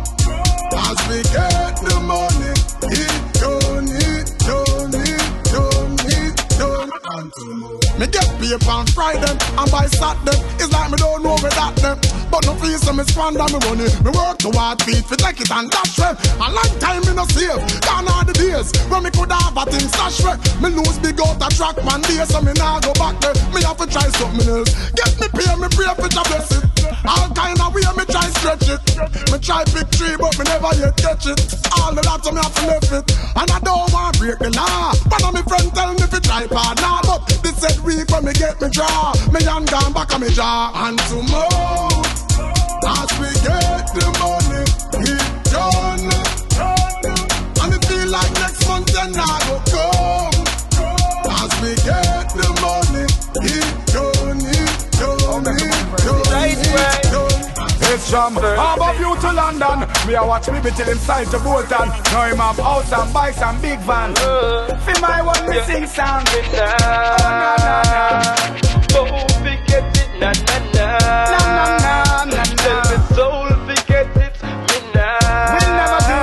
As 0.72 0.96
we 1.04 1.20
get 1.36 1.76
the 1.84 2.00
money, 2.00 2.56
it 2.96 3.20
done, 3.36 3.92
it 3.92 4.32
done, 4.40 4.96
it 4.96 5.28
done, 5.52 6.00
it 6.00 6.34
done. 6.56 6.90
And. 7.12 7.28
Me 8.00 8.06
get 8.08 8.24
paid 8.40 8.56
on 8.64 8.86
Friday 8.96 9.28
and 9.28 9.70
by 9.70 9.84
Saturday. 9.84 10.40
It's 10.56 10.72
like 10.72 10.90
me 10.90 10.96
don't 10.96 11.22
know 11.22 11.36
that 11.36 11.76
them. 11.76 12.00
But 12.32 12.46
no 12.46 12.54
feel 12.54 12.78
so 12.78 12.92
me 12.94 13.04
squander 13.04 13.44
me 13.44 13.60
money. 13.68 13.88
Me 14.00 14.10
work 14.16 14.38
to 14.48 14.50
hard 14.56 14.80
feet 14.88 15.04
fi 15.04 15.16
take 15.16 15.44
it 15.44 15.50
and 15.52 15.68
dash 15.68 15.98
way 16.00 16.16
A 16.40 16.48
long 16.48 16.72
time 16.80 17.04
me 17.04 17.12
no 17.12 17.28
save 17.28 17.60
Gone 17.84 18.08
are 18.08 18.24
the 18.24 18.32
days 18.32 18.72
When 18.88 19.04
me 19.04 19.10
could 19.10 19.30
have 19.30 19.52
a 19.52 19.68
thing 19.68 19.84
stash 19.92 20.24
way 20.24 20.40
Me 20.64 20.72
lose 20.72 20.96
big 21.04 21.20
out 21.20 21.36
a 21.36 21.54
track 21.54 21.76
man 21.84 22.00
day 22.00 22.24
So 22.24 22.40
me 22.40 22.56
nah 22.56 22.80
go 22.80 22.94
back 22.94 23.20
there. 23.20 23.36
Me 23.52 23.60
have 23.60 23.76
to 23.76 23.86
try 23.86 24.08
something 24.16 24.48
else. 24.48 24.72
Get 24.96 25.12
me 25.20 25.28
pay 25.28 25.52
me 25.60 25.68
pray 25.76 25.92
for 25.92 26.08
to 26.08 26.22
bless 26.24 26.48
it 26.56 26.71
All 27.06 27.28
kind 27.34 27.58
of 27.60 27.74
way 27.74 27.82
me 27.96 28.04
try 28.06 28.28
stretch 28.38 28.68
it. 28.68 28.82
Me 29.30 29.38
try 29.38 29.64
big 29.74 29.88
tree 29.90 30.16
but 30.18 30.34
me 30.38 30.44
never 30.44 30.72
yet 30.78 30.96
catch 30.96 31.26
it. 31.26 31.38
All 31.78 31.90
of 31.90 32.02
that 32.02 32.20
so 32.24 32.32
me 32.32 32.40
have 32.42 32.54
to 32.54 32.66
left 32.66 32.92
it. 32.92 33.04
And 33.36 33.50
I 33.50 33.58
don't 33.60 33.92
want 33.92 34.18
break 34.18 34.38
the 34.38 34.50
law. 34.50 34.94
One 35.08 35.24
of 35.24 35.32
me 35.34 35.42
friend 35.46 35.68
tell 35.74 35.94
me 35.94 36.06
fi 36.06 36.18
try 36.20 36.46
hard 36.50 36.78
now 36.80 37.00
But 37.02 37.26
this 37.42 37.56
said 37.58 37.78
week 37.84 38.10
when 38.10 38.24
me 38.24 38.32
get 38.32 38.60
me 38.60 38.68
draw. 38.70 39.12
Me 39.32 39.42
hand 39.42 39.70
gone 39.70 39.92
back 39.92 40.12
on 40.14 40.20
me 40.20 40.30
jaw. 40.30 40.72
And 40.74 40.98
to 40.98 41.16
mouth 41.30 42.06
As 42.82 43.10
we 43.18 43.30
get 43.46 43.86
the 43.94 44.08
money 44.20 44.64
It 45.06 45.26
done 45.50 46.06
And 47.62 47.74
it 47.74 47.82
feel 47.86 48.08
like 48.10 48.32
next 48.42 48.66
month 48.68 48.92
then 48.92 49.14
I 49.16 49.38
go 49.46 49.56
come. 49.70 50.44
As 51.30 51.52
we 51.62 51.74
get 51.86 52.01
done 57.92 58.00
It's 58.00 58.10
from 58.10 58.34
Harbour 58.36 58.96
View 58.98 59.16
to 59.20 59.32
London. 59.32 59.88
Me 60.06 60.14
a 60.14 60.24
watch 60.24 60.48
me 60.50 60.60
be 60.60 60.70
till 60.70 60.88
inside 60.88 61.26
to 61.30 61.38
Bolton. 61.38 61.88
Now 62.12 62.24
him 62.24 62.38
have 62.38 62.56
house 62.56 62.92
and 62.92 63.12
bikes 63.12 63.42
and 63.42 63.60
big 63.60 63.78
van. 63.80 64.14
Feel 64.14 65.00
my 65.00 65.22
one 65.22 65.48
me 65.48 65.60
sing 65.62 65.86
song. 65.86 66.24
Oh 66.26 66.42
na 66.52 66.66
na 67.18 67.56
na. 67.60 68.32
Forget 68.92 69.96
it, 69.96 70.08
na 70.20 70.32
na 70.32 70.56
na. 70.72 70.86
Na 71.32 71.40
na 71.56 71.64
na 71.78 72.24
na. 72.24 72.42
Tell 72.62 72.80
me 72.88 72.96
soul, 73.14 73.48
forget 73.66 74.08
it, 74.16 74.34
me 74.42 74.78
nah. 74.94 75.52
We 75.52 75.60
never 75.76 76.00
do. 76.08 76.16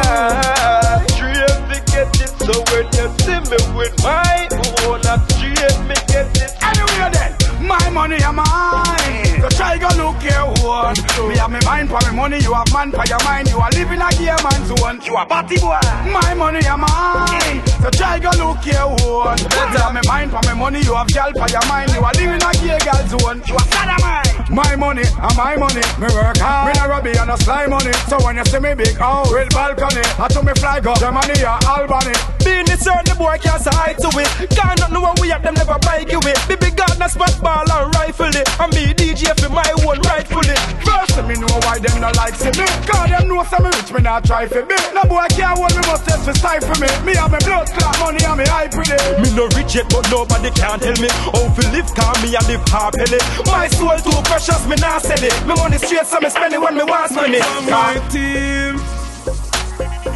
Dream, 1.18 1.60
forget 1.70 2.10
it. 2.24 2.32
So 2.46 2.54
when 2.72 2.86
you 2.98 3.08
see 3.22 3.40
me 3.50 3.60
with 3.78 3.96
my 4.04 4.48
own, 4.86 5.02
I 5.06 5.16
dream, 5.38 5.88
me 5.88 5.96
get 6.08 6.30
it. 6.44 6.52
Anyway 6.62 7.10
then, 7.14 7.68
my 7.68 7.90
money 7.90 8.24
are 8.24 8.34
mine. 8.34 9.29
So 9.42 9.50
try 9.50 9.78
go 9.78 9.88
look 9.96 10.22
your 10.24 10.48
one. 10.68 10.96
Me 11.30 11.38
have 11.38 11.52
me 11.52 11.60
mind 11.66 11.90
for 11.90 12.00
me 12.10 12.16
money, 12.16 12.40
you 12.40 12.54
have 12.54 12.72
man 12.74 12.92
for 12.92 13.06
your 13.08 13.24
mind. 13.24 13.50
You 13.50 13.60
are 13.60 13.72
living 13.72 14.00
like 14.00 14.16
a 14.16 14.20
gear 14.20 14.38
man 14.44 14.66
zone. 14.68 15.00
You 15.06 15.16
a 15.18 15.26
party 15.26 15.58
boy. 15.60 15.80
My 16.12 16.34
money 16.36 16.66
are 16.68 16.78
mine. 16.78 17.62
So 17.82 17.90
try 17.92 18.20
go 18.20 18.32
look 18.38 18.66
your 18.66 18.90
one. 19.08 19.40
Me 19.40 19.78
have 19.80 19.94
me 19.94 20.02
mind 20.08 20.32
for 20.32 20.42
me 20.48 20.54
money, 20.60 20.82
you 20.82 20.96
have 20.96 21.08
girl 21.14 21.32
for 21.34 21.50
your 21.50 21.66
mind. 21.68 21.92
You 21.92 22.02
are 22.02 22.14
living 22.14 22.40
like 22.40 22.58
a 22.58 22.62
gear 22.62 22.80
girl 22.80 23.08
zone. 23.08 23.42
You 23.48 23.56
a 23.56 23.64
sodomite. 23.72 24.39
My 24.50 24.76
money 24.76 25.06
and 25.06 25.36
my 25.38 25.56
money, 25.56 25.86
me 26.02 26.10
work 26.10 26.38
hard. 26.42 26.74
Me 26.74 26.82
no 26.82 26.90
rubby 26.90 27.14
and 27.14 27.30
no 27.30 27.36
sly 27.38 27.68
money. 27.68 27.94
So 28.10 28.18
when 28.26 28.36
you 28.36 28.46
see 28.46 28.60
me 28.60 28.74
big 28.74 28.98
house 28.98 29.30
with 29.32 29.50
balcony, 29.54 30.02
I 30.18 30.28
to 30.28 30.42
me 30.42 30.54
fly 30.58 30.80
go 30.82 30.94
Germany 30.98 31.38
or 31.46 31.60
Albany. 31.70 32.18
Being 32.42 32.66
the 32.66 32.74
certain 32.74 33.06
the 33.06 33.16
boy 33.16 33.38
can't 33.38 33.62
say 33.62 33.70
hi 33.70 33.94
to 33.94 34.10
it. 34.18 34.50
Can't 34.50 34.80
not 34.82 34.92
know 34.92 35.02
what 35.06 35.22
we 35.22 35.30
have 35.30 35.44
them 35.46 35.54
never 35.54 35.78
bike 35.86 36.10
you 36.10 36.18
it. 36.26 36.40
Big 36.50 36.76
gardener 36.76 37.08
spot 37.08 37.38
ball 37.46 37.62
and 37.62 37.94
rifle 37.94 38.34
it. 38.34 38.50
And 38.58 38.74
be 38.74 38.90
DJ 38.98 39.38
for 39.38 39.54
my 39.54 39.70
own 39.86 40.02
rightfully. 40.10 40.58
First, 40.82 41.22
me 41.30 41.38
know 41.38 41.54
why 41.70 41.78
them 41.78 42.02
no 42.02 42.10
like 42.18 42.34
see 42.34 42.50
me. 42.58 42.66
Cause 42.90 43.06
them 43.06 43.30
know 43.30 43.46
some 43.46 43.70
rich 43.70 43.94
me 43.94 44.02
not 44.02 44.26
try 44.26 44.50
for 44.50 44.66
me. 44.66 44.78
No 44.98 45.06
boy 45.06 45.30
can't 45.30 45.62
hold 45.62 45.78
me 45.78 45.86
must 45.86 46.10
test 46.10 46.26
for 46.26 46.34
style 46.34 46.62
for 46.66 46.78
me. 46.82 46.90
Me 47.06 47.14
have 47.14 47.30
me 47.30 47.38
blood 47.46 47.70
clot 47.70 47.94
money 48.02 48.26
and 48.26 48.42
me 48.42 48.50
hype 48.50 48.74
with 48.74 48.90
it. 48.90 49.02
Me 49.22 49.30
no 49.38 49.46
rich 49.54 49.78
yet, 49.78 49.86
but 49.94 50.10
nobody 50.10 50.50
can 50.58 50.82
tell 50.82 50.98
me 50.98 51.10
how 51.30 51.46
to 51.46 51.64
live. 51.70 51.90
Call 51.94 52.18
me 52.26 52.34
I 52.34 52.42
live 52.50 52.66
happily. 52.66 53.22
My 53.46 53.70
soul 53.70 53.94
too 54.02 54.18
precious, 54.40 54.68
me 54.68 54.76
not 54.78 55.02
sell 55.02 55.24
it. 55.24 55.48
Me 55.48 55.54
money 55.56 55.78
straight, 55.78 56.06
so 56.06 56.20
me 56.20 56.30
spend 56.30 56.54
it 56.54 56.62
when 56.62 56.76
me 56.76 56.84
want 56.84 57.14
money. 57.14 57.40
On 57.40 57.66
my 57.70 57.96
team, 58.10 58.76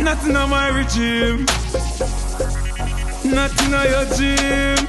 nothing 0.03 0.35
on 0.35 0.49
my 0.49 0.69
regime, 0.69 1.45
nothing 3.25 3.73
on 3.73 3.85
your 3.93 4.05
gym. 4.15 4.87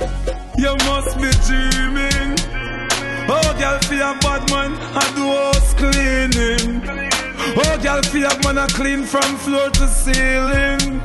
You 0.57 0.77
must 0.87 1.17
be 1.19 1.31
dreaming. 1.47 2.39
Oh, 3.27 3.55
girl, 3.59 3.79
feel 3.81 4.03
a 4.03 4.19
bad 4.21 4.51
man, 4.51 4.73
I 4.95 5.05
do 5.17 5.25
house 5.27 5.75
cleaning. 5.75 6.83
Oh, 7.57 7.79
girl, 7.83 8.03
feel 8.03 8.27
a 8.27 8.43
man, 8.45 8.59
I 8.59 8.67
clean 8.69 9.03
from 9.05 9.37
floor 9.39 9.71
to 9.71 9.89
ceiling. 9.89 11.01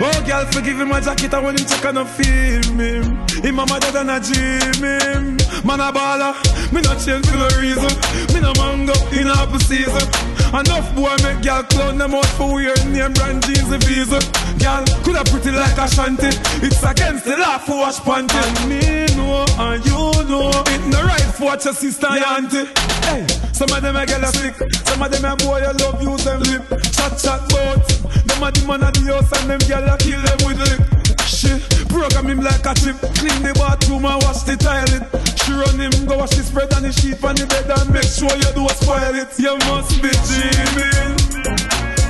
Oh, 0.00 0.24
girl, 0.26 0.44
forgive 0.46 0.80
him 0.80 0.88
my 0.88 1.00
jacket, 1.00 1.34
and 1.34 1.44
when 1.44 1.58
him 1.58 1.66
check, 1.66 1.84
I 1.84 1.92
no 1.92 2.04
feel 2.04 2.72
me. 2.74 3.02
Him 3.42 3.54
mama 3.56 3.78
dad 3.80 3.96
and 3.96 4.10
I 4.10 4.18
dream 4.18 4.82
him. 4.82 5.36
Man 5.64 5.80
a 5.80 5.92
baller, 5.92 6.34
me 6.72 6.80
not 6.80 6.98
change 6.98 7.26
for 7.26 7.36
no 7.36 7.48
reason. 7.60 7.92
Me 8.34 8.40
no 8.40 8.52
mango 8.54 8.94
in 9.12 9.28
apple 9.28 9.58
season. 9.60 10.31
Enough 10.52 10.94
boy 10.94 11.16
make 11.24 11.42
girl 11.42 11.62
clown 11.62 11.96
them 11.96 12.14
out 12.14 12.26
for 12.36 12.52
weird 12.54 12.84
name 12.86 13.12
brand 13.14 13.42
jeans 13.46 13.70
and 13.72 13.82
visa. 13.84 14.20
Girl 14.60 14.84
coulda 15.02 15.24
pretty 15.24 15.50
like 15.50 15.78
a 15.78 15.88
shanty. 15.88 16.28
It's 16.60 16.82
against 16.84 17.24
the 17.24 17.36
law 17.38 17.56
for 17.56 17.78
wash 17.78 17.98
panty. 18.00 18.36
And 18.36 18.68
me 18.68 19.06
know 19.16 19.46
and 19.58 19.84
you 19.86 20.12
know 20.28 20.52
it 20.68 20.84
no 20.92 21.02
right 21.02 21.32
for 21.34 21.46
watch 21.46 21.64
your 21.64 21.72
sister 21.72 22.06
and 22.06 22.24
auntie. 22.24 22.68
Hey, 23.08 23.26
some 23.52 23.72
of 23.72 23.80
them 23.80 23.96
a 23.96 24.04
girl 24.04 24.24
a 24.24 24.28
sick, 24.28 24.54
some 24.84 25.02
of 25.02 25.10
them 25.10 25.24
a 25.24 25.36
boy 25.36 25.62
a 25.64 25.72
love 25.72 26.02
use 26.02 26.24
them 26.24 26.40
lip. 26.40 26.68
Chat 26.92 27.16
chat 27.16 27.40
bout. 27.48 27.88
Them 28.28 28.42
a 28.42 28.50
the 28.52 28.64
man 28.68 28.82
of 28.82 28.92
the 28.92 29.00
house 29.08 29.32
and 29.40 29.50
them 29.50 29.60
girl 29.66 29.88
a 29.88 29.96
kill 29.96 30.20
them 30.20 30.38
with 30.46 30.60
lip. 30.60 31.01
Shit, 31.32 31.64
program 31.88 32.28
him 32.28 32.40
like 32.40 32.66
a 32.66 32.74
chip. 32.76 33.00
Clean 33.16 33.40
the 33.40 33.56
bathroom 33.56 34.04
and 34.04 34.20
wash 34.22 34.44
the 34.44 34.52
toilet. 34.52 35.08
She 35.40 35.50
run 35.56 35.80
him, 35.80 35.90
go 36.04 36.20
wash 36.20 36.36
the 36.36 36.44
spread 36.44 36.68
and 36.76 36.84
the 36.84 36.92
sheet 36.92 37.24
on 37.24 37.34
the 37.34 37.48
bed 37.48 37.72
and 37.72 37.88
make 37.88 38.04
sure 38.04 38.28
you 38.36 38.50
do 38.52 38.68
spoil 38.76 39.16
it. 39.16 39.32
You 39.40 39.56
must 39.64 39.96
be 40.04 40.12
dreaming. 40.28 41.16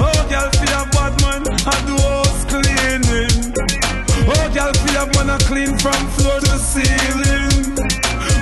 Oh, 0.02 0.10
girl, 0.26 0.50
feel 0.58 0.74
a 0.74 0.82
bad 0.90 1.14
man 1.22 1.42
and 1.46 1.82
do 1.86 1.94
house 2.02 2.42
cleaning. 2.50 3.54
Oh, 4.26 4.46
girl, 4.50 4.74
feel 4.74 4.98
a 4.98 5.04
man 5.14 5.30
a 5.30 5.36
clean 5.46 5.78
from 5.78 6.02
floor 6.18 6.42
to 6.42 6.58
ceiling. 6.58 7.78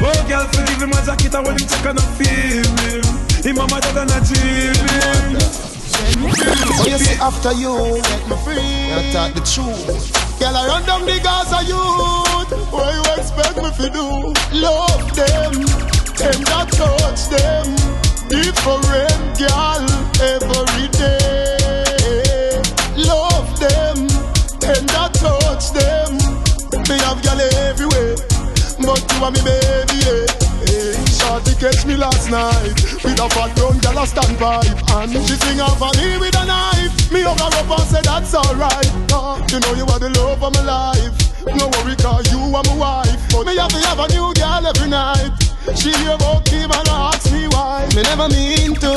Oh, 0.01 0.16
girl, 0.26 0.49
feel 0.49 0.64
give 0.81 0.91
a 0.91 1.01
jacket 1.05 1.35
and 1.37 1.45
when 1.45 1.61
him 1.61 1.66
check 1.68 1.87
and 1.93 2.01
a 2.01 2.05
feel 2.16 2.72
him. 2.89 3.05
Him 3.45 3.55
mama 3.61 3.85
dad 3.85 4.01
and 4.01 4.16
a 4.16 4.18
dream 4.24 4.81
him. 4.81 5.37
Oh, 6.24 6.89
you 6.89 6.97
see 6.97 7.20
after 7.20 7.53
you, 7.53 8.01
let 8.01 8.22
me 8.33 8.37
free. 8.49 8.64
You 8.64 9.12
talk 9.12 9.37
the 9.37 9.45
truth. 9.45 10.30
Girl, 10.41 10.57
I 10.57 10.66
run 10.68 10.82
down 10.86 11.05
the 11.05 11.20
Gaza 11.22 11.61
youth. 11.68 12.72
What 12.72 12.95
you 12.97 13.05
expect 13.12 13.57
me 13.61 13.70
to 13.76 13.91
do? 13.93 14.32
Love 14.57 15.14
them, 15.14 15.53
tender 16.16 16.64
touch 16.80 17.28
them. 17.28 17.76
Different 18.26 19.36
girl 19.36 19.84
every 20.16 20.88
day. 20.97 22.57
Love 22.97 23.53
them, 23.61 24.09
tender 24.64 25.09
touch 25.12 25.72
them. 25.76 26.16
Me 26.88 26.97
have 27.05 27.20
girl 27.22 27.41
everywhere, 27.68 28.16
but 28.80 29.12
you 29.12 29.24
are 29.24 29.30
me 29.30 29.41
baby. 29.45 29.60
Catch 31.61 31.85
me 31.85 31.95
last 31.95 32.31
night. 32.31 32.73
With 33.05 33.21
a 33.21 33.29
fat 33.29 33.55
brown 33.55 33.77
gal 33.85 33.99
a 34.01 34.07
standpipe 34.09 34.81
And 34.97 35.13
she 35.13 35.37
sing 35.45 35.61
off 35.61 35.83
on 35.83 35.93
me 36.01 36.17
with 36.17 36.35
a 36.41 36.45
knife. 36.47 37.13
Me 37.13 37.21
hug 37.21 37.37
her 37.39 37.53
up 37.53 37.79
and 37.79 37.87
say 37.89 38.01
that's 38.01 38.35
alright. 38.35 38.89
Uh, 39.13 39.37
You 39.53 39.61
know 39.61 39.75
you 39.77 39.85
are 39.93 39.99
the 40.01 40.09
love 40.17 40.43
of 40.43 40.55
my 40.55 40.63
life. 40.65 41.13
No 41.45 41.69
worry 41.77 41.97
cause 41.97 42.25
you 42.33 42.41
are 42.41 42.65
my 42.65 42.77
wife. 42.77 43.21
But 43.29 43.45
me 43.45 43.57
have 43.59 43.69
to 43.69 43.81
have 43.85 44.01
a 44.01 44.09
new 44.09 44.33
girl 44.33 44.67
every 44.67 44.89
night. 44.89 45.37
She 45.77 45.93
hear 46.01 46.17
about 46.17 46.47
Kim 46.47 46.73
and 46.73 46.89
ask 46.89 47.31
me 47.31 47.45
why. 47.53 47.85
Me 47.95 48.03
never 48.09 48.29
mean 48.33 48.73
to. 48.81 48.97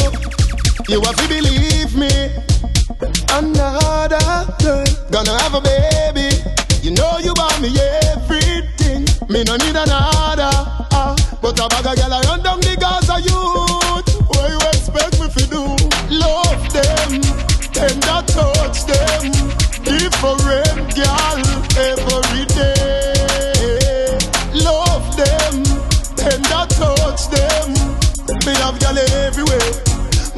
You 0.88 1.02
have 1.04 1.18
to 1.20 1.28
believe 1.28 1.92
me. 2.00 2.32
Another 3.36 4.24
girl 4.64 4.86
Gonna 5.12 5.36
have 5.44 5.54
a 5.54 5.60
baby. 5.60 6.32
You 6.82 6.92
know 6.96 7.20
you 7.20 7.34
want 7.36 7.60
me 7.60 7.76
everything. 8.08 9.04
Me 9.28 9.44
no 9.44 9.58
need 9.58 9.76
another. 9.76 10.52
Uh, 10.96 11.13
But 11.44 11.60
a 11.60 11.68
bag 11.68 12.00
of 12.00 12.10
I 12.10 12.22
run 12.22 12.42
down 12.42 12.62
the 12.62 12.78
Gaza 12.80 13.20
youth 13.20 14.08
What 14.32 14.48
you 14.48 14.60
expect 14.72 15.20
me 15.20 15.28
to 15.28 15.44
do? 15.52 15.64
Love 16.08 16.64
them 16.72 17.20
Tender 17.76 18.24
touch 18.32 18.88
them 18.88 19.28
Different 19.84 20.96
girl 20.96 21.44
every 21.76 22.46
day 22.56 24.16
Love 24.56 25.04
them 25.20 25.68
Tender 26.16 26.64
touch 26.80 27.28
them 27.28 27.76
Me 28.48 28.54
have 28.64 28.80
girl 28.80 28.98
everywhere 29.28 29.72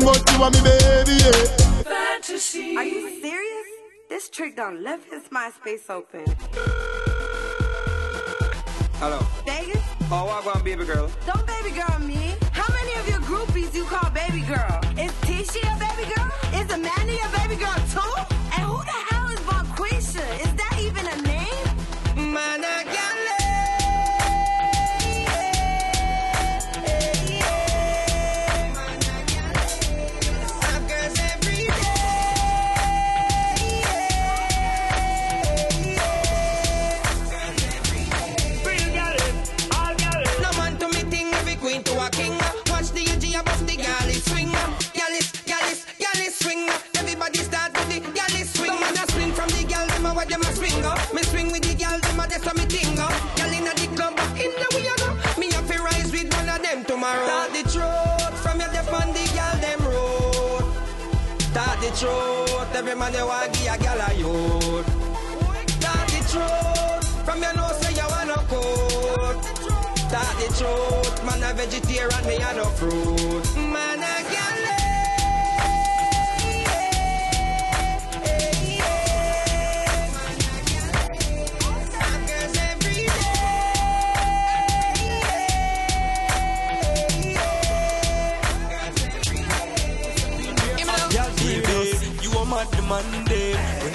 But 0.02 0.26
you 0.26 0.42
are 0.42 0.50
me 0.50 0.60
baby 0.66 1.22
yeah 1.22 1.86
Fantasy. 1.86 2.76
Are 2.78 2.84
you 2.84 3.22
serious? 3.22 3.68
This 4.10 4.28
trick 4.30 4.56
done 4.56 4.84
left 4.84 5.14
his 5.14 5.30
MySpace 5.30 5.88
open. 5.88 6.26
Hello. 9.00 9.20
Vegas? 9.46 9.84
Oh, 10.10 10.30
I 10.32 10.46
want 10.46 10.64
baby 10.64 10.86
girl. 10.86 11.12
Don't 11.26 11.46
baby 11.46 11.72
girl 11.76 12.00
me. 12.00 12.34
How 12.52 12.72
many 12.74 12.94
of 13.00 13.08
your 13.10 13.20
groupies 13.20 13.74
you 13.76 13.84
call 13.86 14.10
baby 14.12 14.42
girl? 14.42 14.80
Is 14.98 15.12
Tisha 15.28 15.64
a 15.68 15.78
baby 15.78 16.08
girl? 16.16 16.32
Is 16.60 16.72
Amanda 16.72 17.14
a 17.14 17.30
baby 17.38 17.56
girl 17.60 17.76
too? 17.92 18.14
And 18.56 18.64
who 18.64 18.78
the 18.80 19.00
hell 19.10 19.28
is 19.28 19.40
Bonquisha? 19.42 20.24
Is 20.46 20.54
that 20.56 20.78
even 20.80 21.06
a 21.08 21.18
name? 21.28 22.34
Man, 22.34 22.62
truth, 61.98 62.76
every 62.76 62.96
man 62.96 63.14
you 63.14 63.26
want 63.26 63.54
give 63.54 63.74
a 63.74 63.78
gal 63.78 64.02
a 64.02 64.14
youth. 64.16 64.88
Start 65.80 66.08
the 66.12 66.20
truth 66.32 67.26
from 67.26 67.42
your 67.42 67.54
nose 67.56 67.78
say 67.80 67.94
you 67.94 68.08
wanna 68.10 68.40
coat. 68.50 69.44
Start 69.96 70.36
the 70.40 70.48
truth, 70.58 71.26
man 71.26 71.44
a 71.44 71.54
vegetarian, 71.54 72.26
me 72.28 72.36
a 72.36 72.54
no 72.54 72.66
fruit. 72.66 73.46
Man 73.56 74.00
a 74.00 74.16
gal. 74.32 74.66
Eh. 74.80 74.85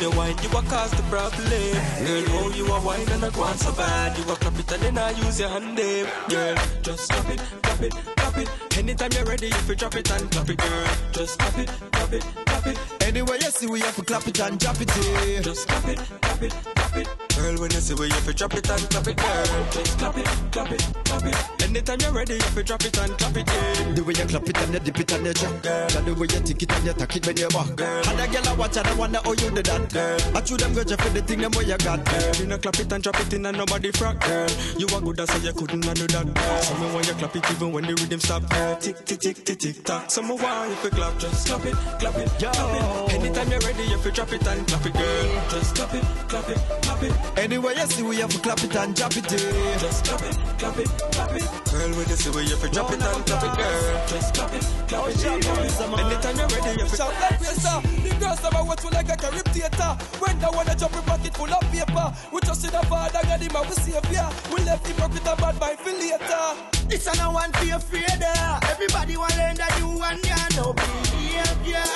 When 0.00 0.16
wine, 0.16 0.36
you 0.42 0.48
a 0.48 0.62
cause 0.62 0.90
the 0.92 1.02
problem. 1.10 1.44
Girl, 1.44 2.24
how 2.32 2.48
you 2.56 2.66
a 2.66 2.80
wine 2.80 3.08
and 3.10 3.22
a 3.22 3.30
go 3.30 3.46
so 3.52 3.70
bad. 3.72 4.16
You 4.16 4.24
a 4.32 4.36
clap 4.36 4.58
it 4.58 4.72
and 4.72 4.82
then 4.82 4.96
I 4.96 5.10
use 5.10 5.38
your 5.38 5.50
hand, 5.50 5.78
eh. 5.78 6.08
Girl, 6.26 6.56
just 6.80 7.10
clap 7.12 7.28
it, 7.28 7.38
clap 7.62 7.82
it, 7.82 7.92
clap 8.16 8.38
it. 8.38 8.78
Anytime 8.78 9.12
you're 9.12 9.26
ready, 9.26 9.48
if 9.48 9.68
you 9.68 9.74
drop 9.74 9.94
it 9.96 10.10
and 10.10 10.30
clap 10.30 10.48
it, 10.48 10.56
girl. 10.56 10.88
Just 11.12 11.38
clap 11.38 11.58
it, 11.58 11.68
clap 11.92 12.12
it, 12.14 12.22
clap 12.46 12.66
it. 12.66 12.78
Anyway, 13.02 13.36
you 13.42 13.50
see 13.50 13.66
we 13.66 13.80
have 13.80 13.94
to 13.96 14.02
clap 14.02 14.26
it 14.26 14.40
and 14.40 14.58
drop 14.58 14.80
it, 14.80 14.96
eh. 14.96 15.42
Just 15.42 15.68
clap 15.68 15.86
it, 15.86 15.98
clap 15.98 16.42
it, 16.42 16.52
clap 16.74 16.96
it. 16.96 17.08
Girl, 17.36 17.60
when 17.60 17.70
you 17.70 17.80
see 17.80 17.94
where 17.94 18.08
you 18.08 18.14
fi 18.14 18.32
drop 18.32 18.54
it 18.54 18.70
and 18.70 18.88
clap 18.88 19.06
it, 19.06 19.16
girl. 19.18 19.66
Just 19.70 19.98
clap 19.98 20.16
it, 20.16 20.24
clap 20.50 20.72
it, 20.72 20.80
clap 21.04 21.24
it. 21.26 21.59
Anytime 21.70 22.00
you're 22.00 22.12
ready, 22.12 22.34
if 22.34 22.56
you 22.56 22.64
drop 22.64 22.84
it 22.84 22.98
and 22.98 23.16
clap 23.16 23.36
it, 23.36 23.46
yeah. 23.46 23.92
The 23.94 24.02
way 24.02 24.12
you 24.18 24.26
clap 24.26 24.42
it 24.42 24.58
and 24.58 24.74
you 24.74 24.80
dip 24.80 24.98
it 24.98 25.12
and 25.12 25.24
you 25.24 25.32
drop, 25.32 25.62
girl. 25.62 25.96
And 25.96 26.06
the 26.06 26.14
way 26.14 26.26
you 26.26 26.40
tick 26.42 26.62
it 26.62 26.72
and 26.72 26.84
you 26.84 26.92
tack 26.92 27.14
it 27.14 27.24
when 27.24 27.36
you 27.36 27.48
walk, 27.54 27.76
girl. 27.76 28.02
And 28.10 28.18
the 28.18 28.26
girl 28.26 28.48
I 28.50 28.56
watch 28.58 28.76
and 28.76 28.86
I 28.88 28.94
wonder 28.94 29.20
how 29.22 29.30
you 29.30 29.50
do 29.54 29.62
that, 29.62 29.92
girl. 29.94 30.18
I 30.34 30.40
chew 30.42 30.56
them 30.56 30.74
good 30.74 30.90
for 30.90 31.10
the 31.14 31.22
thing 31.22 31.38
them 31.38 31.52
where 31.52 31.62
you 31.62 31.78
got, 31.78 32.02
girl. 32.04 32.34
You 32.42 32.46
know 32.50 32.58
clap 32.58 32.74
it 32.74 32.90
and 32.90 33.02
drop 33.02 33.20
it 33.20 33.32
in 33.32 33.46
and 33.46 33.56
nobody 33.56 33.92
frack, 33.92 34.18
girl. 34.18 34.50
You 34.82 34.86
are 34.90 35.00
good 35.00 35.20
as 35.20 35.30
you 35.44 35.52
couldn't 35.52 35.86
do 35.86 36.06
that, 36.10 36.26
girl. 36.34 36.58
So 36.58 36.74
me 36.74 36.86
want 36.90 37.06
you 37.06 37.14
clap 37.14 37.36
it 37.36 37.50
even 37.54 37.70
when 37.70 37.84
the 37.86 37.94
rhythm 37.94 38.18
stop, 38.18 38.50
girl. 38.50 38.74
Tick 38.74 39.04
tick 39.06 39.20
tick 39.20 39.44
tick 39.44 39.58
tick 39.60 39.84
tock. 39.84 40.10
So 40.10 40.22
me 40.22 40.34
want 40.34 40.74
if 40.74 40.82
you 40.82 40.90
clap, 40.90 41.18
just 41.22 41.46
clap 41.46 41.64
it, 41.64 41.78
clap 42.02 42.18
it, 42.18 42.28
clap 42.42 42.58
it. 42.58 43.14
Anytime 43.14 43.46
you're 43.46 43.62
ready, 43.62 43.86
if 43.94 44.04
you 44.04 44.10
drop 44.10 44.32
it 44.32 44.42
and 44.42 44.66
clap 44.66 44.86
it, 44.86 44.92
girl. 44.92 45.42
Just 45.54 45.76
clap 45.78 45.94
it, 45.94 46.02
clap 46.26 46.48
it, 46.50 46.58
clap 46.82 47.02
it. 47.02 47.38
Anyway, 47.38 47.74
you 47.78 47.86
see 47.86 48.02
we 48.02 48.16
have 48.16 48.30
to 48.34 48.40
clap 48.42 48.58
it 48.58 48.74
and 48.74 48.90
drop 48.96 49.14
it, 49.16 49.32
eh. 49.32 49.78
Just 49.78 50.04
clap 50.04 50.22
it, 50.26 50.34
clap 50.58 50.78
it, 50.78 50.88
clap 51.14 51.36
it. 51.36 51.59
Girl, 51.70 51.90
when 51.94 52.08
you 52.08 52.16
see 52.16 52.30
where 52.30 52.42
you 52.42 52.56
fi 52.56 52.68
drop 52.68 52.90
it 52.90 53.00
and 53.00 53.24
clap 53.26 53.44
it, 53.46 53.54
girl. 53.54 54.06
Just 54.10 54.34
clap 54.34 54.52
it, 54.52 54.66
clap 54.90 55.06
it, 55.06 55.14
clap 55.22 55.38
it. 55.38 56.00
Anytime 56.02 56.36
you're 56.36 56.48
ready, 56.50 56.80
you 56.82 56.86
fi 56.86 56.96
Shout 56.96 57.14
like 57.22 57.40
racer. 57.40 57.78
The 58.02 58.10
girls 58.18 58.42
never 58.42 58.62
watch 58.66 58.82
you 58.82 58.90
like 58.90 59.08
a 59.08 59.16
carib 59.16 59.46
theater. 59.54 59.90
When 60.18 60.38
they 60.40 60.50
wanna 60.50 60.74
jump 60.74 60.96
in 60.98 61.02
pocket 61.06 61.34
full 61.36 61.52
of 61.54 61.62
paper. 61.70 62.06
We 62.32 62.40
just 62.42 62.64
in 62.66 62.72
the 62.74 62.82
father 62.90 63.22
and 63.22 63.42
him 63.42 63.54
and 63.54 63.68
we 63.70 63.74
savior. 63.78 64.28
We 64.50 64.58
left 64.66 64.86
him 64.86 64.96
broke 64.96 65.14
with 65.14 65.30
a 65.30 65.36
bad 65.38 65.60
mind 65.62 65.78
for 65.78 65.94
later. 65.94 66.44
It's 66.90 67.06
a 67.06 67.14
no 67.22 67.30
one 67.30 67.52
feel 67.62 67.76
afraid. 67.76 68.18
Everybody 68.18 69.16
want 69.16 69.36
learn 69.38 69.54
that 69.54 69.78
you 69.78 69.94
and 69.94 70.26
ya 70.26 70.42
no 70.58 70.74
behavior. 70.74 71.86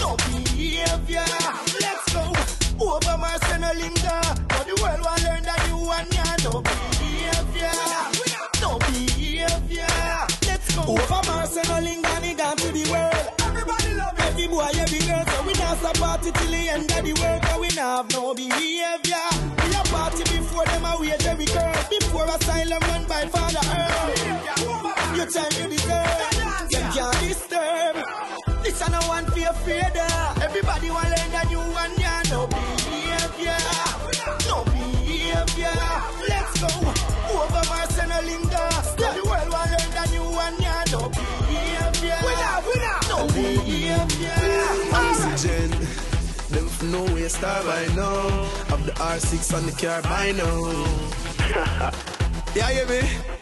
No 0.00 0.16
behavior. 0.24 1.28
Let's 1.84 2.08
go. 2.16 2.32
Over 2.80 3.16
Marcelo 3.20 3.76
Linda. 3.76 4.24
Now 4.48 4.62
the 4.64 4.74
world 4.80 5.04
want 5.04 5.22
learn 5.22 5.45
Over 10.88 11.20
Marcelo 11.26 11.80
Lingani 11.82 12.36
gone 12.36 12.56
to 12.58 12.70
the 12.70 12.88
world. 12.90 13.26
Everybody 13.42 13.94
love. 13.94 14.14
Every 14.18 14.46
boy, 14.46 14.70
every 14.78 15.00
girl. 15.00 15.24
So 15.26 15.42
we 15.42 15.52
not 15.54 15.78
stop 15.78 15.96
party 15.98 16.30
till 16.30 16.50
the 16.50 16.68
end 16.68 16.92
of 16.92 17.02
the 17.04 17.12
world. 17.20 17.42
Cause 17.42 17.60
we 17.60 17.68
not 17.74 18.06
have 18.06 18.10
no 18.12 18.34
behavior. 18.34 19.26
We 19.66 19.74
a 19.74 19.82
party 19.90 20.22
before 20.30 20.64
them 20.66 20.84
a 20.84 20.94
wait 21.00 21.26
every 21.26 21.46
girl. 21.46 21.74
Before 21.90 22.26
asylum 22.30 22.78
run 22.86 23.04
by 23.10 23.26
Father 23.26 23.66
Earl. 23.66 25.16
Your 25.16 25.26
time 25.26 25.50
you 25.58 25.66
deserve. 25.74 26.70
Them 26.70 26.86
can't 26.94 27.18
disturb. 27.18 27.94
This 28.62 28.80
a 28.80 28.90
no 28.90 29.00
one 29.10 29.26
afraid 29.26 29.96
of. 29.96 30.42
Everybody 30.42 30.90
want 30.90 31.10
learn 31.10 31.30
that 31.34 31.50
you 31.50 31.58
and 31.58 31.98
ya 31.98 32.22
no 32.30 32.46
behavior. 32.46 33.58
No 34.46 34.62
behavior. 34.70 35.74
Let's 36.30 36.54
go. 36.62 36.70
Over 37.34 37.62
Marcelo 37.74 38.22
Linda. 38.22 38.70
Now 38.98 39.05
Oxygen. 45.36 45.70
Them 46.48 46.66
from 46.66 46.92
nowhere 46.92 47.28
star 47.28 47.62
by 47.64 47.86
now. 47.94 48.44
Have 48.70 48.86
the 48.86 48.92
R6 48.92 49.54
on 49.54 49.66
the 49.66 49.72
car 49.72 50.00
by 50.00 50.32
now. 50.32 51.92
yeah, 52.54 52.70
hear 52.70 52.86
me? 52.86 53.35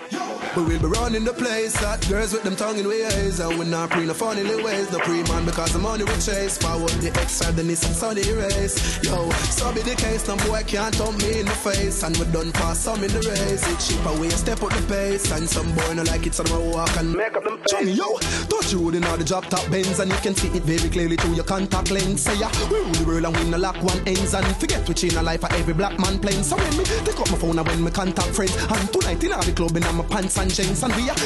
But 0.54 0.68
we'll 0.68 0.78
be 0.78 0.86
running 0.86 1.24
the 1.24 1.32
place. 1.32 1.74
Hot 1.82 1.98
girls 2.08 2.32
with 2.32 2.44
them 2.44 2.54
tongue 2.54 2.78
in 2.78 2.86
ways. 2.86 3.40
And 3.40 3.58
we're 3.58 3.64
not 3.64 3.90
pre 3.90 4.06
no 4.06 4.14
funny 4.14 4.44
little 4.44 4.64
ways. 4.64 4.90
No 4.92 5.00
pre 5.00 5.24
man 5.24 5.44
because 5.44 5.72
the 5.72 5.80
money 5.80 6.04
we 6.04 6.14
chase. 6.22 6.56
Forward 6.58 6.94
the 7.02 7.10
X 7.18 7.32
side, 7.42 7.56
the 7.56 7.62
Nissan 7.62 7.90
Sunny 7.90 8.22
race. 8.22 9.02
Yo, 9.02 9.28
so 9.50 9.72
be 9.74 9.82
the 9.82 9.96
case. 9.96 10.28
No 10.28 10.36
boy 10.46 10.62
can't 10.64 10.94
thump 10.94 11.18
me 11.18 11.40
in 11.40 11.46
the 11.46 11.58
face. 11.58 12.04
And 12.04 12.16
we 12.18 12.24
done 12.30 12.52
pass 12.52 12.78
some 12.78 13.02
in 13.02 13.10
the 13.10 13.18
race. 13.26 13.66
It 13.66 13.80
cheap 13.82 14.06
away, 14.06 14.30
step 14.30 14.62
up 14.62 14.70
the 14.70 14.82
pace. 14.86 15.28
And 15.32 15.48
some 15.48 15.66
boy 15.74 15.94
no 15.94 16.04
like 16.04 16.24
it, 16.24 16.34
so 16.34 16.44
them 16.44 16.70
walk 16.70 16.96
and 16.98 17.12
make 17.12 17.34
up 17.34 17.42
them 17.42 17.58
face. 17.58 17.66
Johnny, 17.70 17.92
yo, 17.92 18.18
touch 18.46 18.70
you 18.72 18.88
in 18.90 19.02
all 19.10 19.16
the 19.16 19.24
drop 19.24 19.46
top 19.46 19.68
bends. 19.72 19.98
And 19.98 20.08
you 20.08 20.18
can 20.22 20.36
see 20.36 20.54
it 20.54 20.62
very 20.62 20.88
clearly 20.88 21.16
through 21.16 21.34
your 21.34 21.44
contact 21.50 21.90
lens. 21.90 22.22
Say 22.22 22.38
ya, 22.38 22.48
we 22.70 22.78
rule 22.78 22.94
the 22.94 23.04
world 23.04 23.24
and 23.26 23.36
we 23.38 23.50
no 23.50 23.58
lock 23.58 23.82
one 23.82 23.98
ends. 24.06 24.34
And 24.34 24.46
forget 24.56 24.86
which 24.88 25.02
in 25.02 25.16
a 25.16 25.22
life 25.22 25.40
for 25.40 25.52
every 25.54 25.74
black 25.74 25.98
man 25.98 26.20
playing. 26.20 26.44
So 26.44 26.54
when 26.54 26.78
me 26.78 26.84
take 27.02 27.18
up 27.18 27.28
my 27.32 27.38
phone 27.38 27.58
and 27.58 27.66
when 27.66 27.82
me 27.82 27.90
contact 27.90 28.30
friends. 28.30 28.54
And 28.54 28.86
tonight 28.92 29.24
in 29.24 29.32
all 29.32 29.42
the 29.42 29.50
club 29.50 29.74
and 29.74 29.84
I'm 29.86 29.98
a 29.98 30.04
pants 30.04 30.38
and 30.38 30.43
jeans. 30.50 30.82
And 30.82 30.94
we 30.96 31.08
are 31.10 31.16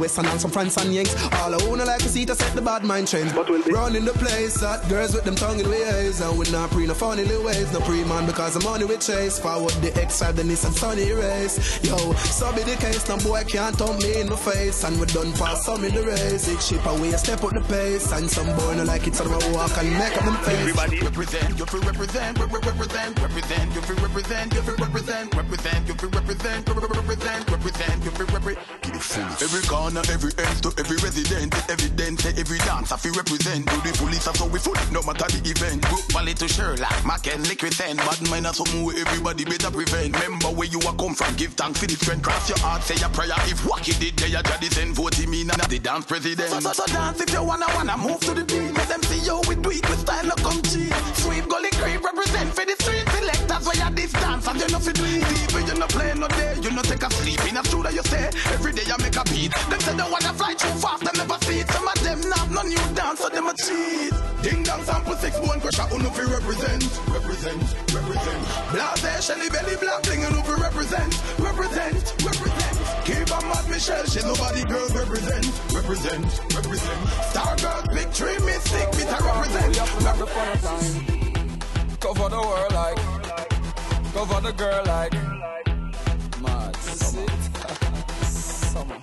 US 0.00 0.18
and 0.18 0.40
some 0.40 0.50
France 0.50 0.76
and 0.76 0.94
Yanks. 0.94 1.14
All 1.40 1.54
I 1.54 1.58
wanna 1.68 1.84
like 1.84 2.00
to 2.00 2.08
see 2.08 2.24
to 2.26 2.34
set 2.34 2.54
the 2.54 2.62
bad 2.62 2.84
mind 2.84 3.08
trends. 3.08 3.32
But 3.32 3.48
we'll 3.48 3.62
be 3.64 3.72
running 3.72 4.04
the 4.04 4.12
place. 4.12 4.60
Hot 4.60 4.86
girls 4.88 5.14
with 5.14 5.24
them 5.24 5.34
tongue 5.36 5.60
in 5.60 5.68
ways. 5.68 6.20
And 6.20 6.38
we 6.38 6.48
not 6.50 6.70
pre 6.70 6.86
no 6.86 6.94
funny 6.94 7.24
little 7.24 7.44
ways. 7.44 7.72
No 7.72 7.80
pre 7.80 8.04
man 8.04 8.26
because 8.26 8.54
the 8.54 8.60
money 8.64 8.84
we 8.84 8.96
chase. 8.98 9.38
Forward 9.38 9.72
the 9.82 9.90
X 10.00 10.14
side, 10.14 10.36
the 10.36 10.42
Nissan 10.42 10.72
Sunny 10.72 11.12
race. 11.12 11.80
Yo, 11.82 11.96
so 12.14 12.52
be 12.52 12.62
the 12.62 12.76
case. 12.76 13.08
No 13.08 13.16
boy 13.18 13.44
can't 13.44 13.76
thump 13.76 14.02
me 14.02 14.20
in 14.20 14.26
the 14.28 14.36
face. 14.36 14.84
And 14.84 14.98
we 15.00 15.06
done 15.06 15.32
pass 15.34 15.64
some 15.64 15.84
in 15.84 15.94
the 15.94 16.02
race. 16.02 16.48
It 16.48 16.60
cheap 16.60 16.84
away, 16.86 17.12
step 17.12 17.42
up 17.44 17.52
the 17.52 17.60
pace. 17.62 18.12
And 18.12 18.28
some 18.30 18.46
boy 18.56 18.76
no 18.76 18.84
like 18.84 19.06
it, 19.06 19.14
so 19.14 19.24
a 19.24 19.52
walk 19.52 19.76
and 19.78 19.90
make 19.98 20.16
up 20.16 20.24
them 20.24 20.36
face. 20.44 20.58
Everybody 20.60 21.00
represent, 21.00 21.58
you 21.58 21.66
feel 21.66 21.80
represent, 21.80 22.38
re- 22.38 22.46
re- 22.46 22.60
represent, 22.60 23.20
represent, 23.20 23.74
you 23.74 23.80
feel 23.82 23.96
represent, 23.96 24.54
you 24.54 24.62
feel 24.62 24.76
represent, 24.76 25.34
represent, 25.34 25.88
you 25.88 25.94
feel 25.94 26.10
represent, 26.10 26.68
re- 26.68 26.74
re- 26.74 26.88
represent, 27.00 27.50
represent, 27.50 28.04
you 28.04 28.10
feel 28.10 28.26
represent. 28.26 28.59
Give 28.82 28.94
it 28.94 29.02
fullest. 29.02 29.42
Every 29.42 29.64
corner, 29.68 30.02
every 30.12 30.32
end 30.36 30.62
to 30.62 30.68
every 30.76 30.96
resident, 31.00 31.54
evidence, 31.70 32.26
every 32.26 32.58
dance 32.58 32.92
I 32.92 32.96
feel 32.96 33.14
represent. 33.14 33.66
To 33.68 33.76
the 33.80 33.92
fullest, 33.96 34.28
so 34.36 34.46
we 34.46 34.58
full, 34.58 34.76
no 34.92 35.00
matter 35.02 35.24
the 35.32 35.40
event. 35.48 35.80
Brook 35.88 36.04
Valley 36.12 36.34
to 36.34 36.48
Sherlock, 36.48 36.92
Mac 37.06 37.26
and 37.26 37.46
Liquid 37.48 37.72
Ten, 37.72 37.96
bad 37.96 38.20
mind 38.28 38.46
are 38.46 38.52
something 38.52 38.84
where 38.84 38.98
everybody 38.98 39.44
better 39.44 39.70
prevent. 39.70 40.12
Remember 40.20 40.48
where 40.48 40.68
you 40.68 40.80
are 40.84 40.96
come 40.96 41.14
from, 41.14 41.34
give 41.36 41.54
thanks 41.54 41.80
for 41.80 41.86
the 41.86 41.96
friend. 41.96 42.22
Cross 42.22 42.50
your 42.50 42.58
heart, 42.58 42.82
say 42.82 43.00
a 43.00 43.08
prayer. 43.08 43.32
If 43.48 43.64
Wacky 43.64 43.98
did, 43.98 44.16
they 44.18 44.34
are 44.36 44.44
send 44.68 44.94
vote 44.94 45.16
me 45.26 45.44
now 45.44 45.56
the 45.68 45.78
dance 45.78 46.04
president. 46.04 46.48
So, 46.50 46.60
so, 46.60 46.72
so 46.72 46.86
dance 46.92 47.20
if 47.20 47.32
you 47.32 47.42
wanna 47.42 47.66
wanna 47.74 47.96
move 47.96 48.20
to 48.20 48.34
the 48.34 48.44
beat. 48.44 48.72
Let 48.76 48.88
them 48.88 49.02
see 49.04 49.24
you 49.24 49.40
with 49.48 49.62
tweet 49.62 49.88
with 49.88 50.00
style 50.00 50.26
no 50.26 50.34
come 50.36 50.60
cheap. 50.62 51.19
You 54.80 54.92
fi 54.92 54.92
do 54.92 55.04
it. 55.04 55.24
Deep 55.28 55.68
you 55.68 55.78
no 55.78 55.86
play 55.86 56.12
no 56.16 56.28
day, 56.28 56.56
you 56.62 56.70
no 56.70 56.82
take 56.82 57.02
a 57.02 57.10
sleep 57.10 57.40
in 57.48 57.56
a 57.56 57.64
studio 57.64 57.90
you 57.90 58.02
stay. 58.02 58.30
Every 58.52 58.72
day 58.72 58.82
I 58.88 58.96
make 59.02 59.16
a 59.16 59.24
beat. 59.24 59.52
Them 59.68 59.80
say 59.80 59.94
they 59.96 60.08
wanna 60.10 60.32
fly 60.32 60.54
too 60.54 60.72
fast, 60.80 61.04
they 61.04 61.12
never 61.16 61.38
see 61.44 61.60
it. 61.60 61.70
Some 61.70 61.88
of 61.88 61.98
them 62.02 62.20
not 62.28 62.50
no 62.50 62.62
new 62.62 62.84
dance, 62.94 63.20
so 63.20 63.28
them 63.28 63.48
a 63.48 63.54
cheat. 63.54 64.12
Ding 64.42 64.62
dong 64.62 64.82
sample 64.84 65.16
six 65.16 65.38
bone 65.40 65.60
crusher, 65.60 65.82
who 65.92 65.98
no 66.02 66.10
fi 66.10 66.24
represent, 66.24 66.82
represent, 67.12 67.62
represent. 67.92 68.40
Blase 68.72 69.24
Shelly 69.24 69.50
belly 69.50 69.76
black 69.76 70.02
bling, 70.02 70.22
who 70.22 70.40
fi 70.42 70.54
represent, 70.60 71.12
represent, 71.38 72.04
represent. 72.24 72.76
Keep 73.04 73.28
a 73.28 73.38
mad 73.44 73.66
Michelle, 73.68 74.06
she 74.06 74.20
nobody 74.24 74.64
girl 74.64 74.88
represent, 74.96 75.46
represent, 75.74 76.24
represent. 76.56 77.00
Star 77.30 77.56
girl, 77.56 77.82
big 77.92 78.08
tree, 78.12 78.38
mystic, 78.44 78.88
me 78.96 79.04
to 79.04 79.18
represent. 79.28 79.76
Cover 82.00 82.28
the 82.30 82.40
world 82.40 82.72
like, 82.72 83.49
cover 84.12 84.40
the 84.40 84.52
girl 84.52 84.82
like. 84.86 85.12
Mad 86.42 86.76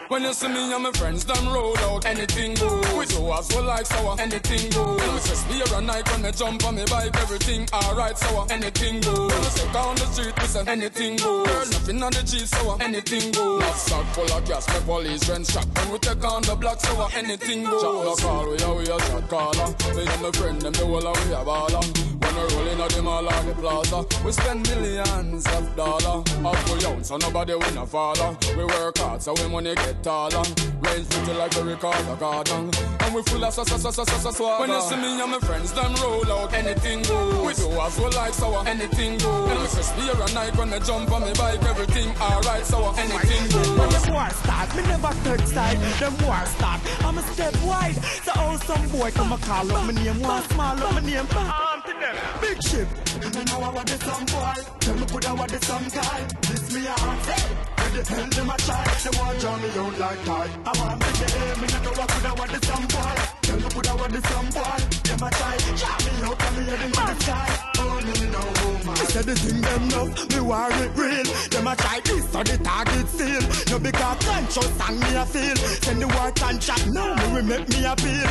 When 0.07 0.24
you 0.24 0.34
see 0.34 0.47
me 0.47 0.74
and 0.74 0.84
my 0.84 0.91
friends, 0.91 1.26
them 1.26 1.47
roll 1.49 1.78
out, 1.80 2.05
anything 2.05 2.53
go. 2.55 2.80
We 2.97 3.05
do 3.05 3.32
as 3.34 3.49
well 3.53 3.63
like 3.63 3.86
sour, 3.86 4.11
uh, 4.11 4.15
anything 4.15 4.72
go. 4.72 4.95
When 4.95 5.13
we 5.13 5.20
just 5.20 5.47
be 5.49 5.61
a 5.61 5.82
night 5.82 6.09
when 6.11 6.22
me 6.22 6.32
jump 6.32 6.65
on 6.65 6.76
me 6.76 6.86
bike, 6.89 7.15
everything 7.18 7.68
alright, 7.74 8.18
sour, 8.18 8.41
uh, 8.41 8.47
anything 8.49 9.01
go. 9.01 9.28
When 9.28 9.39
we 9.39 9.47
step 9.47 9.74
down 9.74 9.95
the 9.95 10.05
street, 10.05 10.34
we 10.41 10.47
say 10.47 10.63
anything 10.68 11.18
go. 11.18 11.43
Girl, 11.45 11.65
nothing 11.65 12.03
on 12.03 12.11
the 12.13 12.24
cheese, 12.24 12.49
sour, 12.49 12.76
uh, 12.76 12.78
anything 12.84 13.32
go. 13.34 13.59
Not 13.59 13.76
sack 13.76 14.05
full 14.13 14.32
of 14.32 14.45
gas, 14.47 14.68
my 14.70 14.80
police 14.80 15.24
friends 15.26 15.51
shot. 15.51 15.68
When 15.76 15.91
we 15.91 15.99
take 15.99 16.24
on 16.24 16.41
the 16.43 16.55
block, 16.55 16.80
sour, 16.80 17.09
anything 17.15 17.63
go. 17.65 18.15
Shot 18.15 18.20
call, 18.24 18.49
we 18.49 18.57
are, 18.63 18.76
we 18.76 18.89
are 18.89 18.99
shot 18.99 19.28
caller. 19.28 19.68
Me 19.95 20.03
and 20.07 20.22
my 20.22 20.32
friend, 20.32 20.61
them 20.61 20.74
the 20.74 20.86
whole 20.86 21.07
of 21.07 21.28
we 21.28 21.34
a 21.34 21.43
baller. 21.43 21.84
When 22.24 22.36
we 22.36 22.55
rolling 22.55 22.82
at 22.82 22.89
the 22.91 23.01
mall 23.01 23.26
or 23.26 23.43
the 23.43 23.53
plaza, 23.53 24.24
we 24.26 24.32
spend 24.32 24.68
millions 24.70 25.45
of 25.47 25.76
dollars. 25.76 26.24
Up 26.45 26.70
we 26.70 26.86
ounce, 26.86 27.09
so 27.09 27.18
nobody 27.18 27.53
win 27.53 27.78
a 27.78 27.86
follow. 27.86 28.38
We 28.55 28.63
work 28.63 28.97
hard, 28.97 29.22
so 29.22 29.34
we 29.34 29.47
money 29.58 29.74
get 29.74 30.03
taller. 30.03 30.43
Range 30.86 31.10
pretty 31.10 31.34
like 31.34 31.55
a 31.58 31.64
recorder 31.64 32.16
garden. 32.20 32.70
And 33.01 33.16
we 33.16 33.22
full 33.24 33.43
of 33.43 33.53
so 33.53 33.64
so 33.64 33.78
so 33.78 33.89
so 33.89 34.03
so 34.03 34.18
so 34.18 34.32
swagger. 34.32 34.62
When 34.62 34.70
you 34.70 34.82
see 34.82 34.95
me 34.97 35.20
and 35.20 35.32
my 35.32 35.39
friends, 35.39 35.74
them 35.74 35.95
roll 35.95 36.32
out, 36.32 36.53
anything 36.53 37.01
go. 37.03 37.43
We 37.43 37.53
do 37.55 37.68
as 37.86 37.97
well 37.99 38.12
like 38.12 38.34
sour, 38.34 38.62
anything 38.68 39.18
go. 39.18 39.32
And 39.49 39.60
we 39.60 39.66
just 39.66 39.95
be 39.95 40.03
a 40.10 40.16
night 40.36 40.55
when 40.58 40.72
I 40.74 40.80
jump 40.80 41.12
on 41.12 41.22
my 41.22 41.34
bike, 41.34 41.64
everything 41.64 42.10
alright, 42.22 42.66
sour, 42.66 42.93
anything 42.97 43.43
go. 43.49 43.62
When 43.80 43.89
the 43.89 44.01
war 44.14 44.30
start, 44.30 44.76
me 44.76 44.82
never 44.84 45.14
third 45.26 45.47
side. 45.47 45.78
Them 45.99 46.14
war 46.24 46.45
start, 46.45 46.80
I'm 47.03 47.18
a 47.18 47.24
step 47.34 47.55
wide. 47.64 47.95
So 48.26 48.32
all 48.38 48.58
some 48.60 48.88
boy 48.89 49.10
come 49.12 49.32
a 49.32 49.38
call 49.39 49.72
up 49.72 49.86
my 49.88 49.93
name, 49.93 50.22
one 50.22 50.43
small 50.49 50.84
up 50.84 50.93
my 50.93 51.01
name. 51.01 51.26
Arm 51.34 51.82
to 51.88 51.93
them, 52.01 52.16
big 52.41 52.62
ship. 52.62 52.88
Me 53.34 53.43
know 53.45 53.66
I 53.66 53.70
want 53.74 53.88
the 53.89 53.97
some 54.05 54.26
boy. 54.30 54.53
Tell 54.82 54.95
me 54.95 55.05
put 55.08 55.28
I 55.28 55.34
want 55.34 55.51
the 55.51 55.60
some 55.66 55.88
guy. 55.89 56.20
This 56.41 56.72
me 56.74 56.88
out. 56.88 57.87
Where 57.88 58.04
the 58.04 58.36
them 58.36 58.50
a 58.50 58.58
try? 58.58 58.84
They 59.00 59.18
want 59.18 59.40
draw 59.40 59.56
me 59.56 59.70
out 59.80 59.98
like 59.98 60.26
tie. 60.26 60.50
I 60.66 60.72
want 60.78 61.00
to 61.00 61.08
get 61.20 61.36
aim. 61.40 61.62
Me 61.62 61.68
know 61.72 61.94
I 61.96 62.08
I 62.28 62.34
want 62.36 62.52
the 62.52 62.60
some 62.68 62.86
boy. 62.92 63.16
Tell 63.48 63.58
me 63.58 63.88
I 63.88 63.96
want 63.96 64.12
the 64.12 64.22
some 64.28 64.50
boy. 64.52 64.80
Them 65.08 65.24
a 65.24 65.30
try. 65.32 65.56
Draw 65.80 65.96
me 66.04 66.12
out 66.28 66.44
and 66.44 66.58
me 66.58 66.64
heading 66.68 66.92
to 66.92 67.02
the 67.08 67.16
sky. 67.24 67.48
Oh 67.80 68.00
know. 68.28 68.92
Me 68.92 69.06
say 69.08 69.22
the 69.22 69.36
thing 69.36 69.62
them 69.62 69.84
enough. 69.88 70.12
Me 70.28 70.40
it 70.84 70.92
real. 71.00 71.28
Them 71.48 71.68
a 71.68 71.76
try 71.78 72.00
this 72.04 72.30
so 72.30 72.44
the 72.44 72.58
target 72.58 73.08
still. 73.08 73.44
No 73.72 73.80
because 73.80 74.18
conscious 74.20 74.70
sang 74.76 75.00
me 75.00 75.16
a 75.16 75.26
feel. 75.26 75.56
Send 75.56 76.02
the 76.02 76.08
war 76.08 76.32
contract 76.32 76.88
now. 76.88 77.16
Me 77.16 77.36
we 77.36 77.42
make 77.48 77.70
me 77.70 77.86
appeal. 77.86 78.28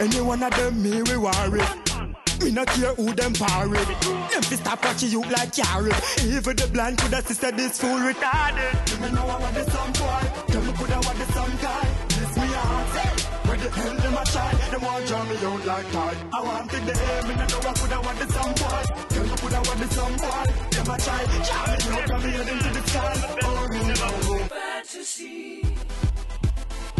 Any 0.00 0.20
one 0.20 0.42
of 0.42 0.50
them 0.56 0.82
me 0.82 1.02
we 1.02 1.14
it. 1.14 1.95
Me 2.40 2.50
not 2.50 2.66
care 2.68 2.94
who 2.94 3.12
them 3.12 3.32
parade 3.32 3.86
Them 4.30 4.42
fi 4.42 4.56
stop 4.56 4.84
watching 4.84 5.10
you 5.10 5.22
like 5.22 5.52
carrot 5.54 5.96
Even 6.24 6.56
the 6.56 6.68
blind 6.72 6.98
coulda 6.98 7.22
sister 7.22 7.50
this 7.52 7.80
fool 7.80 7.98
retarded. 7.98 9.00
Me 9.00 9.10
know 9.12 9.26
I 9.26 9.38
want 9.40 9.54
the 9.54 9.64
some 9.70 9.92
boy 9.92 10.22
Them 10.52 10.74
coulda 10.74 11.00
want 11.04 11.18
the 11.18 11.26
some 11.32 11.56
guy 11.62 11.86
This 12.08 12.36
me 12.36 12.46
heart 12.46 12.96
eh. 12.96 13.48
Where 13.48 13.56
the 13.56 13.70
hell 13.70 13.96
them 13.96 14.14
a 14.14 14.24
try 14.24 14.52
Them 14.70 14.82
want 14.82 15.06
draw 15.06 15.24
me 15.24 15.36
out 15.36 15.66
like 15.66 15.90
tide. 15.92 16.16
I 16.34 16.42
want 16.42 16.70
the 16.70 16.78
air 16.78 17.22
Me 17.26 17.34
know 17.34 17.44
I 17.44 17.72
coulda 17.74 17.98
want 18.04 18.18
the 18.18 18.26
some 18.32 18.54
boy 18.60 18.82
Them 19.14 19.36
coulda 19.38 19.60
want 19.66 19.78
the 19.80 19.88
some 19.94 20.16
boy 20.16 20.44
Them 20.70 20.90
a 20.90 20.96
try 20.98 21.22
Draw 21.46 21.62
me 21.66 21.78
out 21.96 22.06
Draw 22.06 22.18
me 22.18 22.30
head 22.30 22.48
into 22.48 22.68
the 22.70 22.82
sky. 22.88 23.14
Oh 23.42 23.68
me 23.70 23.80
know 23.86 24.46
Fantasy. 24.48 25.62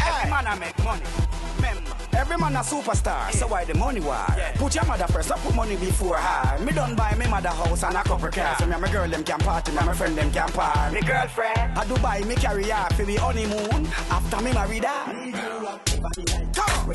Every 0.00 0.30
man 0.30 0.46
I 0.46 0.58
make 0.58 0.78
money. 0.84 1.02
Remember, 1.56 1.85
every 2.16 2.36
man 2.38 2.56
a 2.56 2.60
superstar. 2.60 3.30
So 3.32 3.46
why 3.46 3.64
the 3.64 3.74
money 3.74 4.00
war? 4.00 4.26
Put 4.54 4.74
your 4.74 4.84
mother 4.86 5.06
first, 5.08 5.30
I 5.30 5.38
put 5.38 5.54
money 5.54 5.76
before 5.76 6.16
her. 6.16 6.58
Me 6.64 6.72
done 6.72 6.96
buy 6.96 7.14
me 7.14 7.26
mother 7.28 7.50
house 7.50 7.82
and 7.82 7.94
a 7.94 8.02
couple 8.02 8.28
cars. 8.28 8.58
So 8.58 8.66
me 8.66 8.72
and 8.72 8.82
my 8.82 8.90
girl 8.90 9.08
them 9.08 9.22
can 9.22 9.38
party, 9.38 9.72
me 9.72 9.78
and 9.78 9.86
my 9.86 9.94
friend 9.94 10.16
them 10.16 10.30
can 10.32 10.48
party. 10.48 10.94
Me 10.94 11.02
girlfriend, 11.02 11.78
I 11.78 11.84
Dubai 11.84 12.26
me 12.26 12.34
carry 12.34 12.64
her 12.64 12.88
for 12.94 13.04
me 13.04 13.16
honeymoon. 13.16 13.86
After 14.10 14.40
me 14.42 14.52
married 14.52 14.84
her. 14.84 15.04
Come 16.54 16.94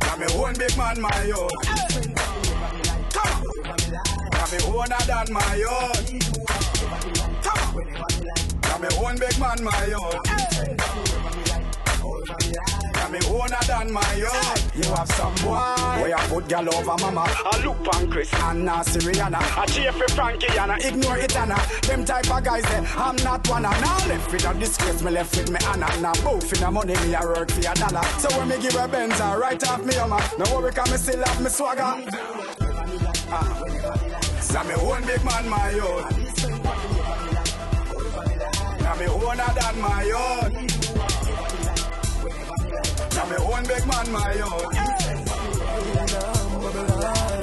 Now 0.00 0.16
me 0.16 0.26
own 0.34 0.54
big 0.54 0.76
man 0.76 1.00
my 1.00 1.32
own. 1.36 1.48
Come 3.10 3.42
now 4.32 4.46
me 4.50 4.58
owner 4.66 5.02
than 5.06 5.32
my 5.32 5.64
own. 5.70 6.20
Come 7.42 7.84
now 8.62 8.78
me 8.78 8.88
own 8.98 9.16
big 9.18 9.38
man 9.38 9.62
my 9.62 9.92
own. 9.92 10.20
Me 13.12 13.18
owner 13.28 13.58
than 13.66 13.92
my 13.92 14.14
own. 14.24 14.56
You 14.74 14.88
have 14.94 15.08
some 15.12 15.34
boy. 15.44 15.60
Where 16.00 16.16
I 16.16 16.26
put 16.28 16.48
gal 16.48 16.66
over 16.74 16.96
mama. 16.98 17.26
I 17.28 17.62
look 17.62 17.84
pan 17.84 18.10
Chris 18.10 18.32
and 18.32 18.64
Nancy 18.64 19.00
Rihanna. 19.00 19.36
I 19.58 19.66
cheer 19.66 19.92
for 19.92 20.08
Frankie 20.14 20.46
and 20.58 20.72
I 20.72 20.78
ignore 20.78 21.18
it 21.18 21.36
Anna. 21.36 21.58
Them 21.82 22.06
type 22.06 22.30
of 22.30 22.42
guys 22.42 22.66
say 22.68 22.82
I'm 22.96 23.16
not 23.16 23.46
one. 23.50 23.66
And 23.66 23.80
now 23.82 24.08
left 24.08 24.32
with 24.32 24.46
a 24.46 24.54
disgrace. 24.54 25.02
Me 25.02 25.10
left 25.10 25.36
with 25.36 25.50
me 25.50 25.58
Anna. 25.66 25.88
Now 26.00 26.14
both 26.24 26.56
in 26.56 26.62
a 26.62 26.70
money 26.70 26.94
me 26.94 27.14
a 27.14 27.20
work 27.20 27.50
for 27.50 27.60
a 27.60 27.74
dollar. 27.74 28.02
So 28.18 28.30
when 28.38 28.48
me 28.48 28.58
give 28.62 28.76
a 28.76 28.88
Benz, 28.88 29.20
I 29.20 29.36
write 29.36 29.68
off 29.68 29.84
me 29.84 29.94
Hummer. 29.94 30.20
No 30.38 30.56
worry, 30.56 30.72
cause 30.72 30.90
me 30.90 30.96
still 30.96 31.22
have 31.22 31.42
me 31.42 31.50
swagger. 31.50 31.82
Ah. 33.28 33.62
So 34.40 34.64
me 34.64 34.72
own 34.72 35.04
big 35.04 35.22
man 35.22 35.48
my 35.50 35.72
own. 35.80 36.08
Now 38.80 38.94
me 38.96 39.06
owner 39.06 39.52
than 39.54 39.80
my 39.82 40.10
own. 40.16 40.71
Own 43.62 43.68
big 43.68 43.86
man 43.86 44.12
my 44.12 44.40
own. 44.40 44.74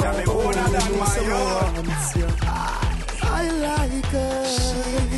Now 0.01 0.17
me 0.17 0.25
owner 0.25 0.67
than 0.69 0.99
my 0.99 1.19
own. 1.31 1.85
I 3.21 3.49
like 3.51 4.05
her. 4.05 5.08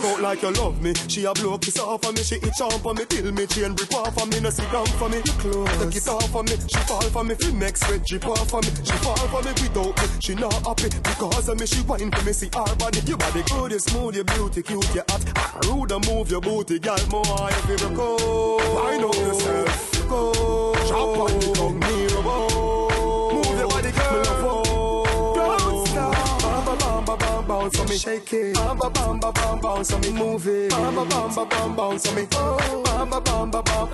Broke 0.00 0.16
out 0.16 0.22
like 0.22 0.42
you 0.42 0.50
love 0.52 0.82
me. 0.82 0.94
She 1.08 1.24
a 1.24 1.32
blow 1.32 1.58
kiss 1.58 1.78
off 1.78 2.04
of 2.04 2.14
me. 2.14 2.22
She 2.22 2.36
itch 2.36 2.60
on 2.60 2.70
for 2.80 2.94
me. 2.94 3.04
Till 3.04 3.32
me 3.32 3.46
chain 3.46 3.74
break 3.74 3.92
off 3.92 4.14
for 4.14 4.26
me. 4.26 4.40
No 4.40 4.50
sit 4.50 4.70
down 4.72 4.86
for 4.86 5.08
me. 5.08 5.18
You 5.18 5.32
close. 5.32 5.68
Take 5.78 5.96
it 5.96 6.08
off 6.08 6.30
for 6.30 6.42
me. 6.42 6.56
She 6.68 6.78
fall 6.88 7.02
for 7.02 7.24
me. 7.24 7.34
Feel 7.34 7.54
next 7.54 7.84
sweat 7.84 8.04
drip 8.06 8.26
off 8.26 8.48
for 8.48 8.60
me. 8.62 8.68
She 8.82 8.92
fall 9.04 9.16
for 9.16 9.42
me 9.42 9.50
without 9.50 10.00
me. 10.00 10.08
She 10.20 10.34
not 10.34 10.54
happy 10.66 10.88
because 10.88 11.48
of 11.48 11.60
me. 11.60 11.66
She 11.66 11.80
whine 11.82 12.10
for 12.10 12.24
me. 12.24 12.32
See 12.32 12.50
her 12.54 12.76
body. 12.76 13.00
Your 13.00 13.18
body 13.18 13.42
good, 13.50 13.72
you 13.72 13.78
smooth, 13.78 14.16
you 14.16 14.24
beauty, 14.24 14.62
cute, 14.62 14.94
you 14.94 15.02
hot. 15.08 15.24
Ah, 15.36 15.58
rude 15.68 15.92
and 15.92 16.06
move 16.08 16.30
your 16.30 16.40
booty, 16.40 16.78
girl. 16.78 16.98
More 17.10 17.50
if 17.50 17.68
you 17.68 17.76
broke 17.88 18.20
out. 18.20 18.74
Wind 18.74 19.04
up 19.04 19.14
yourself. 19.14 20.08
Go. 20.08 20.74
Chop 20.88 21.18
on 21.18 21.38
the 21.40 21.52
tongue, 21.54 21.78
me. 27.90 27.98
Shake 27.98 28.32
it. 28.32 28.54
Bam, 28.54 28.78
bam, 28.78 28.92
bam, 28.92 29.20
bam, 29.20 29.32
bam, 29.32 29.60
bounce 29.60 29.92
on 29.92 30.00
me. 30.00 30.12
Move 30.12 30.46
it. 30.46 30.70
Bam, 30.70 30.94
bam, 30.94 31.08
bam, 31.08 31.34
bam, 31.34 31.48
bam, 31.48 31.76
bounce 31.76 32.08
on 32.08 32.14
me. 32.14 32.26
Oh, 32.32 32.82
bam, 32.84 33.10
bam, 33.10 33.22
bam, 33.22 33.50
bam, 33.50 33.64
bam. 33.64 33.88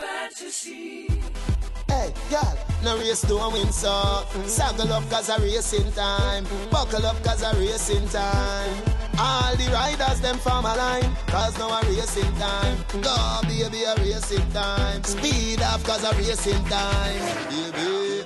Hey, 1.89 2.13
girl, 2.31 2.59
no 2.85 2.99
race 2.99 3.23
to 3.23 3.35
a 3.35 3.51
win, 3.51 3.73
so 3.73 4.25
Saddle 4.45 4.93
up 4.93 5.09
cause 5.09 5.29
a 5.29 5.41
racing 5.41 5.91
time 5.93 6.45
Buckle 6.71 7.07
up 7.07 7.23
cause 7.23 7.43
a 7.43 7.57
racing 7.59 8.07
time 8.09 8.83
All 9.19 9.55
the 9.57 9.71
riders, 9.73 10.21
them 10.21 10.37
form 10.39 10.65
a 10.65 10.75
line 10.75 11.17
Cause 11.29 11.57
now 11.59 11.79
a 11.79 11.81
racing 11.87 12.35
time 12.35 12.77
Go, 13.01 13.39
baby, 13.43 13.85
a 13.85 13.95
racing 13.97 14.51
time 14.51 15.03
Speed 15.05 15.63
off 15.63 15.85
cause 15.85 16.03
a 16.05 16.13
racing 16.17 16.63
time 16.65 17.21
Baby 17.49 18.17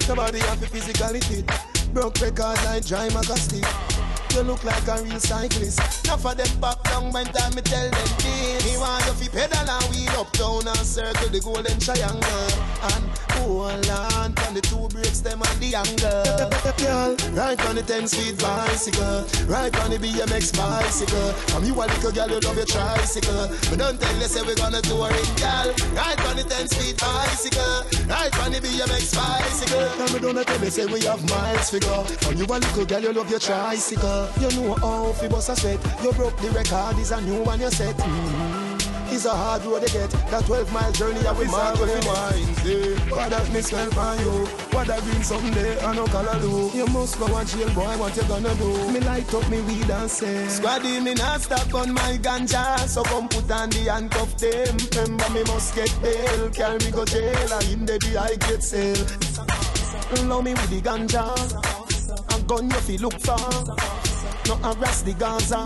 Somebody 0.00 0.40
have 0.40 0.60
a 0.62 0.66
physicality. 0.66 1.46
Broke 1.94 2.20
records 2.20 2.64
like 2.64 2.84
Dry 2.84 3.08
Magasty. 3.10 3.89
You 4.34 4.42
look 4.42 4.62
like 4.62 4.86
a 4.86 5.02
real 5.02 5.18
cyclist. 5.18 5.80
Enough 6.06 6.24
of 6.24 6.36
them 6.36 6.60
back 6.60 6.82
down 6.84 7.12
when 7.12 7.26
time 7.26 7.54
me 7.54 7.62
tell 7.62 7.90
them 7.90 8.08
this. 8.18 8.64
Me 8.64 8.78
want 8.78 9.04
you 9.06 9.12
fi 9.12 9.28
pedal 9.28 9.68
and 9.68 9.84
wheel 9.90 10.20
up 10.20 10.30
down 10.32 10.66
and 10.66 10.86
circle 10.86 11.28
the 11.28 11.40
golden 11.40 11.78
triangle. 11.80 12.50
And 12.82 13.04
hold 13.34 13.90
on 13.90 14.34
on 14.46 14.54
the 14.54 14.60
two 14.60 14.86
brakes 14.88 15.20
them 15.20 15.42
and 15.42 15.58
the 15.58 15.74
angle. 15.74 16.50
Girl, 16.78 17.16
right 17.34 17.58
on 17.66 17.74
the 17.74 17.82
10 17.82 18.06
speed 18.06 18.38
bicycle. 18.38 19.26
Right 19.46 19.74
on 19.82 19.90
the 19.90 19.98
BMX 19.98 20.54
bicycle. 20.56 21.32
From 21.50 21.64
you 21.64 21.74
a 21.74 21.84
little 21.86 22.12
girl, 22.12 22.30
you 22.30 22.40
love 22.40 22.56
your 22.56 22.66
tricycle. 22.66 23.46
But 23.70 23.78
don't 23.78 24.00
tell 24.00 24.16
you 24.16 24.30
say 24.30 24.42
we 24.42 24.54
gonna 24.54 24.80
tour 24.82 25.10
it, 25.10 25.30
girl 25.38 25.68
Right 25.94 26.20
on 26.26 26.36
the 26.36 26.44
10 26.46 26.68
speed 26.68 26.96
bicycle. 26.98 27.82
Right 28.06 28.34
on 28.42 28.52
the 28.52 28.60
BMX 28.62 29.14
bicycle. 29.14 29.86
Now 29.98 30.12
me 30.12 30.18
don't 30.18 30.46
tell 30.46 30.64
you 30.64 30.70
say 30.70 30.86
we 30.86 31.00
have 31.06 31.22
miles 31.30 31.70
figure 31.70 32.02
From 32.22 32.36
you 32.38 32.46
a 32.46 32.56
little 32.58 32.84
girl, 32.84 33.02
you 33.02 33.12
love 33.12 33.30
your 33.30 33.40
tricycle 33.40 34.19
You 34.40 34.50
know 34.56 34.74
how 34.74 35.12
fi 35.12 35.28
bust 35.28 35.50
a 35.50 35.56
sweat. 35.56 35.80
You 36.02 36.12
broke 36.12 36.36
the 36.38 36.50
record, 36.50 36.98
is 36.98 37.10
a 37.10 37.20
new 37.20 37.42
one 37.42 37.60
you 37.60 37.70
set. 37.70 37.96
Mm-hmm. 37.96 38.70
It's 39.12 39.24
a 39.24 39.30
hard 39.30 39.64
road 39.64 39.84
to 39.84 39.92
get. 39.92 40.10
That 40.30 40.44
12 40.46 40.72
mile 40.72 40.92
journey 40.92 41.26
I 41.26 41.32
will 41.32 41.46
mark 41.46 41.80
with 41.80 41.90
the 42.00 42.96
What 43.10 43.30
that 43.30 43.52
me 43.52 43.60
smell 43.60 43.90
from 43.90 44.18
you? 44.20 44.46
What 44.70 44.86
that 44.86 45.02
green 45.02 45.22
someday? 45.24 45.80
I 45.80 45.94
know 45.96 46.06
color 46.06 46.38
do. 46.40 46.70
You 46.72 46.86
must 46.86 47.18
go 47.18 47.26
and 47.26 47.48
chill 47.48 47.68
boy. 47.74 47.98
What 47.98 48.16
you 48.16 48.22
gonna 48.22 48.54
do? 48.54 48.90
Me 48.92 49.00
light 49.00 49.32
up 49.34 49.48
me 49.50 49.60
weed 49.62 49.90
and 49.90 50.08
say. 50.08 50.46
Squaddy 50.46 51.02
me 51.02 51.14
not 51.14 51.40
stop 51.40 51.74
on 51.74 51.92
my 51.92 52.18
ganja. 52.22 52.78
So 52.86 53.02
come 53.02 53.28
put 53.28 53.50
on 53.50 53.70
the 53.70 53.90
handcuff 53.90 54.36
them. 54.38 54.78
Remember 54.94 55.30
me 55.30 55.42
must 55.42 55.74
get 55.74 55.92
bail. 56.00 56.48
Carry 56.50 56.78
me 56.78 56.90
go 56.92 57.04
jail. 57.04 57.52
And 57.52 57.68
in 57.68 57.86
the 57.86 57.98
I 58.16 58.36
get 58.36 58.62
sale. 58.62 59.04
Love 60.28 60.44
me 60.44 60.54
with 60.54 60.70
the 60.70 60.80
ganja. 60.80 61.26
A 62.36 62.42
gun 62.44 62.70
you 62.70 62.80
fi 62.86 62.96
look 62.96 63.20
for 63.20 63.99
No 64.50 64.56
harass 64.56 65.02
the 65.02 65.12
Gaza. 65.12 65.62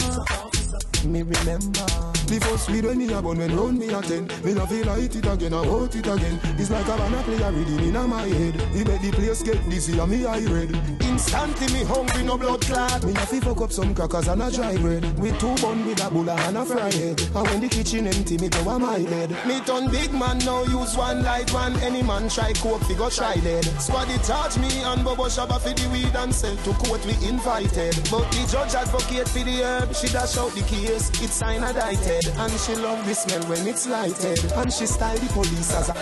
Me 1.09 1.23
remember 1.23 1.87
The 2.27 2.41
first 2.41 2.71
weed 2.71 2.85
when 2.87 2.97
me 2.99 3.13
a 3.13 3.21
bun 3.21 3.37
when 3.37 3.55
round 3.55 3.79
me 3.79 3.89
a 3.93 4.01
ten. 4.01 4.27
Me 4.43 4.55
no 4.55 4.65
feel 4.65 4.87
light 4.87 5.15
it 5.15 5.27
again, 5.27 5.53
I 5.53 5.61
want 5.61 5.95
it 5.95 6.07
again. 6.07 6.41
It's 6.57 6.71
like 6.71 6.89
a 6.89 6.97
banana 6.97 7.23
play 7.23 7.37
a 7.37 7.53
reading 7.53 7.95
in 7.95 8.09
my 8.09 8.23
head. 8.27 8.61
He 8.73 8.83
make 8.83 9.03
the 9.03 9.13
place 9.13 9.43
get 9.43 9.61
dizzy 9.69 9.99
and 9.99 10.11
me 10.11 10.25
eye 10.25 10.41
red. 10.49 10.73
Instantly 11.03 11.69
me 11.75 11.85
hungry 11.85 12.25
no 12.25 12.39
blood 12.39 12.63
clot. 12.63 13.05
Me 13.05 13.13
a 13.13 13.27
fi 13.27 13.41
fuck 13.41 13.61
up 13.61 13.73
some 13.73 13.95
crackers 13.95 14.27
and 14.29 14.43
a 14.43 14.51
dry 14.51 14.75
bread. 14.79 15.05
With 15.19 15.39
two 15.39 15.55
bun 15.61 15.85
with 15.85 16.03
a 16.03 16.11
bulla 16.11 16.35
and 16.49 16.57
a 16.57 16.65
fry 16.65 16.91
head 16.91 17.21
And 17.21 17.47
when 17.49 17.61
the 17.61 17.69
kitchen 17.69 18.07
empty 18.07 18.39
me 18.39 18.49
go 18.49 18.71
a 18.71 18.79
my 18.79 19.03
bed. 19.05 19.31
Me 19.47 19.61
turn 19.61 19.91
big 19.91 20.13
man 20.13 20.39
now 20.39 20.65
use 20.65 20.97
one 20.97 21.23
light 21.23 21.53
one. 21.53 21.77
Any 21.81 22.03
man 22.03 22.31
try 22.31 22.55
coke 22.55 22.83
fi 22.85 22.95
go 22.95 23.11
try 23.11 23.35
lead 23.45 23.65
Squaddy 23.77 24.17
charge 24.27 24.57
me 24.59 24.83
and 24.83 25.05
Bobo 25.05 25.27
Shabba 25.27 25.61
fi 25.61 25.75
the 25.75 25.89
weed 25.91 26.17
and 26.17 26.35
sell 26.35 26.57
to 26.57 26.73
court 26.85 27.05
we 27.05 27.13
invited. 27.29 27.95
But 28.11 28.33
the 28.33 28.49
judge 28.51 28.75
advocate 28.75 29.29
fi 29.29 29.43
the 29.43 29.63
herb 29.63 29.95
She 29.95 30.09
dash 30.09 30.39
out 30.39 30.53
the 30.53 30.63
case, 30.63 31.11
it's 31.23 31.35
sign 31.35 31.63
indicted 31.63 32.14
And 32.15 32.53
she 32.61 32.75
love 32.77 33.05
the 33.07 33.15
smell 33.15 33.43
when 33.51 33.67
it's 33.67 33.87
lighted 33.89 34.39
And 34.53 34.73
she 34.73 34.87
style 34.87 35.17
the 35.19 35.27
police 35.33 35.75
as 35.75 35.89
a 35.89 35.95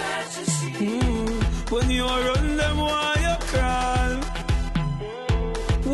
Mm, 0.83 1.71
when 1.71 1.91
you 1.91 2.05
run 2.05 2.57
them, 2.57 2.77
why 2.79 3.15
you 3.21 3.37
crawl? 3.47 4.17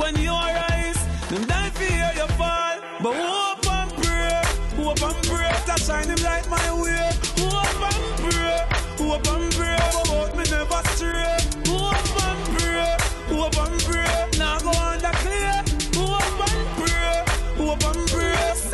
When 0.01 0.17
you 0.17 0.31
rise, 0.31 1.03
them 1.29 1.45
die 1.45 1.71
for 1.71 1.85
hear 1.85 2.13
you 2.17 2.27
fall. 2.39 2.79
But 3.03 3.15
hope 3.15 3.67
and 3.71 3.93
pray, 4.03 4.43
hope 4.83 5.03
and 5.03 5.27
pray, 5.29 5.53
that 5.67 5.81
shine 5.81 6.09
him 6.09 6.23
light 6.25 6.49
my 6.49 6.73
way. 6.83 7.11
Hope 7.37 7.83
and 7.91 8.33
pray, 8.33 8.61
hope 8.97 9.29
and 9.29 9.53
pray, 9.53 9.58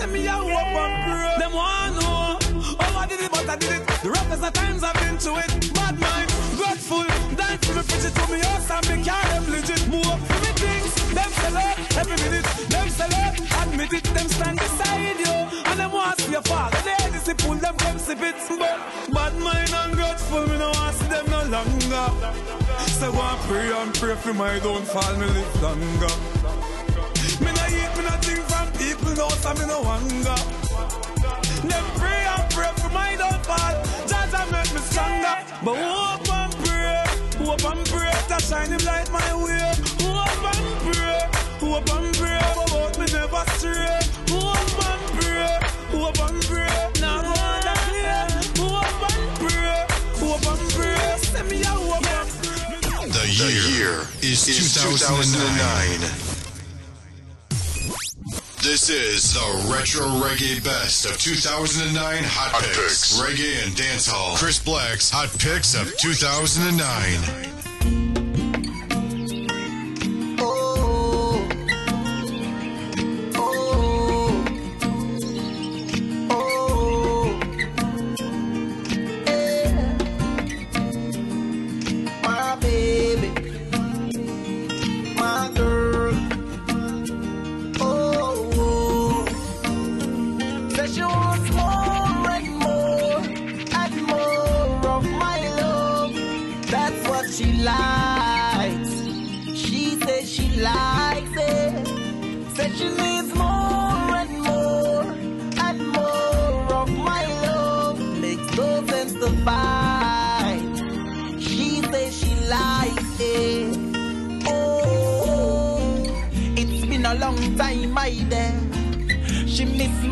send 0.05 0.13
me 0.13 0.27
a 0.27 0.33
hope 0.33 0.51
and 0.51 0.95
pray. 1.05 1.35
Them 1.39 1.53
want 1.53 1.95
know 2.01 2.77
how 2.79 2.99
I 2.99 3.07
did 3.07 3.21
it, 3.21 3.31
but 3.31 3.49
I 3.49 3.57
did 3.57 3.73
it. 3.73 3.87
The 4.03 4.11
roughest 4.11 4.45
of 4.45 4.53
times 4.53 4.83
I've 4.83 4.95
been 5.01 5.17
to 5.19 5.31
it. 5.43 5.51
Bad 5.75 5.99
mind, 5.99 6.29
grateful, 6.57 7.05
dying 7.37 7.59
for 7.65 7.75
me, 7.75 7.83
preach 7.89 8.05
it 8.09 8.15
to 8.15 8.25
me 8.33 8.39
house 8.41 8.71
and 8.71 8.85
me 8.91 9.05
car, 9.05 9.25
them 9.33 9.45
legit. 9.51 9.83
Move 9.89 10.07
up 10.07 10.21
for 10.29 10.39
me 10.45 10.51
things, 10.61 10.93
them 11.17 11.31
sell 11.41 11.57
out 11.57 11.77
every 12.01 12.19
minute. 12.25 12.47
Them 12.69 12.89
sell 12.89 13.15
out, 13.25 13.35
admit 13.63 13.93
it, 13.93 14.05
them 14.17 14.29
stand 14.29 14.59
beside 14.59 15.19
you. 15.25 15.37
And 15.69 15.81
them 15.81 15.93
want 15.93 16.19
to 16.19 16.25
see 16.25 16.33
your 16.33 16.43
father, 16.43 16.81
they 16.85 17.11
disciple, 17.13 17.55
them 17.55 17.77
come 17.79 17.99
sip 17.99 18.21
it. 18.21 18.37
But 18.49 18.81
bad 19.15 19.35
mind 19.41 19.73
and 19.73 19.93
grateful, 19.95 20.47
me 20.49 20.59
no 20.59 20.71
want 20.71 20.93
to 20.93 21.01
see 21.01 21.09
them 21.15 21.27
no 21.31 21.41
longer. 21.55 22.07
So 23.01 23.09
and 23.11 23.41
pray 23.49 23.73
and 23.73 23.95
pray 23.95 24.17
for 24.17 24.35
my 24.35 24.59
downfall, 24.59 25.17
me 25.17 25.27
live 25.27 25.63
longer. 25.63 26.84
Me 27.41 27.51
no 27.53 27.65
eat, 27.67 27.91
me 27.97 28.03
no 28.05 28.15
think 28.23 28.41
from 28.49 28.71
people, 28.79 29.15
no, 29.17 29.29
so 29.29 29.55
me 29.55 29.67
no 29.67 29.83
hunger. 29.85 30.39
Them 31.69 31.85
pray 31.99 32.25
and 32.27 32.51
pray 32.51 32.71
for 32.77 32.91
my 32.91 33.17
downfall. 33.17 33.75
Just 34.07 34.33
make 34.53 34.71
me 34.75 34.81
stronger. 34.91 35.37
But 35.65 35.77
hope 35.77 36.29
and 36.31 36.55
pray, 36.63 37.05
hope 37.45 37.65
and 37.65 37.87
pray 37.89 38.13
to 38.29 38.39
shine 38.45 38.71
him 38.71 38.85
light 38.85 39.11
my 39.11 39.35
way. 39.35 39.73
Hope 40.05 40.45
and 40.53 40.67
pray, 40.85 41.21
hope 41.61 41.91
and 41.97 42.15
pray 42.15 42.39
about 42.39 42.99
me 42.99 43.07
never 43.13 43.45
stray. 43.57 43.99
Hope 44.29 44.85
and 44.87 45.05
pray, 45.19 45.59
hope 45.91 46.21
and 46.21 46.43
pray. 46.45 46.91
Now 47.01 47.23
go 47.23 47.33
on 47.33 47.61
the 47.65 47.75
clear. 47.89 48.23
Hope 48.61 49.03
and 49.11 49.27
pray, 49.41 49.87
hope 50.21 50.47
and 50.53 50.71
pray. 50.77 51.19
Send 51.19 51.49
me 51.51 51.63
a 51.63 51.67
hope 51.67 52.07
and 52.07 53.13
The 53.13 53.25
year, 53.73 54.07
is, 54.23 54.45
2009. 54.47 56.34
This 58.65 58.89
is 58.89 59.35
the 59.35 59.71
Retro 59.71 60.07
Reggae 60.07 60.65
Best 60.65 61.05
of 61.05 61.19
2009 61.19 62.25
Hot, 62.25 62.63
picks. 62.63 63.21
Reggae 63.21 63.63
and 63.63 63.77
Dancehall. 63.77 64.39
Chris 64.39 64.59
Black's 64.59 65.11
Hot 65.11 65.29
Picks 65.39 65.75
of 65.75 65.95
2009. 65.99 67.64
Says 90.87 90.97
she 90.97 91.03
wants 91.03 91.51
more 91.51 92.31
and 92.31 92.49
more 92.59 93.21
and 93.81 94.03
more 94.07 94.91
of 94.91 95.05
my 95.11 95.49
love. 95.57 96.15
That's 96.71 97.09
what 97.09 97.31
she 97.31 97.53
likes. 97.63 98.91
She 99.59 99.99
says 100.01 100.31
she 100.31 100.49
likes 100.61 101.31
it. 101.37 101.87
Says 102.57 102.79
she 102.79 102.89
needs 102.89 103.14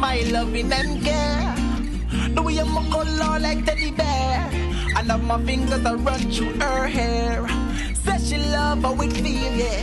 my 0.02 0.20
loving 0.32 0.72
and 0.72 1.00
care. 1.04 1.54
The 2.34 2.42
way 2.42 2.58
I'm 2.58 2.76
a 2.76 2.82
color 2.90 3.38
like 3.38 3.64
teddy 3.64 3.92
bear. 3.92 4.50
I 4.96 5.02
love 5.02 5.22
my 5.22 5.40
fingers 5.44 5.80
that 5.80 5.96
run 5.96 6.22
through 6.32 6.54
her 6.58 6.88
hair. 6.88 7.46
Says 8.02 8.28
she 8.28 8.38
love 8.38 8.82
how 8.82 9.00
it 9.00 9.12
feel, 9.12 9.52
yeah. 9.62 9.78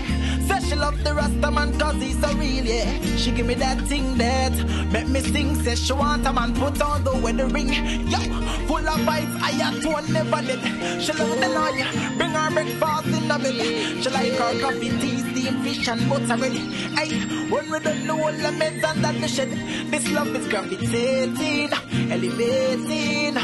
Says 0.46 0.68
she 0.68 0.76
love 0.76 1.02
the 1.06 1.14
Rasta 1.14 1.50
man 1.50 1.72
cause 1.80 2.02
he's 2.04 2.20
so 2.20 2.28
real, 2.34 2.66
yeah. 2.66 3.00
She 3.16 3.32
give 3.32 3.46
me 3.46 3.54
that 3.56 3.80
thing 3.88 4.18
that 4.18 4.54
make 4.92 5.08
me 5.08 5.22
sing. 5.22 5.56
Says 5.64 5.80
she 5.86 5.94
want 5.94 6.28
a 6.28 6.34
man 6.34 6.54
put 6.54 6.82
on 6.82 7.06
the 7.06 7.16
wedding 7.16 7.54
ring. 7.54 7.72
Yo, 8.12 8.20
full 8.68 8.90
of 8.94 9.00
vibes, 9.08 9.36
I 9.42 9.52
have 9.64 9.80
to 9.84 10.12
never 10.12 10.42
let. 10.48 11.02
She 11.02 11.14
love 11.14 11.40
the 11.40 11.50
lawyer, 11.58 11.88
bring 12.18 12.32
her 12.32 12.52
breakfast 12.52 13.08
in 13.08 13.26
the 13.30 13.38
belly. 13.44 14.02
She 14.02 14.10
like 14.10 14.34
her 14.34 14.60
coffee, 14.60 14.90
tea, 15.00 15.19
steam, 15.40 15.64
fish 15.64 15.88
and 15.88 16.42
ready. 16.42 16.60
Hey, 16.96 17.12
when 17.50 17.70
we 17.72 17.80
don't 17.80 18.06
know 18.06 18.22
all 18.22 18.32
the 18.32 18.52
meds 18.60 18.84
under 18.84 19.20
the 19.20 19.28
shed. 19.28 19.50
This 19.92 20.10
love 20.12 20.36
is 20.36 20.48
gravitating, 20.48 21.72
elevating. 22.12 23.38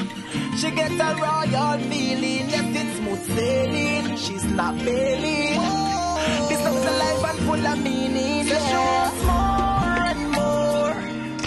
She 0.58 0.72
gets 0.72 1.00
a 1.00 1.16
royal 1.16 1.80
feeling, 1.90 2.50
yes, 2.50 2.66
it's 2.82 2.98
smooth 2.98 3.24
sailing. 3.36 4.18
She's 4.18 4.46
not 4.46 4.76
bailing. 4.78 5.60
This 6.50 6.62
love 6.64 6.76
is 6.76 6.86
alive 6.86 7.24
and 7.30 7.40
full 7.46 7.68
of 7.68 7.84
meaning. 7.84 8.46
Says 8.48 8.68
she 8.68 8.76
wants 8.76 9.22
more 9.30 10.06
and 10.12 10.22
more 10.32 10.96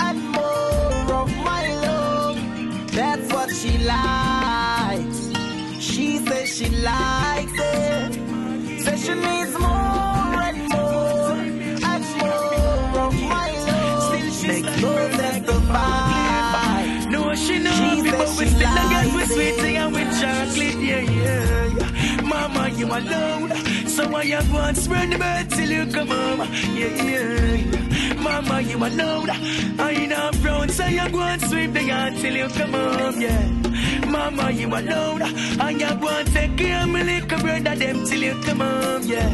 and 0.06 0.18
more 0.36 1.14
of 1.22 1.28
my 1.38 1.74
love. 1.86 2.38
That's 2.92 3.32
what 3.32 3.50
she 3.54 3.78
likes. 3.78 5.18
She 5.82 6.18
says 6.18 6.56
she 6.56 6.68
likes 6.70 7.52
it. 7.56 8.12
Says 8.82 9.04
she 9.04 9.14
needs 9.14 9.58
more 9.58 9.67
We 18.38 18.46
still 18.46 18.60
a 18.60 18.74
get 18.74 19.06
likes 19.06 19.14
with 19.14 19.32
sweet 19.32 19.48
it. 19.48 19.58
tea 19.60 19.76
and 19.76 19.92
with 19.94 20.20
chocolate, 20.20 20.78
yeah, 20.88 21.00
yeah, 21.00 21.64
yeah. 21.78 22.22
Mama, 22.22 22.68
you 22.70 22.86
alone, 22.86 23.50
so 23.88 24.14
I 24.14 24.24
have 24.26 24.52
one 24.52 24.74
spread 24.76 25.10
the 25.10 25.18
bed 25.18 25.50
till 25.50 25.70
you 25.70 25.86
come 25.92 26.08
home, 26.08 26.40
yeah, 26.76 27.02
yeah, 27.02 27.54
yeah. 27.54 28.14
Mama, 28.22 28.60
you 28.60 28.76
alone, 28.78 29.30
I 29.80 29.90
ain't 29.90 30.12
up 30.12 30.34
front, 30.36 30.70
so 30.70 30.86
you 30.86 31.08
go 31.10 31.20
and 31.20 31.42
sweep 31.42 31.72
the 31.72 31.82
yard 31.82 32.14
till 32.16 32.36
you 32.36 32.48
come 32.48 32.72
home, 32.72 33.20
yeah. 33.20 33.48
Mama, 34.06 34.50
you 34.52 34.68
alone, 34.68 35.22
I 35.60 35.72
have 35.82 36.00
one 36.02 36.24
take 36.26 36.56
care 36.56 36.82
of 36.82 36.88
my 36.90 37.02
little 37.02 37.38
brother 37.40 37.74
them 37.76 38.04
till 38.06 38.22
you 38.22 38.40
come 38.44 38.60
home, 38.60 39.02
yeah. 39.02 39.30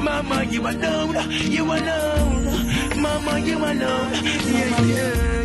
Mama, 0.00 0.44
you 0.44 0.62
alone, 0.62 1.30
you 1.30 1.64
alone, 1.64 2.44
Mama, 3.02 3.38
you 3.40 3.58
alone, 3.58 4.12
yeah, 4.54 4.80
yeah. 4.82 5.37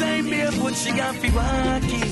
Time 0.00 0.28
barefoot, 0.30 0.74
she 0.74 0.90
got 0.92 1.14
fi 1.16 1.30
walking. 1.30 2.10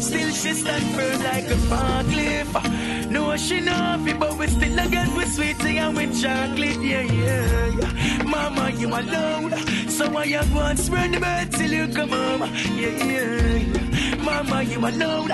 Still 0.00 0.30
she 0.30 0.52
stand 0.54 0.84
firm 0.94 1.22
like 1.22 1.44
a 1.44 1.58
forklift. 1.70 3.10
No, 3.10 3.36
she 3.36 3.60
know 3.60 3.96
fi, 4.04 4.12
but 4.14 4.38
we 4.38 4.46
still 4.48 4.78
a 4.78 4.88
get 4.88 5.08
with 5.16 5.32
sweetie 5.34 5.78
and 5.78 5.96
with 5.96 6.20
chocolate, 6.20 6.80
yeah, 6.82 7.02
yeah, 7.02 7.66
yeah. 7.78 8.22
Mama, 8.24 8.70
you 8.70 8.88
alone, 8.88 9.52
so 9.88 10.16
I 10.16 10.26
have 10.26 10.54
one 10.54 10.76
spread 10.76 11.12
the 11.12 11.20
bed 11.20 11.52
till 11.52 11.72
you 11.72 11.88
come 11.94 12.10
home, 12.10 12.42
yeah, 12.76 13.04
yeah, 13.04 13.56
yeah. 13.56 14.16
Mama, 14.22 14.62
you 14.62 14.78
alone, 14.78 15.30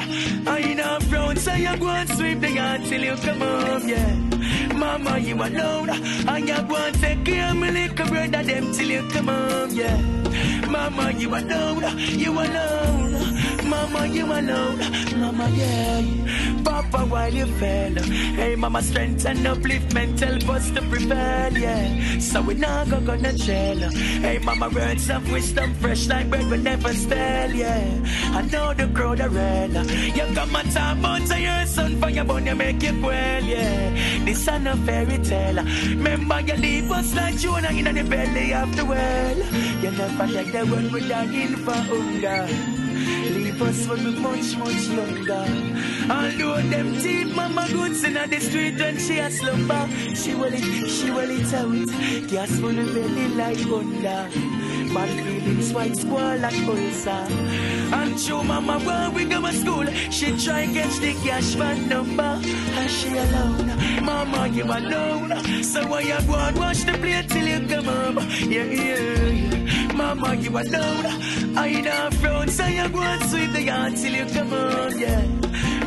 I 0.47 0.59
ain't 0.59 0.81
up 0.81 1.03
so 1.39 1.55
you 1.55 1.77
go 1.79 1.89
and 1.89 2.09
sweep 2.11 2.41
the 2.41 2.51
yard 2.51 2.83
till 2.85 3.03
you 3.03 3.17
come 3.17 3.41
home, 3.41 3.89
yeah. 3.89 4.15
Mama, 4.75 5.19
you 5.19 5.35
alone, 5.35 5.91
I 5.91 6.41
have 6.41 6.71
one 6.71 6.93
take 6.95 7.25
care 7.25 7.51
of 7.51 7.57
my 7.57 7.71
little 7.71 8.07
brother 8.07 8.43
them 8.43 8.73
till 8.73 8.91
you 8.91 9.09
come 9.11 9.29
home, 9.29 9.71
yeah. 9.71 10.21
Mama, 10.71 11.11
you 11.19 11.35
alone, 11.35 11.99
you 11.99 12.31
alone. 12.31 13.10
Mama, 13.81 14.07
you 14.07 14.27
alone. 14.27 14.79
Mama, 15.19 15.49
yeah. 15.57 16.03
Papa, 16.63 16.99
while 17.07 17.33
you 17.33 17.47
fell. 17.47 17.95
Hey, 18.37 18.55
mama, 18.55 18.83
strength 18.83 19.25
and 19.25 19.39
upliftment 19.39 20.21
help 20.21 20.49
us 20.51 20.71
to 20.73 20.83
prevail, 20.83 21.53
yeah. 21.57 22.19
So 22.19 22.43
we 22.43 22.55
not 22.55 22.91
go 22.91 23.01
gonna 23.01 23.33
jail. 23.33 23.89
Hey, 24.21 24.39
mama, 24.39 24.69
words 24.69 25.09
of 25.09 25.31
wisdom 25.33 25.75
fresh 25.77 26.09
like 26.09 26.29
bread 26.29 26.51
will 26.51 26.59
never 26.59 26.93
stale, 26.93 27.55
yeah. 27.55 27.89
I 28.37 28.43
know 28.43 28.75
the 28.75 28.87
crowd 28.89 29.21
are 29.23 29.31
red. 29.31 29.73
You 29.73 30.27
come 30.35 30.57
and 30.57 30.73
talk 30.73 30.99
about 30.99 31.41
your 31.41 31.67
son 31.67 32.01
for 32.01 32.11
your 32.11 32.25
bone, 32.25 32.47
you 32.47 32.55
make 32.55 32.85
it 32.85 33.01
well, 33.01 33.45
yeah. 33.45 34.25
This 34.27 34.47
ain't 34.47 34.69
a 34.69 34.77
fairy 34.77 35.19
tale. 35.19 35.65
Remember, 35.97 36.41
you 36.41 36.55
leave 36.55 36.91
us 36.93 37.15
like 37.15 37.37
Jonah 37.39 37.73
in 37.73 37.95
the 37.95 38.05
belly 38.05 38.53
of 38.53 38.77
the 38.77 38.85
well. 38.85 39.39
You 39.83 39.91
never 39.91 40.27
like 40.27 40.53
the 40.53 40.67
one 40.67 40.93
we 40.93 41.09
dying 41.09 41.57
for 41.57 41.73
hunger. 41.73 42.80
Leave 43.61 43.69
us 43.69 43.89
when 43.89 44.05
we 44.05 44.21
much, 44.21 44.57
much 44.57 44.87
younger. 44.89 45.45
Although 46.11 46.63
them 46.71 46.99
teeth 46.99 47.35
mama 47.35 47.67
goods 47.71 48.03
in 48.05 48.15
the 48.15 48.41
street 48.41 48.79
when 48.79 48.97
she 48.97 49.19
a 49.19 49.31
slumber, 49.31 49.87
she 50.15 50.35
will 50.35 50.55
it, 50.55 50.89
she 50.89 51.11
will 51.11 51.31
it 51.31 51.53
out. 51.53 52.29
Gas 52.31 52.59
full 52.59 52.79
of 52.79 52.95
belly 52.95 53.29
like 53.29 53.61
Honda. 53.61 54.31
Bad 54.95 55.11
feelings, 55.11 55.73
white 55.75 55.95
squall 55.95 56.39
like 56.39 56.63
ulcer. 56.63 57.27
And 57.93 58.19
show 58.19 58.43
mama 58.43 58.79
when 58.81 59.13
we 59.13 59.25
go 59.27 59.43
to 59.43 59.53
school, 59.53 59.87
she 60.11 60.39
try 60.43 60.65
catch 60.67 60.97
the 60.99 61.13
cash 61.23 61.55
van 61.55 61.87
number. 61.87 62.23
And 62.23 62.91
she 62.91 63.09
alone, 63.09 63.77
mama 64.03 64.49
you 64.49 64.65
alone. 64.65 65.63
So 65.63 65.87
why 65.87 66.01
you 66.01 66.19
go 66.27 66.35
and 66.37 66.59
wash 66.59 66.85
the 66.85 66.93
plate 66.93 67.29
till 67.29 67.47
you 67.47 67.69
come 67.69 67.85
home? 67.85 68.19
Yeah, 68.41 68.65
yeah, 68.65 69.29
yeah. 69.29 69.60
Mama 70.01 70.35
you 70.35 70.51
alone. 70.51 71.07
I 71.59 71.81
know 71.85 72.09
frown, 72.21 72.49
so 72.49 72.65
you 72.65 72.89
go 72.89 73.01
and 73.03 73.23
sweep 73.31 73.53
the 73.53 73.63
yard 73.63 73.97
till 73.97 74.15
you 74.15 74.25
come 74.35 74.49
home, 74.49 74.99
yeah. 74.99 75.23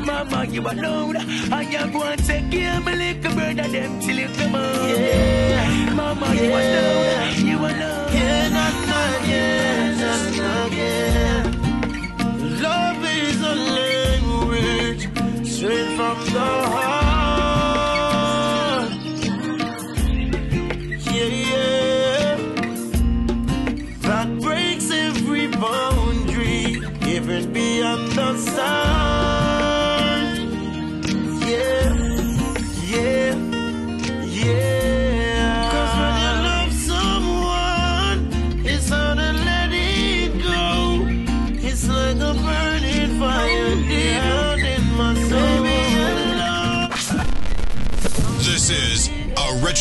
Mama 0.05 0.45
you 0.45 0.61
alone. 0.61 1.18
I 1.51 1.64
am 1.82 1.91
going 1.91 2.18
to 2.18 2.24
take 2.28 2.51
care 2.51 2.78
of 2.78 2.86
my 2.86 2.93
little 2.93 3.34
brother 3.34 3.68
them 3.76 3.99
till 4.01 4.18
you 4.24 4.28
come 4.38 4.51
home, 4.51 4.89
yeah. 4.89 5.93
Mama 5.95 6.28
you 6.36 6.51
alone, 6.61 7.45
you 7.49 7.57
alone. 7.57 8.14
Yeah, 8.14 8.49
yeah, 9.32 9.97
nah, 9.99 10.22
nah, 10.38 10.76
yeah. 10.78 11.43
Love 12.66 13.03
is 13.20 13.41
a 13.41 13.55
language 13.80 15.03
straight 15.53 15.89
from 15.97 16.18
the 16.36 16.47
heart. 16.74 17.12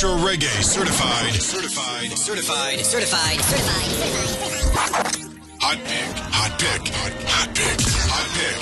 A 0.02 0.06
retro 0.06 0.28
reggae 0.28 0.62
certified, 0.62 1.32
certified, 1.34 2.10
Certified, 2.18 2.80
certified, 2.84 3.40
certified, 3.40 3.40
certified. 3.40 5.32
hot 5.60 5.78
pick, 5.84 6.16
hot 6.18 6.58
pick, 6.58 6.88
hot 7.28 7.54
pick, 7.54 7.80
hot 8.10 8.28
pick. 8.36 8.60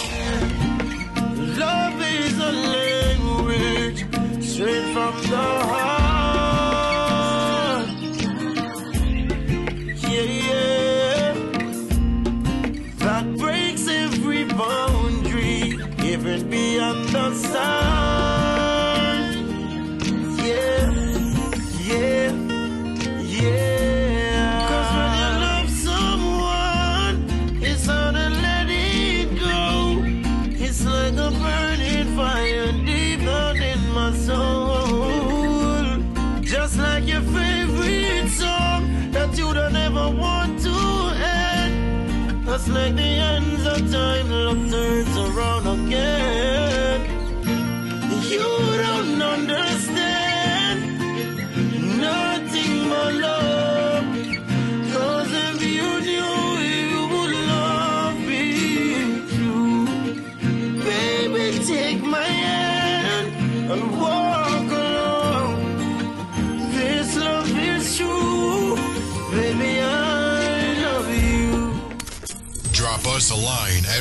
Love 1.59 2.03
is 2.03 2.39
a 2.39 2.53
language 2.53 4.01
straight 4.45 4.93
from 4.93 5.15
the 5.31 5.37
heart. 5.37 6.00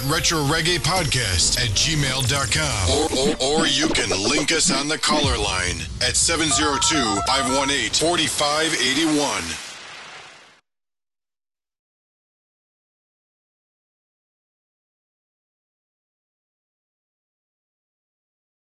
Retro 0.09 0.39
Reggae 0.39 0.79
Podcast 0.79 1.59
at 1.59 1.69
gmail.com. 1.77 2.89
Or, 2.89 3.59
or, 3.59 3.61
or 3.61 3.67
you 3.67 3.87
can 3.89 4.09
link 4.27 4.51
us 4.51 4.71
on 4.71 4.87
the 4.87 4.97
caller 4.97 5.37
line 5.37 5.81
at 6.01 6.15
702 6.15 7.21
518 7.27 7.91
4581. 7.91 9.68